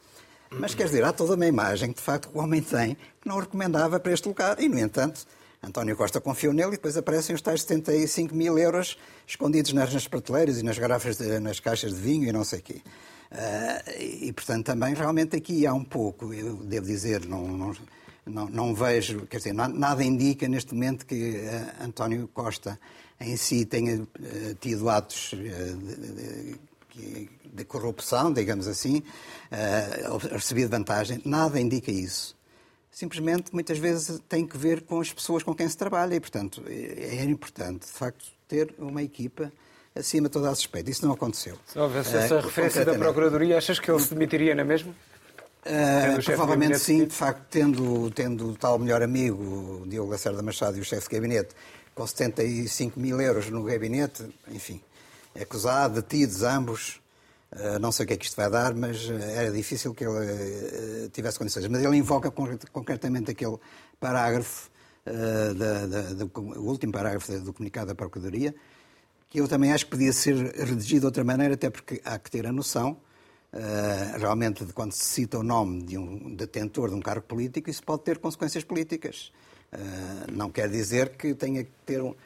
Mas 0.51 0.75
quer 0.75 0.85
dizer, 0.85 1.05
há 1.05 1.13
toda 1.13 1.35
uma 1.35 1.47
imagem 1.47 1.91
que 1.93 1.99
de 1.99 2.03
facto 2.03 2.29
o 2.35 2.41
homem 2.41 2.61
tem 2.61 2.97
que 3.21 3.29
não 3.29 3.39
recomendava 3.39 4.01
para 4.01 4.13
este 4.13 4.27
lugar. 4.27 4.61
E, 4.61 4.69
no 4.69 4.79
entanto, 4.79 5.25
António 5.63 5.97
Costa 5.97 6.21
confiou 6.21 6.53
nele 6.53 6.71
e 6.71 6.73
depois 6.73 6.97
aparecem 6.97 7.35
os 7.35 7.43
tais 7.43 7.63
75 7.63 8.35
mil 8.35 8.59
euros 8.59 8.99
escondidos 9.27 9.73
nas, 9.73 9.93
nas 9.93 10.09
prateleiras 10.09 10.59
e 10.59 10.65
nas 10.65 10.77
garrafas, 10.77 11.17
de, 11.19 11.39
nas 11.39 11.61
caixas 11.61 11.95
de 11.95 12.01
vinho 12.01 12.29
e 12.29 12.33
não 12.33 12.43
sei 12.43 12.59
o 12.59 12.63
quê. 12.63 12.83
Uh, 13.31 14.01
e, 14.01 14.33
portanto, 14.33 14.67
também 14.67 14.93
realmente 14.93 15.37
aqui 15.37 15.65
há 15.65 15.73
um 15.73 15.85
pouco, 15.85 16.35
eu 16.35 16.57
devo 16.57 16.87
dizer, 16.87 17.25
não, 17.27 17.47
não 17.47 17.73
não, 18.31 18.49
não 18.49 18.75
vejo, 18.75 19.27
quer 19.27 19.39
dizer, 19.39 19.53
nada 19.53 20.05
indica 20.05 20.49
neste 20.49 20.75
momento 20.75 21.05
que 21.05 21.15
uh, 21.15 21.85
António 21.85 22.29
Costa 22.29 22.79
em 23.21 23.37
si 23.37 23.65
tenha 23.65 24.01
uh, 24.01 24.07
tido 24.61 24.89
atos 24.89 25.33
uh, 25.33 25.37
de, 25.37 26.59
de, 26.95 27.31
de, 27.53 27.65
corrupção, 27.65 28.33
digamos 28.33 28.67
assim, 28.67 29.03
recebido 30.33 30.71
vantagem. 30.71 31.21
Nada 31.25 31.61
indica 31.61 31.91
isso. 31.91 32.37
Simplesmente, 32.91 33.53
muitas 33.53 33.79
vezes, 33.79 34.21
tem 34.29 34.47
que 34.47 34.59
ver 34.59 34.83
com 34.83 35.01
as 35.01 35.13
pessoas 35.13 35.43
com 35.43 35.55
quem 35.55 35.69
se 35.69 35.77
trabalha 35.77 36.15
e, 36.15 36.21
portanto, 36.21 36.63
é, 36.67 37.17
é 37.17 37.25
importante, 37.25 37.87
de 37.87 37.93
facto, 37.93 38.27
ter 38.49 38.75
uma 38.79 39.03
equipa 39.03 39.53
acima 39.95 40.29
de 40.29 40.33
toda 40.33 40.51
a 40.51 40.55
suspeita. 40.55 40.91
Isso 40.91 41.07
não 41.07 41.15
aconteceu. 41.15 41.57
Se 41.67 41.79
houvesse 41.79 42.17
essa 42.17 42.41
referência 42.41 42.85
da 42.85 42.95
Procuradoria, 42.95 43.59
achas 43.59 43.79
que 43.79 43.91
ele 43.91 44.01
se 44.01 44.13
demitiria 44.13 44.55
na 44.55 44.65
mesma? 44.65 44.95
Uh, 45.61 46.23
provavelmente 46.25 46.79
sim, 46.79 47.05
de 47.05 47.15
facto, 47.15 47.43
tendo, 47.51 48.11
tendo 48.13 48.51
o 48.51 48.57
tal 48.57 48.79
melhor 48.79 49.03
amigo, 49.03 49.85
Diogo 49.87 50.11
Lacerda 50.11 50.43
Machado, 50.43 50.79
e 50.79 50.81
o 50.81 50.85
chefe 50.85 51.09
de 51.09 51.17
gabinete, 51.17 51.55
com 51.95 52.07
75 52.07 52.99
mil 52.99 53.21
euros 53.21 53.51
no 53.51 53.63
gabinete, 53.65 54.27
enfim, 54.49 54.81
acusado, 55.39 56.01
detidos 56.01 56.43
ambos, 56.43 57.01
uh, 57.53 57.79
não 57.79 57.93
sei 57.93 58.05
o 58.05 58.07
que 58.07 58.15
é 58.15 58.17
que 58.17 58.25
isto 58.25 58.37
vai 58.37 58.49
dar, 58.49 58.75
mas 58.75 59.07
uh, 59.07 59.13
era 59.13 59.51
difícil 59.51 59.93
que 59.93 60.03
ele 60.03 61.11
tivesse 61.13 61.39
condições. 61.39 61.67
Mas 61.69 61.83
ele 61.85 61.97
invoca 61.97 62.31
concretamente 62.31 63.31
aquele 63.31 63.59
parágrafo, 63.99 64.71
da, 65.57 65.87
da, 65.87 66.03
do, 66.13 66.31
o 66.35 66.69
último 66.69 66.93
parágrafo 66.93 67.33
do 67.41 67.53
comunicado 67.53 67.89
da 67.89 67.95
Procuradoria, 67.95 68.55
que 69.29 69.41
eu 69.41 69.49
também 69.49 69.73
acho 69.73 69.87
que 69.87 69.93
podia 69.93 70.13
ser 70.13 70.37
redigido 70.37 71.01
de 71.01 71.07
outra 71.07 71.25
maneira, 71.25 71.55
até 71.55 71.71
porque 71.71 72.01
há 72.05 72.19
que 72.19 72.31
ter 72.31 72.47
a 72.47 72.53
noção 72.53 72.97
Uh, 73.53 74.17
realmente, 74.17 74.65
quando 74.73 74.93
se 74.93 75.03
cita 75.03 75.39
o 75.39 75.43
nome 75.43 75.83
de 75.83 75.99
um 75.99 76.35
detentor 76.37 76.89
de 76.89 76.95
um 76.95 77.01
cargo 77.01 77.27
político, 77.27 77.69
isso 77.69 77.83
pode 77.83 78.03
ter 78.03 78.19
consequências 78.19 78.63
políticas. 78.63 79.33
Uh, 79.73 80.31
não 80.33 80.51
quer 80.51 80.69
dizer 80.69 81.17
que 81.17 81.35
tenha 81.35 81.65
que 81.65 81.71
ter 81.85 82.01
um, 82.01 82.11
uh, 82.11 82.17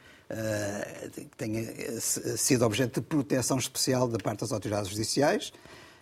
tenha 1.35 1.99
sido 1.99 2.63
objeto 2.63 3.01
de 3.01 3.07
proteção 3.07 3.57
especial 3.57 4.07
da 4.07 4.19
parte 4.19 4.41
das 4.41 4.51
autoridades 4.51 4.89
judiciais, 4.89 5.51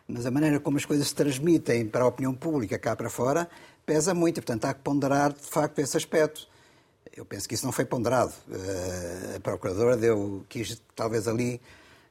mas 0.06 0.26
a 0.26 0.32
maneira 0.32 0.60
como 0.60 0.76
as 0.76 0.84
coisas 0.84 1.08
se 1.08 1.16
transmitem 1.16 1.88
para 1.88 2.04
a 2.04 2.08
opinião 2.08 2.34
pública 2.34 2.78
cá 2.78 2.94
para 2.94 3.10
fora 3.10 3.50
pesa 3.86 4.14
muito, 4.14 4.36
portanto 4.36 4.66
há 4.66 4.74
que 4.74 4.82
ponderar 4.82 5.32
de 5.32 5.46
facto 5.46 5.80
esse 5.80 5.96
aspecto. 5.96 6.50
Eu 7.16 7.24
penso 7.24 7.48
que 7.48 7.56
isso 7.56 7.66
não 7.66 7.72
foi 7.72 7.86
ponderado. 7.86 8.34
A 9.36 9.40
Procuradora 9.40 9.96
deu, 9.96 10.44
quis 10.50 10.82
talvez 10.96 11.28
ali 11.28 11.62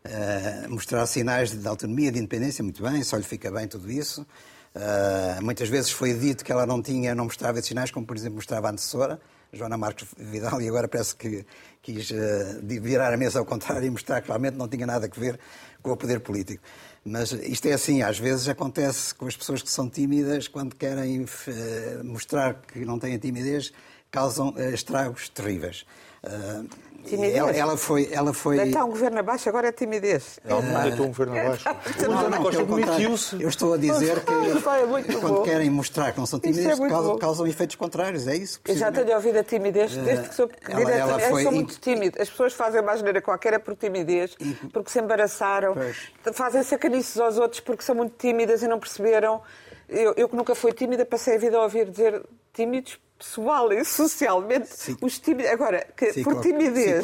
uh, 0.07 0.71
mostrar 0.71 1.07
sinais 1.07 1.51
de 1.51 1.67
autonomia, 1.67 2.11
de 2.11 2.19
independência, 2.19 2.63
muito 2.63 2.83
bem, 2.83 3.03
só 3.03 3.17
lhe 3.17 3.23
fica 3.23 3.51
bem 3.51 3.67
tudo 3.67 3.91
isso. 3.91 4.27
Uh, 4.75 5.43
muitas 5.43 5.69
vezes 5.69 5.91
foi 5.91 6.15
dito 6.15 6.45
que 6.45 6.51
ela 6.51 6.65
não 6.65 6.81
tinha, 6.81 7.15
não 7.15 7.25
mostrava 7.25 7.59
esses 7.59 7.69
sinais, 7.69 7.91
como 7.91 8.07
por 8.07 8.17
exemplo 8.17 8.37
mostrava 8.37 8.69
a 8.69 8.71
antecessora, 8.71 9.21
Joana 9.53 9.77
Marques 9.77 10.09
Vidal 10.17 10.63
e 10.63 10.69
agora 10.69 10.89
parece 10.89 11.15
que 11.15 11.45
quis 11.83 12.11
uh, 12.11 12.15
virar 12.63 13.13
a 13.13 13.17
mesa 13.17 13.39
ao 13.39 13.45
contrário 13.45 13.87
e 13.87 13.91
mostrar 13.91 14.23
que 14.23 14.29
realmente 14.29 14.57
não 14.57 14.67
tinha 14.67 14.87
nada 14.87 15.07
a 15.07 15.21
ver 15.21 15.39
com 15.83 15.93
o 15.93 15.97
poder 15.97 16.21
político. 16.21 16.63
Mas 17.05 17.33
isto 17.33 17.67
é 17.67 17.73
assim, 17.73 18.01
às 18.01 18.19
vezes 18.19 18.49
acontece 18.49 19.15
com 19.15 19.27
as 19.27 19.37
pessoas 19.37 19.61
que 19.61 19.71
são 19.71 19.91
tímidas, 19.91 20.49
quando 20.49 20.75
querem 20.75 21.23
uh, 21.23 22.05
mostrar 22.05 22.63
que 22.63 22.85
não 22.85 22.99
têm 22.99 23.19
timidez, 23.19 23.73
causam 24.11 24.55
estragos 24.73 25.29
terríveis. 25.29 25.85
Uh, 26.25 26.69
Timidez. 27.05 27.37
Ela, 27.37 27.51
ela, 27.51 27.77
foi, 27.77 28.09
ela 28.13 28.33
foi. 28.33 28.57
Deitar 28.57 28.85
um 28.85 28.91
governo 28.91 29.19
abaixo 29.19 29.49
agora 29.49 29.69
é 29.69 29.73
timidez. 29.73 30.39
Não, 30.45 30.63
não 30.63 30.83
deitou 30.83 31.07
um 31.07 31.09
governo 31.09 31.39
abaixo. 31.39 31.65
Não, 32.09 32.31
não, 32.31 32.51
pelo 32.51 32.67
contrário. 32.67 33.15
Eu 33.41 33.49
estou 33.49 33.75
a 33.75 33.77
dizer 33.77 34.21
que 34.21 34.33
é 34.33 35.15
quando 35.19 35.35
bom. 35.35 35.43
querem 35.43 35.69
mostrar 35.69 36.13
que 36.13 36.19
não 36.19 36.27
são 36.27 36.39
tímidas, 36.39 36.79
é 36.79 36.89
causam, 36.89 37.19
causam, 37.19 37.47
efeitos 37.47 37.77
contrários. 37.77 38.29
É 38.29 38.37
isso. 38.37 38.61
Eu 38.67 38.77
já 38.77 38.93
tenho 38.93 39.15
ouvido 39.15 39.39
a 39.39 39.45
timidez 39.45 39.97
desde 39.97 40.29
que 40.29 40.35
sou 40.35 40.47
pequena. 40.47 40.81
Ela, 40.81 40.93
ela 40.93 41.19
foi... 41.19 41.43
sou 41.43 41.53
muito 41.53 41.79
tímida. 41.81 42.23
As 42.23 42.31
pessoas 42.31 42.53
fazem 42.53 42.81
uma 42.81 42.95
maneira 42.95 43.21
qualquer 43.21 43.55
é 43.55 43.59
por 43.59 43.75
timidez, 43.75 44.37
porque 44.73 44.91
se 44.91 45.01
embaraçaram, 45.01 45.75
pois. 45.75 46.13
fazem 46.35 46.63
sacanices 46.63 47.19
aos 47.19 47.37
outros 47.37 47.61
porque 47.61 47.83
são 47.83 47.95
muito 47.95 48.15
tímidas 48.17 48.63
e 48.63 48.69
não 48.69 48.79
perceberam. 48.79 49.43
Eu, 49.89 50.15
eu 50.17 50.29
que 50.29 50.37
nunca 50.37 50.55
fui 50.55 50.73
tímida, 50.73 51.05
passei 51.05 51.35
a 51.35 51.39
vida 51.39 51.57
a 51.57 51.63
ouvir 51.63 51.91
dizer 51.91 52.23
tímidos 52.53 52.99
pessoal 53.23 53.73
e 53.73 53.85
socialmente 53.85 54.69
Sim. 54.69 54.97
os 55.01 55.19
tímidos. 55.19 55.53
Agora, 55.53 55.87
que, 55.97 56.13
Sim, 56.13 56.25
por 56.25 56.41
timidez. 56.41 57.03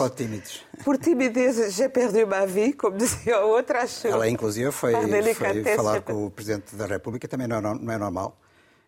Por 0.85 0.99
timidez, 0.99 1.75
já 1.75 1.89
perdi 1.89 2.25
uma 2.25 2.47
vie, 2.47 2.73
como 2.73 2.97
dizia 2.97 3.37
a 3.37 3.45
outra, 3.45 3.83
acho. 3.83 4.07
Ela, 4.09 4.29
inclusive, 4.29 4.71
foi, 4.73 4.93
foi 5.35 5.77
falar 5.77 6.03
com 6.03 6.27
o 6.27 6.31
Presidente 6.31 6.75
da 6.75 6.87
República, 6.87 7.29
também 7.29 7.47
não 7.47 7.57
é, 7.57 7.61
não 7.61 7.93
é 7.93 7.99
normal. 7.99 8.37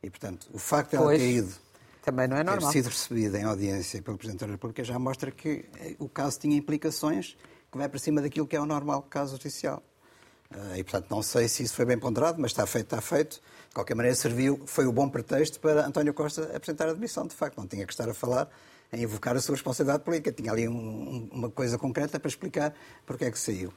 E, 0.03 0.11
portanto, 0.11 0.49
o 0.53 0.59
facto 0.59 0.91
de 0.91 0.97
ela 0.97 1.11
ter 1.13 1.21
ido. 1.21 1.55
Também 2.03 2.27
não 2.27 2.37
é 2.37 2.43
normal. 2.43 2.71
Ter 2.71 2.79
sido 2.79 2.89
recebida 2.89 3.39
em 3.39 3.45
audiência 3.45 4.03
pelo 4.03 4.17
Presidente 4.17 4.45
da 4.45 4.53
República 4.53 4.83
já 4.83 4.99
mostra 4.99 5.31
que 5.31 5.67
eh, 5.79 5.95
o 5.99 6.09
caso 6.09 6.41
tinha 6.41 6.57
implicações 6.57 7.37
que 7.71 7.79
vai 7.79 7.89
para 7.89 7.99
cima 7.99 8.23
daquilo 8.23 8.47
que 8.47 8.57
é 8.57 8.61
o 8.61 8.67
normal 8.67 9.03
caso 9.03 9.37
oficial. 9.37 9.83
Eh, 10.51 10.79
e, 10.79 10.83
portanto, 10.83 11.09
não 11.11 11.23
sei 11.23 11.47
se 11.49 11.63
isso 11.63 11.75
foi 11.75 11.85
bem 11.85 11.99
ponderado, 11.99 12.41
mas 12.41 12.51
está 12.51 12.67
feito, 12.67 12.87
está 12.87 13.01
feito. 13.01 13.41
De 13.71 13.75
qualquer 13.75 13.95
maneira, 13.95 14.17
serviu, 14.17 14.61
foi 14.67 14.85
o 14.85 14.93
bom 14.93 15.09
pretexto 15.09 15.61
para 15.61 15.87
António 15.87 16.13
Costa 16.13 16.43
apresentar 16.57 16.89
a 16.89 16.93
demissão, 16.93 17.25
de 17.25 17.37
facto. 17.37 17.57
Não 17.57 17.69
tinha 17.69 17.87
que 17.87 17.93
estar 17.93 18.09
a 18.09 18.13
falar 18.13 18.51
em 18.93 19.05
invocar 19.05 19.37
a 19.37 19.41
sua 19.41 19.55
responsabilidade 19.55 20.03
política. 20.03 20.33
Tinha 20.33 20.51
ali 20.51 20.67
um, 20.67 21.29
uma 21.31 21.51
coisa 21.51 21.79
concreta 21.79 22.19
para 22.19 22.29
explicar 22.29 22.75
porque 23.07 23.27
é 23.27 23.31
que 23.31 23.39
saiu. 23.39 23.73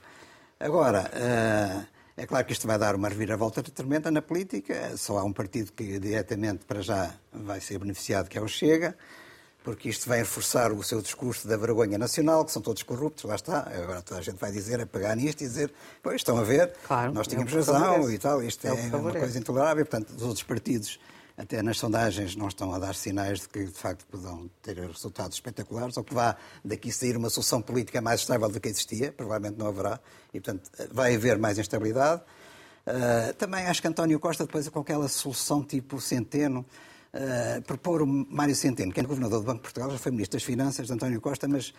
Agora, 0.59 1.11
uh, 1.13 1.85
é 2.17 2.25
claro 2.25 2.43
que 2.43 2.53
isto 2.53 2.65
vai 2.65 2.79
dar 2.79 2.95
uma 2.95 3.07
reviravolta 3.07 3.61
tremenda 3.61 4.09
na 4.09 4.23
política. 4.23 4.97
Só 4.97 5.19
há 5.19 5.23
um 5.23 5.31
partido 5.31 5.71
que 5.71 5.99
diretamente 5.99 6.65
para 6.65 6.81
já 6.81 7.13
vai 7.31 7.61
ser 7.61 7.77
beneficiado, 7.77 8.27
que 8.27 8.37
é 8.37 8.41
o 8.41 8.47
Chega 8.47 8.97
porque 9.63 9.89
isto 9.89 10.07
vai 10.09 10.19
reforçar 10.19 10.71
o 10.71 10.83
seu 10.83 11.01
discurso 11.01 11.47
da 11.47 11.55
vergonha 11.55 11.97
nacional, 11.97 12.43
que 12.43 12.51
são 12.51 12.61
todos 12.61 12.83
corruptos, 12.83 13.23
lá 13.23 13.35
está. 13.35 13.59
Agora 13.59 14.01
toda 14.01 14.19
a 14.19 14.23
gente 14.23 14.35
vai 14.35 14.51
dizer, 14.51 14.81
a 14.81 14.85
pegar 14.85 15.15
nisto 15.15 15.41
e 15.41 15.47
dizer, 15.47 15.73
pois 16.01 16.17
estão 16.17 16.37
a 16.37 16.43
ver, 16.43 16.73
claro, 16.85 17.13
nós 17.13 17.27
tínhamos 17.27 17.51
é 17.53 17.55
razão 17.55 18.11
e 18.11 18.17
tal, 18.17 18.43
isto 18.43 18.67
é, 18.67 18.69
é 18.69 18.95
uma 18.95 19.11
coisa 19.11 19.39
intolerável. 19.39 19.85
Portanto, 19.85 20.13
os 20.15 20.21
outros 20.21 20.43
partidos, 20.43 20.99
até 21.37 21.61
nas 21.63 21.77
sondagens, 21.77 22.35
não 22.35 22.49
estão 22.49 22.73
a 22.73 22.79
dar 22.79 22.93
sinais 22.93 23.39
de 23.39 23.49
que 23.49 23.63
de 23.63 23.71
facto 23.71 24.05
poderão 24.05 24.49
ter 24.61 24.77
resultados 24.77 25.37
espetaculares, 25.37 25.95
ou 25.95 26.03
que 26.03 26.13
vá 26.13 26.35
daqui 26.63 26.91
sair 26.91 27.15
uma 27.15 27.29
solução 27.29 27.61
política 27.61 28.01
mais 28.01 28.19
estável 28.19 28.49
do 28.49 28.59
que 28.59 28.67
existia, 28.67 29.13
provavelmente 29.13 29.57
não 29.57 29.67
haverá, 29.67 29.99
e 30.33 30.41
portanto 30.41 30.69
vai 30.91 31.15
haver 31.15 31.37
mais 31.37 31.57
instabilidade. 31.57 32.21
Uh, 32.85 33.33
também 33.35 33.65
acho 33.65 33.81
que 33.81 33.87
António 33.87 34.19
Costa, 34.19 34.45
depois 34.45 34.67
com 34.67 34.81
aquela 34.81 35.07
solução 35.07 35.63
tipo 35.63 36.01
Centeno, 36.01 36.65
uh, 37.13 37.61
propor 37.63 38.01
o 38.01 38.07
Mário 38.07 38.55
Centeno, 38.55 38.91
que 38.91 38.99
é 38.99 39.03
governador 39.03 39.39
do 39.39 39.45
Banco 39.45 39.57
de 39.57 39.63
Portugal, 39.63 39.91
já 39.91 39.97
foi 39.97 40.11
ministro 40.11 40.37
das 40.37 40.43
Finanças, 40.43 40.87
de 40.87 40.93
António 40.93 41.21
Costa, 41.21 41.47
mas 41.47 41.73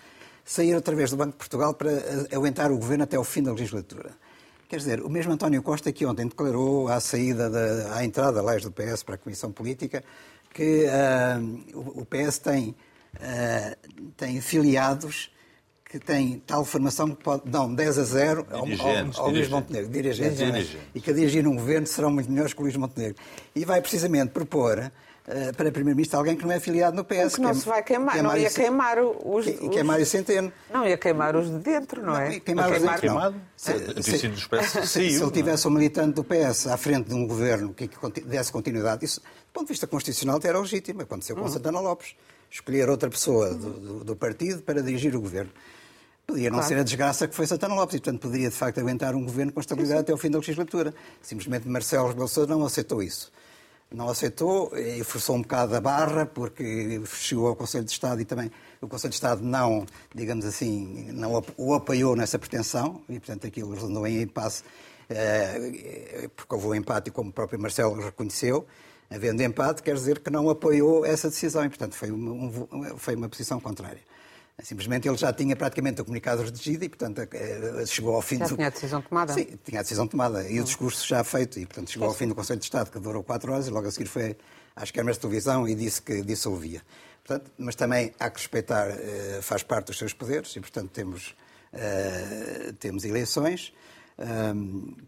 sair 0.45 0.75
através 0.75 1.11
do 1.11 1.17
Banco 1.17 1.33
de 1.33 1.39
Portugal 1.39 1.75
para 1.75 1.91
aguentar 2.33 2.71
o 2.71 2.77
governo 2.77 3.05
até 3.05 3.19
o 3.19 3.25
fim 3.25 3.43
da 3.43 3.53
legislatura. 3.53 4.11
Quer 4.69 4.77
dizer, 4.77 5.01
o 5.03 5.09
mesmo 5.09 5.33
António 5.33 5.63
Costa 5.63 5.93
que 5.93 6.05
ontem 6.07 6.27
declarou 6.27 6.89
à 6.89 7.01
saída, 7.01 7.51
da, 7.51 7.97
à 7.97 8.05
entrada, 8.05 8.41
aliás, 8.41 8.63
do 8.63 8.73
PS 8.73 9.03
para 9.03 9.15
a 9.15 9.19
Comissão 9.19 9.53
Política, 9.53 10.03
que 10.53 10.87
uh, 10.87 12.01
o 12.01 12.05
PS 12.07 12.39
tem, 12.39 12.71
uh, 12.71 14.13
tem 14.17 14.41
filiados 14.41 15.31
que 15.85 15.99
têm 15.99 16.43
tal 16.45 16.65
formação 16.65 17.11
que 17.11 17.23
pode, 17.23 17.49
dão 17.49 17.73
10 17.73 17.99
a 17.99 18.03
0 18.03 18.47
ao, 18.51 18.59
ao, 18.59 19.27
ao 19.27 19.31
Luís 19.31 19.49
Montenegro, 19.49 19.89
dirigentes, 19.89 20.39
dirigentes. 20.39 20.77
e 20.93 21.01
que 21.01 21.11
a 21.11 21.15
dirigir 21.15 21.45
num 21.45 21.55
governo 21.55 21.87
serão 21.87 22.11
muito 22.11 22.29
melhores 22.29 22.53
que 22.53 22.59
o 22.59 22.65
Luís 22.65 22.77
Montenegro. 22.77 23.17
E 23.55 23.65
vai 23.65 23.81
precisamente 23.81 24.33
propor 24.33 24.91
para 25.57 25.73
Primeiro-Ministro 25.73 26.19
alguém 26.19 26.37
que 26.37 26.45
não 26.45 26.53
é 26.53 26.57
afiliado 26.57 26.95
no 26.95 27.03
PS. 27.03 27.37
Que 27.37 27.41
não 27.41 27.51
que 27.51 27.57
é, 27.57 27.61
se 27.61 27.67
vai 27.67 27.83
queimar, 27.83 28.19
é 28.19 28.23
não 28.23 28.37
ia 28.37 28.51
queimar 28.51 28.99
os, 28.99 29.47
que, 29.47 29.69
que 29.71 29.79
é 29.79 29.83
Mário 29.83 30.05
Centeno. 30.05 30.53
Não 30.71 30.87
ia 30.87 30.99
queimar 30.99 31.35
os 31.35 31.51
de 31.51 31.59
dentro, 31.59 32.03
não, 32.03 32.13
não 32.13 32.21
é? 32.21 32.41
Queimar 32.41 32.71
os 32.71 32.79
de 32.79 32.87
dentro, 32.87 33.15
não. 33.15 33.35
Se, 33.57 34.03
se, 34.03 34.19
se, 34.19 34.87
se, 34.87 35.01
ele 35.01 35.31
tivesse 35.31 35.67
um 35.67 35.71
militante 35.71 36.15
do 36.15 36.25
PS 36.25 36.67
à 36.67 36.77
frente 36.77 37.09
de 37.09 37.15
um 37.15 37.27
governo 37.27 37.73
que, 37.73 37.89
que 37.89 38.21
desse 38.21 38.53
continuidade, 38.53 39.07
isso, 39.07 39.21
do 39.21 39.53
ponto 39.53 39.67
de 39.67 39.73
vista 39.73 39.87
constitucional, 39.87 40.39
era 40.45 40.59
legítimo. 40.59 41.01
Aconteceu 41.01 41.35
com 41.35 41.43
uhum. 41.43 41.49
Santana 41.49 41.81
Lopes. 41.81 42.15
Escolher 42.51 42.91
outra 42.91 43.09
pessoa 43.09 43.55
do, 43.55 43.71
do, 43.71 44.05
do 44.05 44.17
partido 44.17 44.63
para 44.63 44.83
dirigir 44.83 45.17
o 45.17 45.21
governo. 45.21 45.51
Podia 46.27 46.51
não 46.51 46.59
claro. 46.59 46.69
ser 46.69 46.81
a 46.81 46.83
desgraça 46.83 47.27
que 47.27 47.35
foi 47.35 47.47
Santana 47.47 47.75
Lopes 47.75 47.97
e, 47.97 47.99
portanto, 47.99 48.21
poderia, 48.21 48.51
de 48.51 48.55
facto, 48.55 48.79
aguentar 48.79 49.15
um 49.15 49.25
governo 49.25 49.53
com 49.53 49.61
estabilidade 49.61 50.01
sim, 50.01 50.07
sim. 50.07 50.13
até 50.13 50.15
o 50.15 50.19
fim 50.19 50.31
da 50.31 50.39
legislatura. 50.39 50.95
Simplesmente 51.23 51.67
Marcelo 51.67 52.09
Rebelo 52.09 52.29
não 52.47 52.67
aceitou 52.67 53.03
isso 53.03 53.33
não 53.93 54.09
aceitou 54.09 54.77
e 54.77 55.03
forçou 55.05 55.37
um 55.37 55.43
bocado 55.43 55.75
a 55.77 55.81
barra 55.81 56.27
porque 56.27 57.01
chegou 57.07 57.49
ao 57.49 57.57
Conselho 57.57 57.85
de 57.85 57.93
Estado 57.93 58.21
e 58.21 58.25
também 58.25 58.51
o 58.81 58.89
Conselho 58.89 59.11
de 59.11 59.17
Estado 59.17 59.43
não, 59.43 59.87
digamos 60.15 60.45
assim, 60.45 61.13
não 61.13 61.43
o 61.57 61.75
apoiou 61.75 62.17
nessa 62.17 62.39
pretensão 62.39 63.03
e, 63.09 63.19
portanto, 63.19 63.47
aquilo 63.47 63.73
resultou 63.73 64.07
em 64.07 64.23
impasse 64.23 64.65
eh, 65.09 66.29
porque 66.35 66.55
houve 66.55 66.67
um 66.69 66.75
empate, 66.75 67.11
como 67.11 67.31
o 67.31 67.33
próprio 67.33 67.61
Marcelo 67.61 68.01
reconheceu. 68.01 68.67
Havendo 69.11 69.43
empate, 69.43 69.83
quer 69.83 69.95
dizer 69.95 70.21
que 70.21 70.31
não 70.31 70.49
apoiou 70.49 71.05
essa 71.05 71.29
decisão 71.29 71.65
e, 71.65 71.69
portanto, 71.69 71.95
foi 71.95 72.11
uma, 72.11 72.33
um, 72.33 72.99
foi 72.99 73.15
uma 73.15 73.29
posição 73.29 73.61
contrária. 73.61 74.01
Simplesmente 74.63 75.09
ele 75.09 75.17
já 75.17 75.33
tinha 75.33 75.57
praticamente 75.57 76.01
o 76.01 76.05
comunicado 76.05 76.43
redigido 76.43 76.85
e, 76.85 76.89
portanto, 76.89 77.21
eh, 77.33 77.85
chegou 77.87 78.15
ao 78.15 78.23
fim... 78.23 78.39
Já 78.39 78.47
do... 78.47 78.55
tinha 78.55 78.69
a 78.69 78.71
decisão 78.71 79.03
tomada? 79.03 79.33
Sim, 79.33 79.59
tinha 79.65 79.81
a 79.81 79.83
decisão 79.83 80.07
tomada 80.07 80.49
e 80.49 80.61
o 80.61 80.65
discurso 80.65 81.07
já 81.07 81.25
feito 81.25 81.59
e, 81.59 81.67
portanto, 81.67 81.91
chegou 81.91 82.07
ao 82.07 82.15
fim 82.15 82.29
do 82.29 82.37
Conselho 82.37 82.61
de 82.61 82.65
Estado, 82.65 82.89
que 82.89 83.01
durou 83.01 83.25
quatro 83.25 83.53
horas 83.53 83.67
e 83.67 83.71
logo 83.71 83.89
a 83.89 83.91
seguir 83.91 84.07
foi 84.07 84.37
às 84.77 84.93
câmaras 84.93 85.17
de 85.17 85.23
televisão 85.23 85.69
e 85.69 85.75
disse 85.75 86.01
que 86.01 86.23
dissolvia. 86.23 86.83
Portanto, 87.25 87.51
mas 87.59 87.75
também 87.75 88.13
há 88.19 88.31
que 88.31 88.39
respeitar, 88.39 88.91
eh, 88.91 89.41
faz 89.43 89.65
parte 89.65 89.89
dos 89.89 89.99
seus 89.99 90.13
poderes 90.13 90.55
e, 90.55 90.61
portanto, 90.61 90.91
temos, 90.91 91.35
temos 92.79 93.05
eleições. 93.05 93.73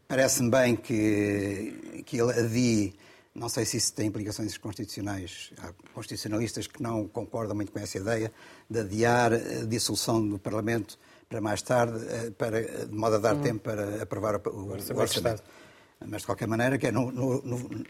Parece-me 0.09 0.51
bem 0.51 0.75
que, 0.75 2.03
que 2.05 2.21
ele 2.21 2.33
adie 2.33 2.95
não 3.37 3.49
sei 3.49 3.65
se 3.65 3.77
isso 3.77 3.93
tem 3.93 4.07
implicações 4.07 4.57
constitucionais. 4.57 5.53
Há 5.59 5.73
constitucionalistas 5.93 6.67
que 6.67 6.83
não 6.83 7.07
concordam 7.07 7.55
muito 7.55 7.71
com 7.71 7.79
essa 7.79 7.99
ideia 7.99 8.33
de 8.69 8.81
adiar 8.81 9.33
a 9.33 9.65
dissolução 9.67 10.27
do 10.27 10.39
Parlamento 10.39 10.99
para 11.29 11.41
mais 11.41 11.61
tarde, 11.61 12.05
eh, 12.09 12.31
para, 12.31 12.87
de 12.87 12.95
modo 12.95 13.17
a 13.17 13.19
dar 13.19 13.35
uhum. 13.35 13.43
tempo 13.43 13.61
para 13.61 14.03
aprovar 14.03 14.37
o, 14.37 14.51
o, 14.51 14.69
o 14.69 14.99
orçamento. 14.99 15.43
Mas, 16.05 16.21
de 16.21 16.27
qualquer 16.27 16.47
maneira, 16.47 16.77
que 16.77 16.87
é 16.87 16.93
no, 16.93 17.11
no, 17.11 17.43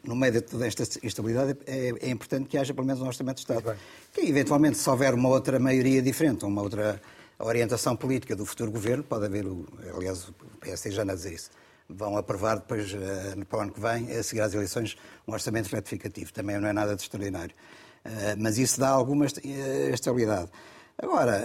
no, 0.05 0.17
meio 0.17 0.35
de 0.35 0.41
toda 0.41 0.67
esta 0.67 0.85
instabilidade, 1.03 1.59
é, 1.67 1.93
é, 2.01 2.09
importante 2.09 2.49
que 2.49 2.57
haja 2.57 2.73
pelo 2.73 2.87
menos 2.87 3.03
um 3.03 3.07
Orçamento 3.07 3.37
de 3.37 3.41
Estado. 3.41 3.77
Que, 4.13 4.21
eventualmente, 4.21 4.79
se 4.79 4.89
houver 4.89 5.13
uma 5.13 5.29
outra 5.29 5.59
maioria 5.59 6.01
diferente, 6.01 6.45
uma 6.45 6.63
outra 6.63 7.01
orientação 7.39 7.97
política 7.97 8.37
do 8.37 8.47
futuro 8.47 8.71
governo, 8.71 9.03
pode 9.03 9.27
haver, 9.27 9.45
o, 9.45 9.67
aliás, 9.95 10.29
o 10.29 10.33
PSD 10.61 10.93
já 10.93 11.05
não 11.05 11.15
dizer 11.15 11.35
isso, 11.35 11.51
vão 11.89 12.17
aprovar 12.17 12.57
depois, 12.57 12.93
eh, 12.93 13.45
para 13.49 13.59
o 13.59 13.63
ano 13.63 13.73
que 13.73 13.81
vem, 13.81 14.11
a 14.13 14.23
seguir 14.23 14.41
às 14.41 14.55
eleições, 14.55 14.97
um 15.27 15.33
orçamento 15.33 15.69
retificativo. 15.69 16.33
Também 16.33 16.59
não 16.59 16.69
é 16.69 16.73
nada 16.73 16.95
de 16.97 17.03
extraordinário. 17.03 17.55
Eh, 18.05 18.37
mas 18.39 18.59
isso 18.59 18.81
dá 18.81 18.89
alguma 18.89 19.27
eh, 19.27 19.91
estabilidade. 19.93 20.51
Agora, 20.99 21.45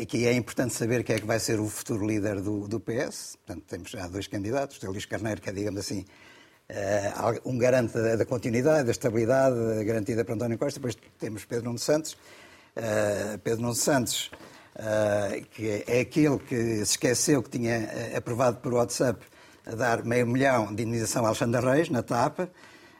aqui 0.00 0.26
é 0.26 0.32
importante 0.32 0.72
saber 0.72 1.04
quem 1.04 1.16
é 1.16 1.18
que 1.18 1.26
vai 1.26 1.38
ser 1.38 1.60
o 1.60 1.68
futuro 1.68 2.06
líder 2.06 2.40
do, 2.40 2.80
PS. 2.80 3.36
Portanto, 3.44 3.64
temos 3.68 3.90
já 3.90 4.08
dois 4.08 4.26
candidatos. 4.26 4.82
O 4.82 4.90
Luís 4.90 5.04
Carneiro, 5.04 5.38
que 5.38 5.50
é, 5.50 5.52
digamos 5.52 5.80
assim, 5.80 6.02
um 7.44 7.58
garante 7.58 7.92
da 7.92 8.24
continuidade, 8.24 8.84
da 8.84 8.90
estabilidade 8.90 9.84
garantida 9.84 10.24
para 10.24 10.34
António 10.34 10.56
Costa. 10.56 10.80
Depois 10.80 10.96
temos 11.18 11.44
Pedro 11.44 11.66
Nuno 11.66 11.78
Santos. 11.78 12.16
Pedro 13.42 13.60
Nuno 13.60 13.74
Santos 13.74 14.30
uh, 14.76 15.44
que 15.52 15.84
é 15.86 16.00
aquele 16.00 16.38
que 16.38 16.56
se 16.56 16.82
esqueceu 16.82 17.42
que 17.42 17.50
tinha 17.50 17.80
uh, 17.80 18.16
aprovado 18.18 18.58
por 18.58 18.74
WhatsApp 18.74 19.24
a 19.66 19.74
dar 19.74 20.04
meio 20.04 20.26
milhão 20.26 20.74
de 20.74 20.82
indenização 20.82 21.24
a 21.24 21.28
Alexandre 21.28 21.60
Reis, 21.64 21.88
na 21.88 22.02
TAP. 22.02 22.40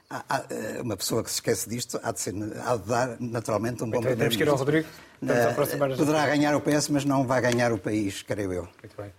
Há, 0.08 0.24
há, 0.28 0.44
eh, 0.50 0.80
uma 0.82 0.96
pessoa 0.96 1.24
que 1.24 1.30
se 1.30 1.36
esquece 1.36 1.68
disto 1.68 1.98
há 2.02 2.12
de, 2.12 2.20
ser, 2.20 2.34
há 2.64 2.76
de 2.76 2.86
dar 2.86 3.16
naturalmente 3.18 3.82
um 3.82 3.90
bom 3.90 3.98
então, 3.98 4.16
Temos 4.16 4.36
que 4.36 4.42
ir 4.42 4.48
ao 4.48 4.56
Rodrigo. 4.56 4.86
Uh, 5.22 5.96
poderá 5.96 6.26
ganhar 6.26 6.54
o 6.54 6.60
PS, 6.60 6.88
mas 6.90 7.04
não 7.04 7.26
vai 7.26 7.40
ganhar 7.40 7.72
o 7.72 7.78
país, 7.78 8.22
creio 8.22 8.52
eu. 8.52 8.68
Muito 8.82 8.96
bem. 8.96 9.10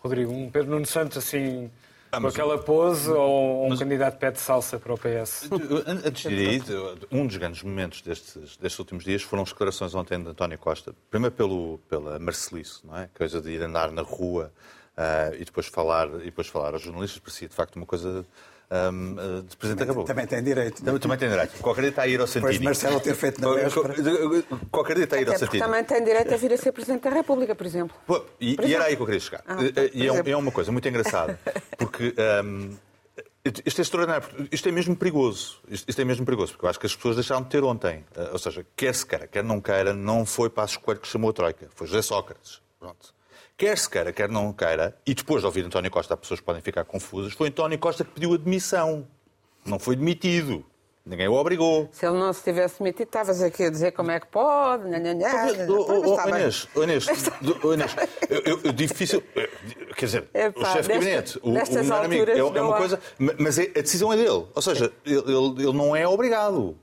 Rodrigo, 0.00 0.32
um 0.32 0.50
Pedro 0.50 0.72
Nuno 0.72 0.86
Santos 0.86 1.16
assim 1.16 1.70
Ah, 2.14 2.20
com 2.20 2.26
aquela 2.26 2.58
pose 2.58 3.10
ou 3.10 3.64
um 3.64 3.70
mas... 3.70 3.78
candidato 3.78 4.18
pé 4.18 4.30
de 4.30 4.38
salsa 4.38 4.78
para 4.78 4.92
o 4.92 4.98
PS? 4.98 5.48
Antes 5.86 6.24
de 6.24 6.34
ir 6.34 6.62
um 7.10 7.26
dos 7.26 7.38
grandes 7.38 7.62
momentos 7.62 8.02
destes, 8.02 8.58
destes 8.58 8.78
últimos 8.78 9.02
dias 9.02 9.22
foram 9.22 9.42
as 9.42 9.48
declarações 9.48 9.94
ontem 9.94 10.22
de 10.22 10.28
António 10.28 10.58
Costa. 10.58 10.94
Primeiro 11.10 11.34
pelo, 11.34 11.78
pela 11.88 12.18
Marcelice, 12.18 12.86
não 12.86 12.98
é? 12.98 13.08
Coisa 13.16 13.40
de 13.40 13.52
ir 13.52 13.62
andar 13.62 13.90
na 13.90 14.02
rua 14.02 14.52
uh, 14.94 15.34
e, 15.36 15.44
depois 15.46 15.66
falar, 15.68 16.06
e 16.20 16.26
depois 16.26 16.48
falar 16.48 16.74
aos 16.74 16.82
jornalistas, 16.82 17.18
parecia 17.18 17.48
de 17.48 17.54
facto 17.54 17.76
uma 17.76 17.86
coisa 17.86 18.26
um, 18.72 19.16
eh, 19.18 19.42
de 19.42 19.56
Presidente 19.56 19.86
República. 19.86 20.14
Também 20.14 20.26
tem 20.26 20.42
direito. 20.42 20.82
Também, 20.82 21.00
também 21.00 21.18
tem 21.18 21.28
direito. 21.28 21.58
Qualquer 21.60 21.82
dia 21.82 21.90
está 21.90 22.02
a 22.02 22.08
ir 22.08 22.20
ao 22.20 22.26
Santini. 22.26 22.58
Depois 22.58 22.82
Marcelo 22.82 23.00
ter 23.00 23.14
feito 23.14 23.40
na 23.40 23.54
véspera. 23.54 23.94
Qualquer 24.70 24.94
dia 24.96 25.04
está 25.04 25.16
a 25.16 25.20
ir 25.20 25.28
ao 25.28 25.38
Santini. 25.38 25.62
também 25.62 25.84
tem 25.84 26.02
direito 26.02 26.32
a 26.32 26.36
vir 26.36 26.52
a 26.52 26.56
ser 26.56 26.72
Presidente 26.72 27.02
da 27.02 27.10
República, 27.10 27.54
por 27.54 27.66
exemplo. 27.66 27.96
Pô, 28.06 28.24
e, 28.40 28.56
por 28.56 28.64
e 28.64 28.74
era 28.74 28.84
aí 28.84 28.96
que 28.96 29.02
eu 29.02 29.06
queria 29.06 29.20
chegar. 29.20 29.42
Ah, 29.46 29.58
eh, 29.62 29.90
e 29.92 30.08
é, 30.08 30.30
é, 30.30 30.36
uma 30.36 30.50
coisa 30.50 30.72
muito 30.72 30.88
engraçada, 30.88 31.38
porque... 31.76 32.14
Um, 32.44 32.76
isto 33.66 33.80
é 33.80 33.82
extraordinário, 33.82 34.48
isto 34.52 34.68
é 34.68 34.72
mesmo 34.72 34.94
perigoso. 34.94 35.60
Isto, 35.68 35.90
isto, 35.90 36.00
é 36.00 36.04
mesmo 36.04 36.24
perigoso, 36.24 36.52
porque 36.52 36.64
eu 36.64 36.70
acho 36.70 36.78
que 36.78 36.86
as 36.86 36.94
pessoas 36.94 37.16
deixaram 37.16 37.42
de 37.42 37.48
ter 37.48 37.64
ontem. 37.64 38.04
Uh, 38.16 38.30
ou 38.32 38.38
seja, 38.38 38.64
quer 38.76 38.94
se 38.94 39.04
queira, 39.04 39.26
quer 39.26 39.42
não 39.42 39.60
queira, 39.60 39.92
não 39.92 40.24
foi 40.24 40.48
Passos 40.48 40.76
Coelho 40.76 41.00
que 41.00 41.08
chamou 41.08 41.30
a 41.30 41.32
Troika, 41.32 41.68
foi 41.74 41.88
José 41.88 42.02
Sócrates. 42.02 42.62
Pronto 42.78 43.12
quer 43.56 43.76
se 43.78 43.88
queira, 43.88 44.12
quer 44.12 44.28
não 44.28 44.52
queira, 44.52 44.96
e 45.06 45.14
depois 45.14 45.42
de 45.42 45.46
ouvir 45.46 45.64
António 45.64 45.90
Costa, 45.90 46.14
as 46.14 46.20
pessoas 46.20 46.40
podem 46.40 46.62
ficar 46.62 46.84
confusas, 46.84 47.32
foi 47.32 47.48
António 47.48 47.78
Costa 47.78 48.04
que 48.04 48.10
pediu 48.10 48.34
admissão. 48.34 49.06
Não 49.64 49.78
foi 49.78 49.94
demitido. 49.94 50.64
Ninguém 51.04 51.26
o 51.26 51.34
obrigou. 51.34 51.88
Se 51.90 52.06
ele 52.06 52.16
não 52.16 52.32
se 52.32 52.44
tivesse 52.44 52.78
demitido, 52.78 53.08
estavas 53.08 53.42
aqui 53.42 53.64
a 53.64 53.70
dizer 53.70 53.90
como 53.90 54.12
é 54.12 54.20
que 54.20 54.26
pode. 54.28 54.84
Inês, 54.86 56.68
Inês, 56.76 57.06
eu, 58.44 58.72
difícil. 58.72 59.20
Quer 59.96 60.06
dizer, 60.06 60.28
Epá, 60.32 60.60
o 60.60 60.64
chefe 60.72 60.82
de 60.82 60.94
gabinete, 60.94 61.40
o, 61.42 61.50
o 61.50 61.52
melhor 61.52 62.04
amigo, 62.04 62.30
é, 62.30 62.38
é 62.38 62.44
uma 62.44 62.76
coisa. 62.76 63.00
Mas 63.18 63.58
é, 63.58 63.64
a 63.76 63.80
decisão 63.80 64.12
é 64.12 64.16
dele. 64.16 64.46
Ou 64.54 64.62
seja, 64.62 64.92
ele, 65.04 65.22
ele 65.26 65.72
não 65.72 65.96
é 65.96 66.06
obrigado. 66.06 66.76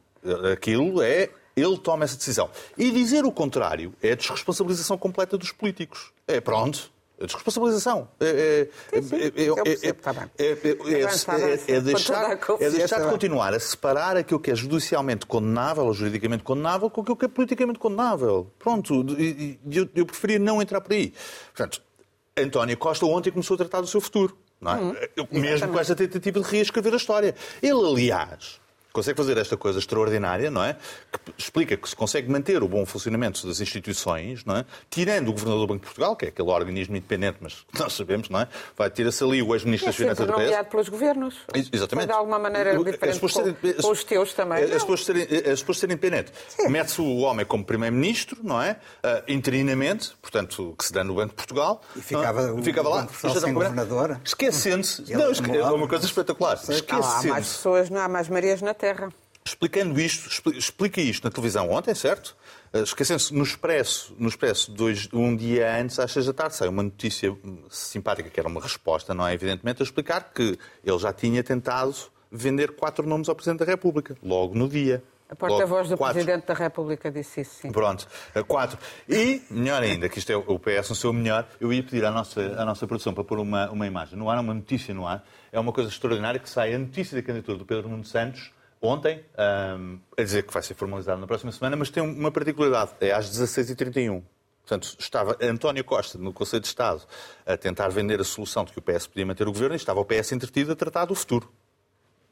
Aquilo 0.52 1.02
é. 1.02 1.30
Ele 1.60 1.78
toma 1.78 2.06
essa 2.06 2.16
decisão. 2.16 2.50
E 2.78 2.92
dizer 2.92 3.26
o 3.26 3.32
contrário 3.32 3.94
é 4.02 4.12
a 4.12 4.16
desresponsabilização 4.16 4.98
completa 4.98 5.38
dos 5.38 5.52
políticos. 5.52 6.12
É 6.28 6.40
pronto. 6.40 6.92
A 7.22 7.26
desresponsabilização. 7.26 8.08
É, 8.22 8.70
deixar, 11.82 12.32
é 12.60 12.70
deixar 12.70 13.02
de 13.02 13.10
continuar 13.10 13.54
a 13.54 13.60
separar 13.60 14.16
aquilo 14.16 14.40
que 14.40 14.52
é 14.52 14.56
judicialmente 14.56 15.26
condenável 15.26 15.86
ou 15.86 15.94
juridicamente 15.94 16.44
condenável 16.44 16.90
com 16.90 17.02
aquilo 17.02 17.18
que 17.18 17.26
é 17.26 17.28
politicamente 17.28 17.78
condenável. 17.78 18.50
Pronto, 18.58 19.06
eu, 19.70 19.90
eu 19.94 20.06
preferia 20.06 20.40
não 20.40 20.62
entrar 20.62 20.80
por 20.80 20.94
aí. 20.94 21.14
Portanto, 21.54 21.82
António 22.38 22.78
Costa 22.78 23.06
ontem 23.06 23.32
começou 23.32 23.56
a 23.56 23.58
tratar 23.58 23.82
do 23.82 23.88
seu 23.88 24.00
futuro. 24.00 24.38
Não 24.62 24.72
é? 24.72 24.78
Hum, 24.78 24.96
Mesmo 25.32 25.68
com 25.70 25.80
esta 25.80 25.96
tentativa 25.96 26.40
de 26.40 26.50
reescrever 26.50 26.94
a 26.94 26.98
história. 26.98 27.36
Ele, 27.62 27.86
aliás, 27.86 28.60
consegue 28.92 29.18
fazer 29.18 29.38
esta 29.38 29.56
coisa 29.56 29.80
extraordinária, 29.80 30.50
não 30.50 30.64
é? 30.64 30.76
Que 31.12 31.20
explica 31.38 31.78
que 31.78 31.88
se 31.88 31.96
consegue 31.96 32.30
manter 32.30 32.62
o 32.64 32.68
bom 32.68 32.86
funcionamento 32.86 33.46
das 33.48 33.60
instituições, 33.62 34.44
não 34.46 34.58
é? 34.58 34.66
Tirando 34.90 35.30
o 35.30 35.32
Governador 35.32 35.62
do 35.62 35.68
Banco 35.68 35.82
de 35.82 35.86
Portugal, 35.86 36.16
que 36.16 36.26
é 36.26 36.28
aquele 36.30 36.50
organismo 36.50 36.96
independente, 36.96 37.38
mas 37.42 37.66
nós 37.78 37.94
sabemos, 37.94 38.30
não 38.30 38.40
é? 38.40 38.48
Vai 38.76 38.90
tirar-se 38.90 39.24
ali 39.24 39.42
o 39.42 39.54
ex-ministro 39.54 39.88
das 39.88 39.96
Finanças 39.96 40.26
do 40.26 40.34
PS. 40.34 40.70
pelos 40.70 40.90
governos. 40.90 41.36
Exatamente. 41.72 42.08
de 42.08 42.14
alguma 42.14 42.40
maneira 42.40 42.78
diferente 42.78 43.20
com, 43.20 43.28
serem, 43.28 43.56
com 43.82 43.92
os 43.92 44.04
teus 44.04 44.34
também. 44.34 44.64
É 44.64 44.80
suposto 44.80 45.06
ser, 45.06 45.48
é 45.48 45.56
suposto 45.56 45.82
ser 45.82 45.88
independente. 45.88 46.32
Mete-se 46.68 47.02
o 47.02 47.18
homem 47.20 47.46
como 47.46 47.64
primeiro-ministro, 47.64 48.40
não 48.44 48.62
é? 48.62 48.78
Uh, 49.04 49.24
interinamente, 49.28 50.12
portanto, 50.22 50.76
que 50.78 50.86
se 50.86 50.94
dá 50.94 51.04
no 51.04 51.16
Banco 51.16 51.30
de 51.30 51.36
Portugal. 51.36 51.82
E 51.96 52.02
ficava, 52.02 52.54
uh, 52.54 52.64
ficava 52.64 52.90
lá. 52.90 53.08
Sem 53.08 53.54
governador. 53.54 54.20
Esquecendo-se. 54.24 55.04
Não, 55.14 55.56
é 55.56 55.72
uma 55.72 55.88
coisa 55.88 56.06
espetacular. 56.06 56.56
Esquecendo-se. 56.56 57.28
Há 57.28 57.32
mais 57.32 57.48
pessoas, 57.48 57.90
não 57.90 58.02
há 58.02 58.08
mais 58.08 58.30
Marias 58.30 58.62
na 58.62 58.74
Explicando 59.46 60.00
isto, 60.00 60.52
explica 60.52 61.02
isto 61.02 61.24
na 61.24 61.32
televisão 61.32 61.72
ontem, 61.72 61.96
certo? 61.96 62.36
Eh, 62.72 62.82
esquecendo-se, 62.82 63.34
no 63.34 63.44
Expresso, 63.44 64.16
no 64.20 64.28
Expresso 64.28 64.72
dois, 64.72 65.10
um 65.12 65.36
dia 65.36 65.76
antes, 65.80 65.98
às 65.98 66.12
seis 66.12 66.26
da 66.26 66.34
tarde, 66.34 66.56
saiu 66.56 66.72
uma 66.72 66.84
notícia 66.84 67.36
simpática, 67.70 68.30
que 68.30 68.40
era 68.40 68.48
uma 68.48 68.62
resposta, 68.62 69.14
não 69.14 69.26
é? 69.26 69.34
Evidentemente, 69.34 69.82
a 69.82 69.86
explicar 69.86 70.32
que 70.34 70.58
ele 70.84 71.00
já 71.00 71.12
tinha 71.12 71.44
tentado 71.44 71.96
vender 72.32 72.76
quatro 72.76 73.08
nomes 73.08 73.28
ao 73.28 73.36
Presidente 73.36 73.60
da 73.60 73.66
República, 73.66 74.16
logo 74.22 74.54
no 74.54 74.68
dia. 74.68 75.04
A 75.28 75.36
porta-voz 75.36 75.90
do 75.90 75.98
quatro. 75.98 76.16
Presidente 76.16 76.46
da 76.46 76.54
República 76.54 77.12
disse 77.12 77.42
isso, 77.42 77.62
sim. 77.62 77.72
Pronto, 77.72 78.08
eh, 78.36 78.44
quatro. 78.44 78.78
E, 79.08 79.42
melhor 79.50 79.82
ainda, 79.82 80.10
que 80.10 80.20
isto 80.20 80.32
é 80.32 80.36
o 80.36 80.60
PS 80.60 80.90
no 80.90 80.96
seu 80.96 81.14
melhor, 81.14 81.48
eu 81.60 81.74
ia 81.74 81.82
pedir 81.82 82.06
à 82.06 82.12
nossa, 82.12 82.42
à 82.42 82.66
nossa 82.66 82.86
produção 82.86 83.14
para 83.16 83.24
pôr 83.24 83.40
uma, 83.40 83.70
uma 83.72 83.88
imagem 83.88 84.18
no 84.18 84.30
ar, 84.30 84.40
uma 84.40 84.54
notícia 84.54 84.94
no 84.94 85.08
ar. 85.08 85.26
É 85.52 85.60
uma 85.60 85.72
coisa 85.72 85.90
extraordinária 85.90 86.40
que 86.40 86.50
sai 86.50 86.76
a 86.76 86.78
notícia 86.78 87.16
da 87.16 87.24
candidatura 87.26 87.58
do 87.58 87.66
Pedro 87.66 87.90
Nuno 87.90 88.04
Santos 88.04 88.52
ontem, 88.82 89.24
um, 89.78 90.00
a 90.18 90.24
dizer 90.24 90.44
que 90.44 90.54
vai 90.54 90.64
ser 90.64 90.74
formalizado 90.74 91.20
na 91.20 91.28
próxima 91.28 91.52
semana, 91.52 91.76
mas 91.76 91.90
tem 91.90 92.02
uma 92.04 92.32
particularidade, 92.32 92.92
é 93.02 93.12
às 93.12 93.30
16h31. 93.30 94.24
Portanto, 94.70 94.96
estava 95.00 95.36
António 95.42 95.84
Costa 95.84 96.18
no 96.20 96.32
Conselho 96.32 96.62
de 96.62 96.68
Estado 96.68 97.02
a 97.44 97.58
tentar 97.58 97.90
vender 97.90 98.22
a 98.22 98.24
solução 98.24 98.64
de 98.64 98.72
que 98.72 98.78
o 98.78 98.82
PS 98.82 99.08
podia 99.08 99.26
manter 99.26 99.48
o 99.48 99.52
governo 99.52 99.74
e 99.74 99.78
estava 99.78 100.00
o 100.00 100.06
PS 100.06 100.32
entretido 100.34 100.72
a 100.72 100.76
tratar 100.76 101.06
do 101.06 101.16
futuro. 101.16 101.52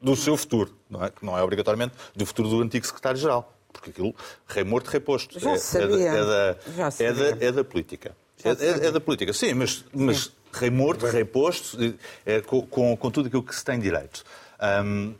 Do 0.00 0.14
seu 0.14 0.36
futuro, 0.36 0.72
não 0.88 1.04
é? 1.04 1.10
Que 1.10 1.26
não 1.26 1.36
é 1.36 1.42
obrigatoriamente 1.42 1.96
do 2.14 2.24
futuro 2.24 2.48
do 2.48 2.62
antigo 2.62 2.86
secretário-geral. 2.86 3.52
Porque 3.72 3.90
aquilo, 3.90 4.14
rei 4.46 4.62
morto, 4.62 4.86
rei 4.88 5.00
posto. 5.00 5.38
Já 5.40 5.50
é, 5.50 5.58
sabia. 5.58 6.08
É, 6.08 6.24
da, 6.24 6.56
Já 6.76 6.90
sabia. 6.92 7.08
É, 7.08 7.12
da, 7.32 7.44
é 7.46 7.52
da 7.52 7.64
política. 7.64 8.16
É, 8.44 8.50
é, 8.50 8.86
é, 8.86 8.92
da 8.92 9.00
política, 9.00 9.32
sim, 9.32 9.52
mas, 9.54 9.84
mas 9.92 10.30
rei 10.52 10.70
morto, 10.70 11.06
rei 11.06 11.24
posto, 11.24 11.76
é, 12.24 12.40
com, 12.40 12.64
com, 12.66 12.96
com, 12.96 13.10
tudo 13.10 13.26
aquilo 13.26 13.42
que 13.42 13.54
se 13.54 13.64
tem 13.64 13.80
direito. 13.80 14.24
Um, 14.84 15.14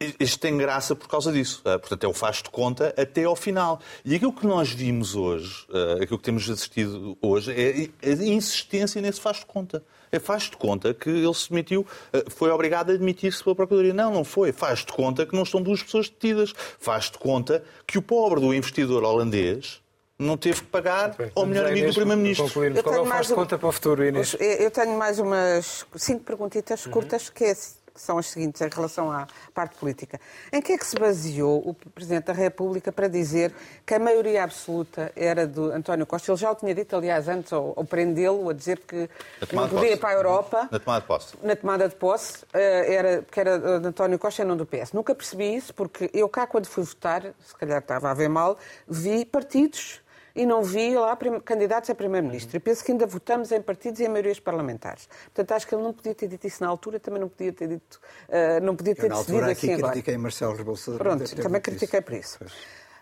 isto 0.00 0.38
tem 0.38 0.56
graça 0.56 0.94
por 0.94 1.08
causa 1.08 1.32
disso. 1.32 1.60
Uh, 1.60 1.78
portanto, 1.78 2.04
é 2.04 2.08
o 2.08 2.12
faz 2.12 2.36
de 2.36 2.50
conta 2.50 2.94
até 2.96 3.24
ao 3.24 3.34
final. 3.34 3.80
E 4.04 4.14
aquilo 4.14 4.32
que 4.32 4.46
nós 4.46 4.70
vimos 4.70 5.16
hoje, 5.16 5.66
uh, 5.70 6.02
aquilo 6.02 6.18
que 6.18 6.24
temos 6.24 6.48
assistido 6.48 7.18
hoje, 7.20 7.52
é 7.52 8.08
a 8.08 8.12
insistência 8.12 9.02
nesse 9.02 9.20
faz 9.20 9.38
de 9.38 9.46
conta. 9.46 9.82
É 10.12 10.18
faz 10.18 10.44
de 10.44 10.56
conta 10.56 10.94
que 10.94 11.10
ele 11.10 11.34
se 11.34 11.50
demitiu, 11.50 11.80
uh, 11.80 12.30
foi 12.30 12.50
obrigado 12.50 12.90
a 12.90 12.94
admitir-se 12.94 13.42
pela 13.42 13.56
Procuradoria. 13.56 13.92
Não, 13.92 14.12
não 14.12 14.24
foi. 14.24 14.52
Faz 14.52 14.80
de 14.80 14.92
conta 14.92 15.26
que 15.26 15.34
não 15.34 15.42
estão 15.42 15.60
duas 15.60 15.82
pessoas 15.82 16.08
detidas. 16.08 16.54
Faz 16.78 17.10
de 17.10 17.18
conta 17.18 17.64
que 17.86 17.98
o 17.98 18.02
pobre 18.02 18.40
do 18.40 18.54
investidor 18.54 19.02
holandês 19.02 19.80
não 20.16 20.36
teve 20.36 20.60
que 20.62 20.66
pagar 20.66 21.16
ao 21.34 21.46
melhor 21.46 21.66
amigo 21.66 21.88
do 21.88 21.94
Primeiro-Ministro. 21.94 22.50
Qual 22.82 22.94
é 22.94 23.00
o 23.00 23.06
faz 23.06 23.28
de 23.28 23.34
conta 23.34 23.58
para 23.58 23.68
o 23.68 23.72
futuro, 23.72 24.04
Inês? 24.04 24.36
Eu 24.38 24.70
tenho 24.70 24.96
mais 24.96 25.18
umas 25.18 25.84
cinco 25.96 26.24
perguntitas 26.24 26.86
curtas, 26.86 27.30
que 27.30 27.44
é 27.44 27.54
que 27.98 28.02
são 28.02 28.16
as 28.16 28.26
seguintes 28.26 28.60
em 28.60 28.68
relação 28.68 29.10
à 29.10 29.26
parte 29.52 29.76
política. 29.76 30.20
Em 30.52 30.62
que 30.62 30.72
é 30.72 30.78
que 30.78 30.86
se 30.86 30.96
baseou 30.96 31.58
o 31.68 31.74
Presidente 31.74 32.26
da 32.26 32.32
República 32.32 32.92
para 32.92 33.08
dizer 33.08 33.52
que 33.84 33.94
a 33.94 33.98
maioria 33.98 34.44
absoluta 34.44 35.12
era 35.16 35.46
do 35.46 35.72
António 35.72 36.06
Costa? 36.06 36.30
Ele 36.30 36.38
já 36.38 36.52
o 36.52 36.54
tinha 36.54 36.72
dito, 36.72 36.94
aliás, 36.94 37.28
antes, 37.28 37.52
ao, 37.52 37.74
ao 37.76 37.84
prendê-lo, 37.84 38.48
a 38.48 38.52
dizer 38.52 38.78
que 38.78 39.10
não 39.52 39.68
podia 39.68 39.92
ir 39.92 39.98
para 39.98 40.10
a 40.10 40.12
Europa. 40.12 40.68
Na 40.70 40.78
tomada 40.78 41.00
de 41.00 41.06
posse. 41.06 41.36
Na 41.42 41.56
tomada 41.56 41.88
de 41.88 41.96
posse, 41.96 42.46
eh, 42.54 42.94
era, 42.94 43.22
que 43.22 43.40
era 43.40 43.80
de 43.80 43.88
António 43.88 44.18
Costa 44.18 44.42
e 44.42 44.44
não 44.44 44.56
do 44.56 44.64
PS. 44.64 44.92
Nunca 44.92 45.12
percebi 45.14 45.56
isso, 45.56 45.74
porque 45.74 46.08
eu 46.14 46.28
cá, 46.28 46.46
quando 46.46 46.66
fui 46.66 46.84
votar, 46.84 47.22
se 47.44 47.54
calhar 47.58 47.80
estava 47.80 48.10
a 48.10 48.14
ver 48.14 48.28
mal, 48.28 48.56
vi 48.86 49.24
partidos 49.24 50.00
e 50.38 50.46
não 50.46 50.62
vi 50.62 50.94
lá 50.94 51.18
candidatos 51.44 51.90
a 51.90 51.94
Primeiro-Ministro. 51.96 52.56
E 52.56 52.60
penso 52.60 52.84
que 52.84 52.92
ainda 52.92 53.06
votamos 53.06 53.50
em 53.50 53.60
partidos 53.60 53.98
e 53.98 54.04
em 54.04 54.08
maiorias 54.08 54.38
parlamentares. 54.38 55.08
Portanto, 55.24 55.50
acho 55.50 55.66
que 55.66 55.74
ele 55.74 55.82
não 55.82 55.92
podia 55.92 56.14
ter 56.14 56.28
dito 56.28 56.46
isso 56.46 56.62
na 56.62 56.70
altura, 56.70 57.00
também 57.00 57.20
não 57.20 57.28
podia 57.28 57.52
ter 57.52 57.66
dito, 57.66 58.00
uh, 58.28 58.64
não 58.64 58.76
podia 58.76 58.94
ter 58.94 59.06
Eu, 59.06 59.08
na 59.08 59.14
decidido 59.16 59.38
altura, 59.38 59.52
assim 59.52 59.72
aqui 59.72 59.82
critiquei 59.82 60.16
Marcelo 60.16 60.54
Rebelo 60.54 60.76
Pronto, 60.96 61.36
também 61.36 61.60
critiquei 61.60 61.98
isso. 61.98 62.38
por 62.38 62.46
isso. 62.46 62.56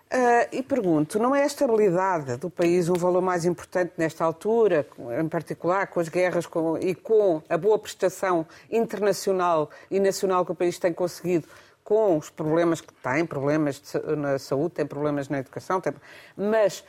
Uh, 0.07 0.49
e 0.51 0.63
pergunto, 0.63 1.19
não 1.19 1.35
é 1.35 1.43
a 1.43 1.47
estabilidade 1.47 2.37
do 2.39 2.49
país 2.49 2.89
um 2.89 2.95
valor 2.95 3.21
mais 3.21 3.45
importante 3.45 3.93
nesta 3.99 4.25
altura, 4.25 4.87
em 5.21 5.29
particular 5.29 5.89
com 5.89 6.01
as 6.01 6.09
guerras 6.09 6.47
com, 6.47 6.79
e 6.79 6.95
com 6.95 7.43
a 7.51 7.59
boa 7.59 7.79
prestação 7.79 8.47
internacional 8.71 9.69
e 9.91 10.01
nacional 10.01 10.47
que 10.47 10.53
o 10.53 10.55
país 10.55 10.79
tem 10.79 10.93
conseguido, 10.93 11.47
com 11.85 12.17
os 12.17 12.31
problemas 12.31 12.81
que 12.81 12.95
tem, 12.95 13.27
problemas 13.27 13.81
de, 13.81 14.17
na 14.17 14.39
saúde, 14.39 14.77
tem 14.77 14.87
problemas 14.87 15.29
na 15.29 15.39
educação, 15.39 15.81
tem, 15.81 15.93
mas 16.37 16.83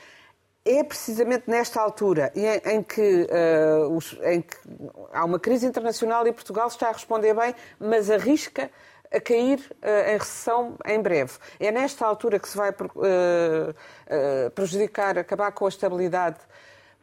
é 0.68 0.84
precisamente 0.84 1.50
nesta 1.50 1.82
altura 1.82 2.32
em, 2.36 2.74
em, 2.74 2.84
que, 2.84 3.28
uh, 3.32 3.96
os, 3.96 4.18
em, 4.24 4.42
que, 4.42 4.58
há 5.14 5.24
uma 5.24 5.40
crise 5.40 5.66
internacional 5.66 6.28
e 6.28 6.34
Portugal 6.34 6.68
está 6.68 6.90
a 6.90 6.92
responder 6.92 7.34
bem, 7.34 7.56
mas 7.80 8.12
arrisca 8.12 8.70
a 9.12 9.22
cair 9.22 9.60
uh, 9.60 10.10
em 10.10 10.18
recessão 10.18 10.76
em 10.86 11.02
breve. 11.02 11.34
É 11.60 11.72
nesta 11.72 12.06
altura 12.06 12.38
que 12.38 12.50
se 12.50 12.58
vai 12.58 12.72
uh, 12.72 14.52
prejudicar, 14.54 15.18
acabar 15.18 15.52
com 15.54 15.66
a 15.66 15.70
estabilidade, 15.70 16.38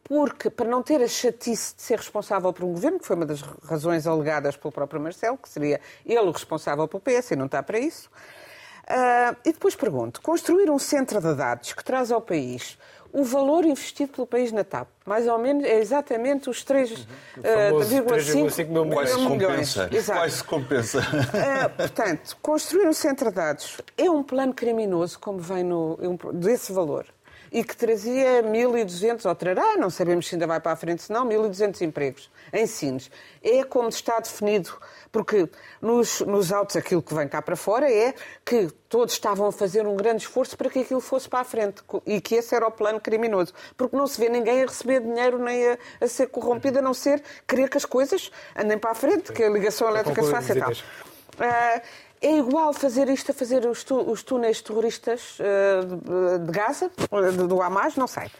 porque 0.02 0.50
para 0.50 0.68
não 0.68 0.82
ter 0.82 1.00
a 1.00 1.08
chatice 1.08 1.74
de 1.74 1.80
ser 1.80 1.96
responsável 1.96 2.52
por 2.52 2.64
um 2.64 2.72
governo, 2.74 2.98
que 2.98 3.06
foi 3.06 3.16
uma 3.16 3.24
das 3.24 3.40
razões 3.40 4.06
alegadas 4.06 4.54
pelo 4.54 4.70
próprio 4.70 5.00
Marcelo, 5.00 5.38
que 5.38 5.48
seria 5.48 5.80
ele 6.04 6.20
o 6.20 6.30
responsável 6.30 6.86
pelo 6.86 7.00
PS 7.00 7.30
e 7.30 7.36
não 7.36 7.46
está 7.46 7.62
para 7.62 7.78
isso. 7.78 8.10
e 9.46 9.50
depois 9.50 9.74
pergunto: 9.74 10.20
construir 10.20 10.70
um 10.70 10.78
centro 10.78 11.22
de 11.22 11.34
dados 11.34 11.72
que 11.72 11.82
traz 11.82 12.12
ao 12.12 12.20
país 12.20 12.76
o 13.14 13.22
valor 13.22 13.64
investido 13.64 14.12
pelo 14.12 14.26
país 14.26 14.50
na 14.50 14.64
TAP. 14.64 14.88
Mais 15.06 15.28
ou 15.28 15.38
menos 15.38 15.64
é 15.64 15.78
exatamente 15.78 16.50
os 16.50 16.64
3,5 16.64 17.06
uhum. 17.36 18.82
uh, 18.82 18.84
milhões. 18.84 18.94
Quase 18.94 19.28
compensa. 19.28 19.88
Exato. 19.92 20.18
Quase 20.18 20.44
compensa. 20.44 20.98
Uh, 20.98 21.70
portanto, 21.76 22.36
construir 22.42 22.88
um 22.88 22.92
centro 22.92 23.28
de 23.30 23.36
dados 23.36 23.80
é 23.96 24.10
um 24.10 24.22
plano 24.22 24.52
criminoso, 24.52 25.18
como 25.20 25.38
vem 25.38 25.62
no, 25.62 25.96
desse 26.32 26.72
valor 26.72 27.06
e 27.54 27.62
que 27.62 27.76
trazia 27.76 28.42
1.200, 28.42 29.24
ou 29.28 29.34
trará, 29.36 29.76
não 29.76 29.88
sabemos 29.88 30.26
se 30.26 30.34
ainda 30.34 30.44
vai 30.44 30.58
para 30.58 30.72
a 30.72 30.76
frente, 30.76 31.04
se 31.04 31.12
não, 31.12 31.24
1.200 31.24 31.82
empregos 31.82 32.28
em 32.52 32.66
Sines. 32.66 33.08
É 33.40 33.62
como 33.62 33.88
está 33.88 34.18
definido, 34.18 34.76
porque 35.12 35.48
nos, 35.80 36.20
nos 36.22 36.52
autos 36.52 36.74
aquilo 36.74 37.00
que 37.00 37.14
vem 37.14 37.28
cá 37.28 37.40
para 37.40 37.54
fora 37.54 37.88
é 37.88 38.12
que 38.44 38.66
todos 38.88 39.14
estavam 39.14 39.46
a 39.46 39.52
fazer 39.52 39.86
um 39.86 39.94
grande 39.94 40.24
esforço 40.24 40.58
para 40.58 40.68
que 40.68 40.80
aquilo 40.80 41.00
fosse 41.00 41.28
para 41.28 41.42
a 41.42 41.44
frente 41.44 41.80
e 42.04 42.20
que 42.20 42.34
esse 42.34 42.56
era 42.56 42.66
o 42.66 42.72
plano 42.72 43.00
criminoso. 43.00 43.54
Porque 43.76 43.96
não 43.96 44.08
se 44.08 44.18
vê 44.18 44.28
ninguém 44.28 44.64
a 44.64 44.66
receber 44.66 44.98
dinheiro 45.00 45.38
nem 45.38 45.68
a, 45.68 45.78
a 46.00 46.08
ser 46.08 46.26
corrompido, 46.26 46.80
a 46.80 46.82
não 46.82 46.92
ser 46.92 47.22
querer 47.46 47.70
que 47.70 47.76
as 47.76 47.84
coisas 47.84 48.32
andem 48.56 48.78
para 48.78 48.90
a 48.90 48.94
frente, 48.96 49.32
que 49.32 49.44
a 49.44 49.48
ligação 49.48 49.88
elétrica 49.88 50.24
se 50.24 50.30
faça 50.30 50.56
e 50.56 50.58
tal. 50.58 50.72
Uh, 50.72 51.80
é 52.20 52.36
igual 52.38 52.72
fazer 52.72 53.08
isto 53.08 53.30
a 53.30 53.34
fazer 53.34 53.66
os, 53.66 53.84
os 54.06 54.22
túneis 54.22 54.60
terroristas 54.60 55.38
uh, 55.38 56.38
de, 56.38 56.46
de 56.46 56.52
Gaza, 56.52 56.90
do 57.48 57.62
Hamas, 57.62 57.96
não 57.96 58.06
sei. 58.06 58.30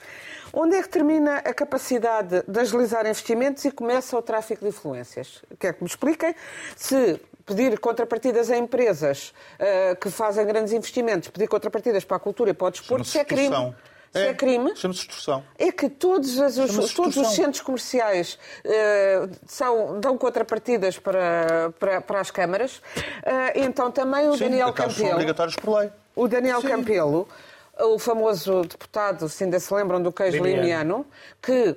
Onde 0.53 0.77
é 0.77 0.83
que 0.83 0.89
termina 0.89 1.39
a 1.39 1.53
capacidade 1.53 2.45
de 2.47 2.61
agilizar 2.61 3.05
investimentos 3.07 3.64
e 3.64 3.72
começa 3.72 4.16
o 4.16 4.22
tráfico 4.22 4.62
de 4.62 4.68
influências? 4.68 5.43
Quer 5.59 5.75
que 5.75 5.83
me 5.83 5.89
expliquem? 5.89 6.35
Se 6.77 7.20
pedir 7.45 7.79
contrapartidas 7.79 8.51
a 8.51 8.57
empresas 8.57 9.35
uh, 9.59 9.97
que 9.97 10.09
fazem 10.11 10.47
grandes 10.47 10.72
investimentos, 10.72 11.29
pedir 11.29 11.49
contrapartidas 11.49 12.05
para 12.05 12.16
a 12.16 12.20
cultura 12.20 12.51
e 12.51 12.55
para 12.55 12.68
o 12.68 12.70
desporto, 12.70 13.05
se 13.05 13.18
é 13.18 13.25
crime 13.25 13.75
se 14.18 14.26
é, 14.26 14.28
é 14.28 14.34
crime. 14.34 14.74
Chama-se 14.76 15.00
extorsão. 15.00 15.44
É 15.58 15.72
que 15.72 15.88
todos, 15.88 16.40
as, 16.40 16.56
os, 16.56 16.92
todos 16.94 17.16
os 17.16 17.34
centros 17.34 17.60
comerciais 17.60 18.38
uh, 18.64 19.30
são, 19.46 20.00
dão 20.00 20.16
contrapartidas 20.16 20.98
para, 20.98 21.72
para, 21.78 22.00
para 22.00 22.20
as 22.20 22.30
câmaras. 22.30 22.76
Uh, 22.76 23.52
então 23.56 23.90
também 23.90 24.28
o 24.28 24.36
Sim, 24.36 24.44
Daniel 24.44 24.72
Campelo. 24.72 24.94
São 24.94 25.12
obrigatórios 25.12 25.56
por 25.56 25.78
lei. 25.78 25.90
O 26.14 26.28
Daniel 26.28 26.60
Sim. 26.60 26.68
Campelo 26.68 27.28
o 27.80 27.98
famoso 27.98 28.62
deputado, 28.62 29.28
se 29.28 29.44
ainda 29.44 29.58
se 29.58 29.72
lembram 29.74 30.00
do 30.00 30.12
queijo 30.12 30.42
limiano, 30.42 31.04
que 31.42 31.76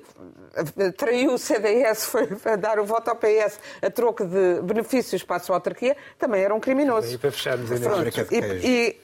eh, 0.76 0.90
traiu 0.92 1.34
o 1.34 1.38
CDS, 1.38 2.06
foi 2.06 2.28
dar 2.56 2.78
o 2.78 2.84
voto 2.84 3.08
ao 3.08 3.16
PS 3.16 3.58
a 3.82 3.90
troco 3.90 4.24
de 4.24 4.60
benefícios 4.62 5.22
para 5.22 5.36
a 5.36 5.40
sua 5.40 5.56
autarquia, 5.56 5.96
também 6.18 6.42
era 6.42 6.54
um 6.54 6.60
criminoso. 6.60 7.12
E 7.12 7.18
para 7.18 7.32
fecharmos 7.32 7.72
ainda. 7.72 7.90
Fábrica 7.90 8.22
de 8.24 8.28
queijo. 8.28 8.66
E, 8.66 9.00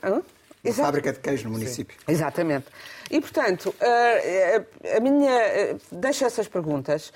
e, 0.64 0.72
fábrica 0.72 1.12
de 1.12 1.18
queijo 1.18 1.44
no 1.44 1.50
município. 1.50 1.96
Sim. 1.98 2.12
Exatamente. 2.12 2.66
E, 3.10 3.20
portanto, 3.20 3.74
a, 3.80 4.96
a 4.96 5.00
minha. 5.00 5.76
Deixo 5.90 6.24
essas 6.24 6.48
perguntas 6.48 7.12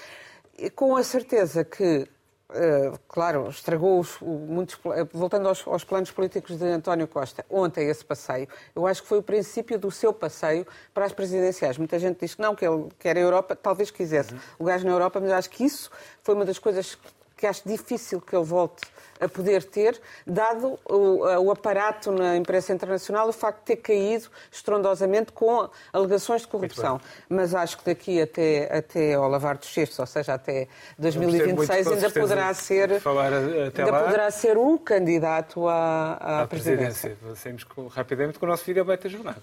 com 0.75 0.97
a 0.97 1.03
certeza 1.03 1.65
que 1.65 2.09
Uh, 2.51 2.99
claro, 3.07 3.47
estragou 3.51 4.01
os, 4.01 4.19
muitos, 4.23 4.81
voltando 5.13 5.49
aos, 5.49 5.67
aos, 5.69 5.85
planos 5.85 6.11
políticos 6.11 6.57
de 6.57 6.65
António 6.65 7.07
Costa, 7.07 7.45
ontem 7.51 7.91
esse 7.91 8.03
passeio, 8.03 8.49
eu 8.75 8.87
acho 8.87 9.03
que 9.03 9.09
foi 9.09 9.19
o 9.19 9.23
princípio 9.23 9.79
do 9.79 9.91
seu 9.91 10.15
passeio 10.15 10.67
para 10.95 11.05
as 11.05 11.13
presidenciais. 11.13 11.77
Muita 11.77 11.99
gente 11.99 12.21
diz 12.21 12.35
que 12.35 12.41
não, 12.41 12.55
que 12.55 12.67
ele 12.67 12.89
quer 12.99 13.19
a 13.19 13.21
Europa, 13.21 13.55
talvez 13.55 13.91
quisesse 13.91 14.33
uhum. 14.33 14.41
o 14.61 14.65
gás 14.65 14.83
na 14.83 14.91
Europa, 14.91 15.21
mas 15.21 15.31
acho 15.31 15.51
que 15.51 15.63
isso 15.63 15.91
foi 16.23 16.35
uma 16.35 16.47
das 16.47 16.59
coisas 16.59 16.97
que 17.37 17.47
acho 17.47 17.69
difícil 17.69 18.19
que 18.19 18.35
ele 18.35 18.47
volte 18.47 18.81
a 19.21 19.29
poder 19.29 19.65
ter, 19.65 20.01
dado 20.27 20.79
o, 20.85 21.25
o, 21.41 21.51
aparato 21.51 22.13
na 22.13 22.37
imprensa 22.37 22.73
internacional, 22.73 23.29
o 23.29 23.33
facto 23.33 23.61
de 23.61 23.65
ter 23.65 23.77
caído 23.77 24.29
estrondosamente 24.51 25.33
com 25.33 25.69
alegações 25.93 26.43
de 26.43 26.49
corrupção. 26.49 27.01
Mas 27.29 27.55
acho 27.55 27.79
que 27.79 27.85
daqui 27.87 28.21
até, 28.21 28.77
até 28.77 29.15
ao 29.15 29.29
lavar 29.29 29.57
dos 29.57 29.73
cestos, 29.73 29.99
ou 29.99 30.07
seja, 30.07 30.35
até 30.35 30.69
2026, 30.99 31.87
ainda 31.89 32.11
poderá 32.11 32.55
ser, 32.55 32.91
ainda 32.93 33.91
lá. 33.91 34.03
poderá 34.05 34.31
ser 34.31 34.57
um 34.57 34.79
candidato 34.79 35.69
à, 35.69 36.19
à, 36.21 36.43
à 36.43 36.47
presidência. 36.47 37.11
presidência. 37.11 37.29
Passemos 37.29 37.67
rapidamente 37.91 38.39
com 38.39 38.47
o 38.47 38.49
nosso 38.49 38.65
vídeo 38.65 38.83
aberto 38.83 39.05
da 39.05 39.09
jornada. 39.09 39.43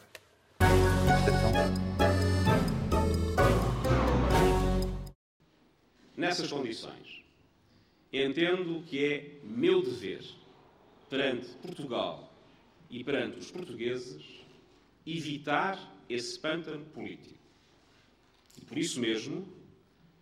Nessas 6.18 6.50
condições, 6.50 7.15
entendo 8.24 8.84
que 8.84 9.04
é 9.04 9.40
meu 9.44 9.82
dever, 9.82 10.24
perante 11.10 11.48
Portugal 11.62 12.32
e 12.90 13.04
perante 13.04 13.40
os 13.40 13.52
portugueses, 13.52 14.24
evitar 15.06 15.96
esse 16.10 16.40
pântano 16.40 16.86
político. 16.86 17.36
E 18.58 18.62
por 18.62 18.78
isso 18.78 19.00
mesmo, 19.00 19.46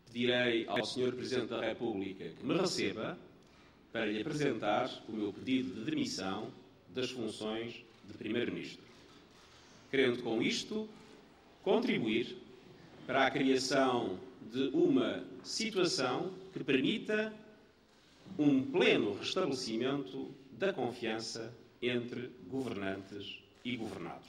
pedirei 0.06 0.66
ao 0.68 0.84
Sr. 0.86 1.14
Presidente 1.14 1.50
da 1.50 1.62
República 1.62 2.30
que 2.30 2.46
me 2.46 2.56
receba 2.56 3.18
para 3.92 4.06
lhe 4.06 4.22
apresentar 4.22 4.90
o 5.08 5.12
meu 5.12 5.32
pedido 5.32 5.74
de 5.76 5.92
demissão 5.92 6.52
das 6.90 7.12
funções 7.12 7.84
de 8.08 8.18
Primeiro-Ministro. 8.18 8.84
Querendo 9.90 10.24
com 10.24 10.42
isto 10.42 10.90
contribuir 11.64 12.36
para 13.06 13.28
a 13.28 13.32
criação 13.32 14.20
de 14.52 14.70
uma 14.70 15.24
situação 15.44 16.32
que 16.52 16.64
permita 16.64 17.34
um 18.38 18.64
pleno 18.72 19.16
restabelecimento 19.18 20.34
da 20.52 20.74
confiança 20.74 21.54
entre 21.82 22.32
governantes 22.48 23.44
e 23.64 23.76
governados. 23.76 24.28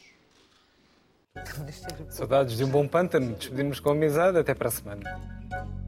Saudades 2.10 2.56
de 2.56 2.64
um 2.64 2.70
bom 2.70 2.86
pântano. 2.86 3.34
Despedimos 3.34 3.80
com 3.80 3.90
amizade. 3.90 4.38
Até 4.38 4.54
para 4.54 4.68
a 4.68 4.70
semana. 4.70 5.83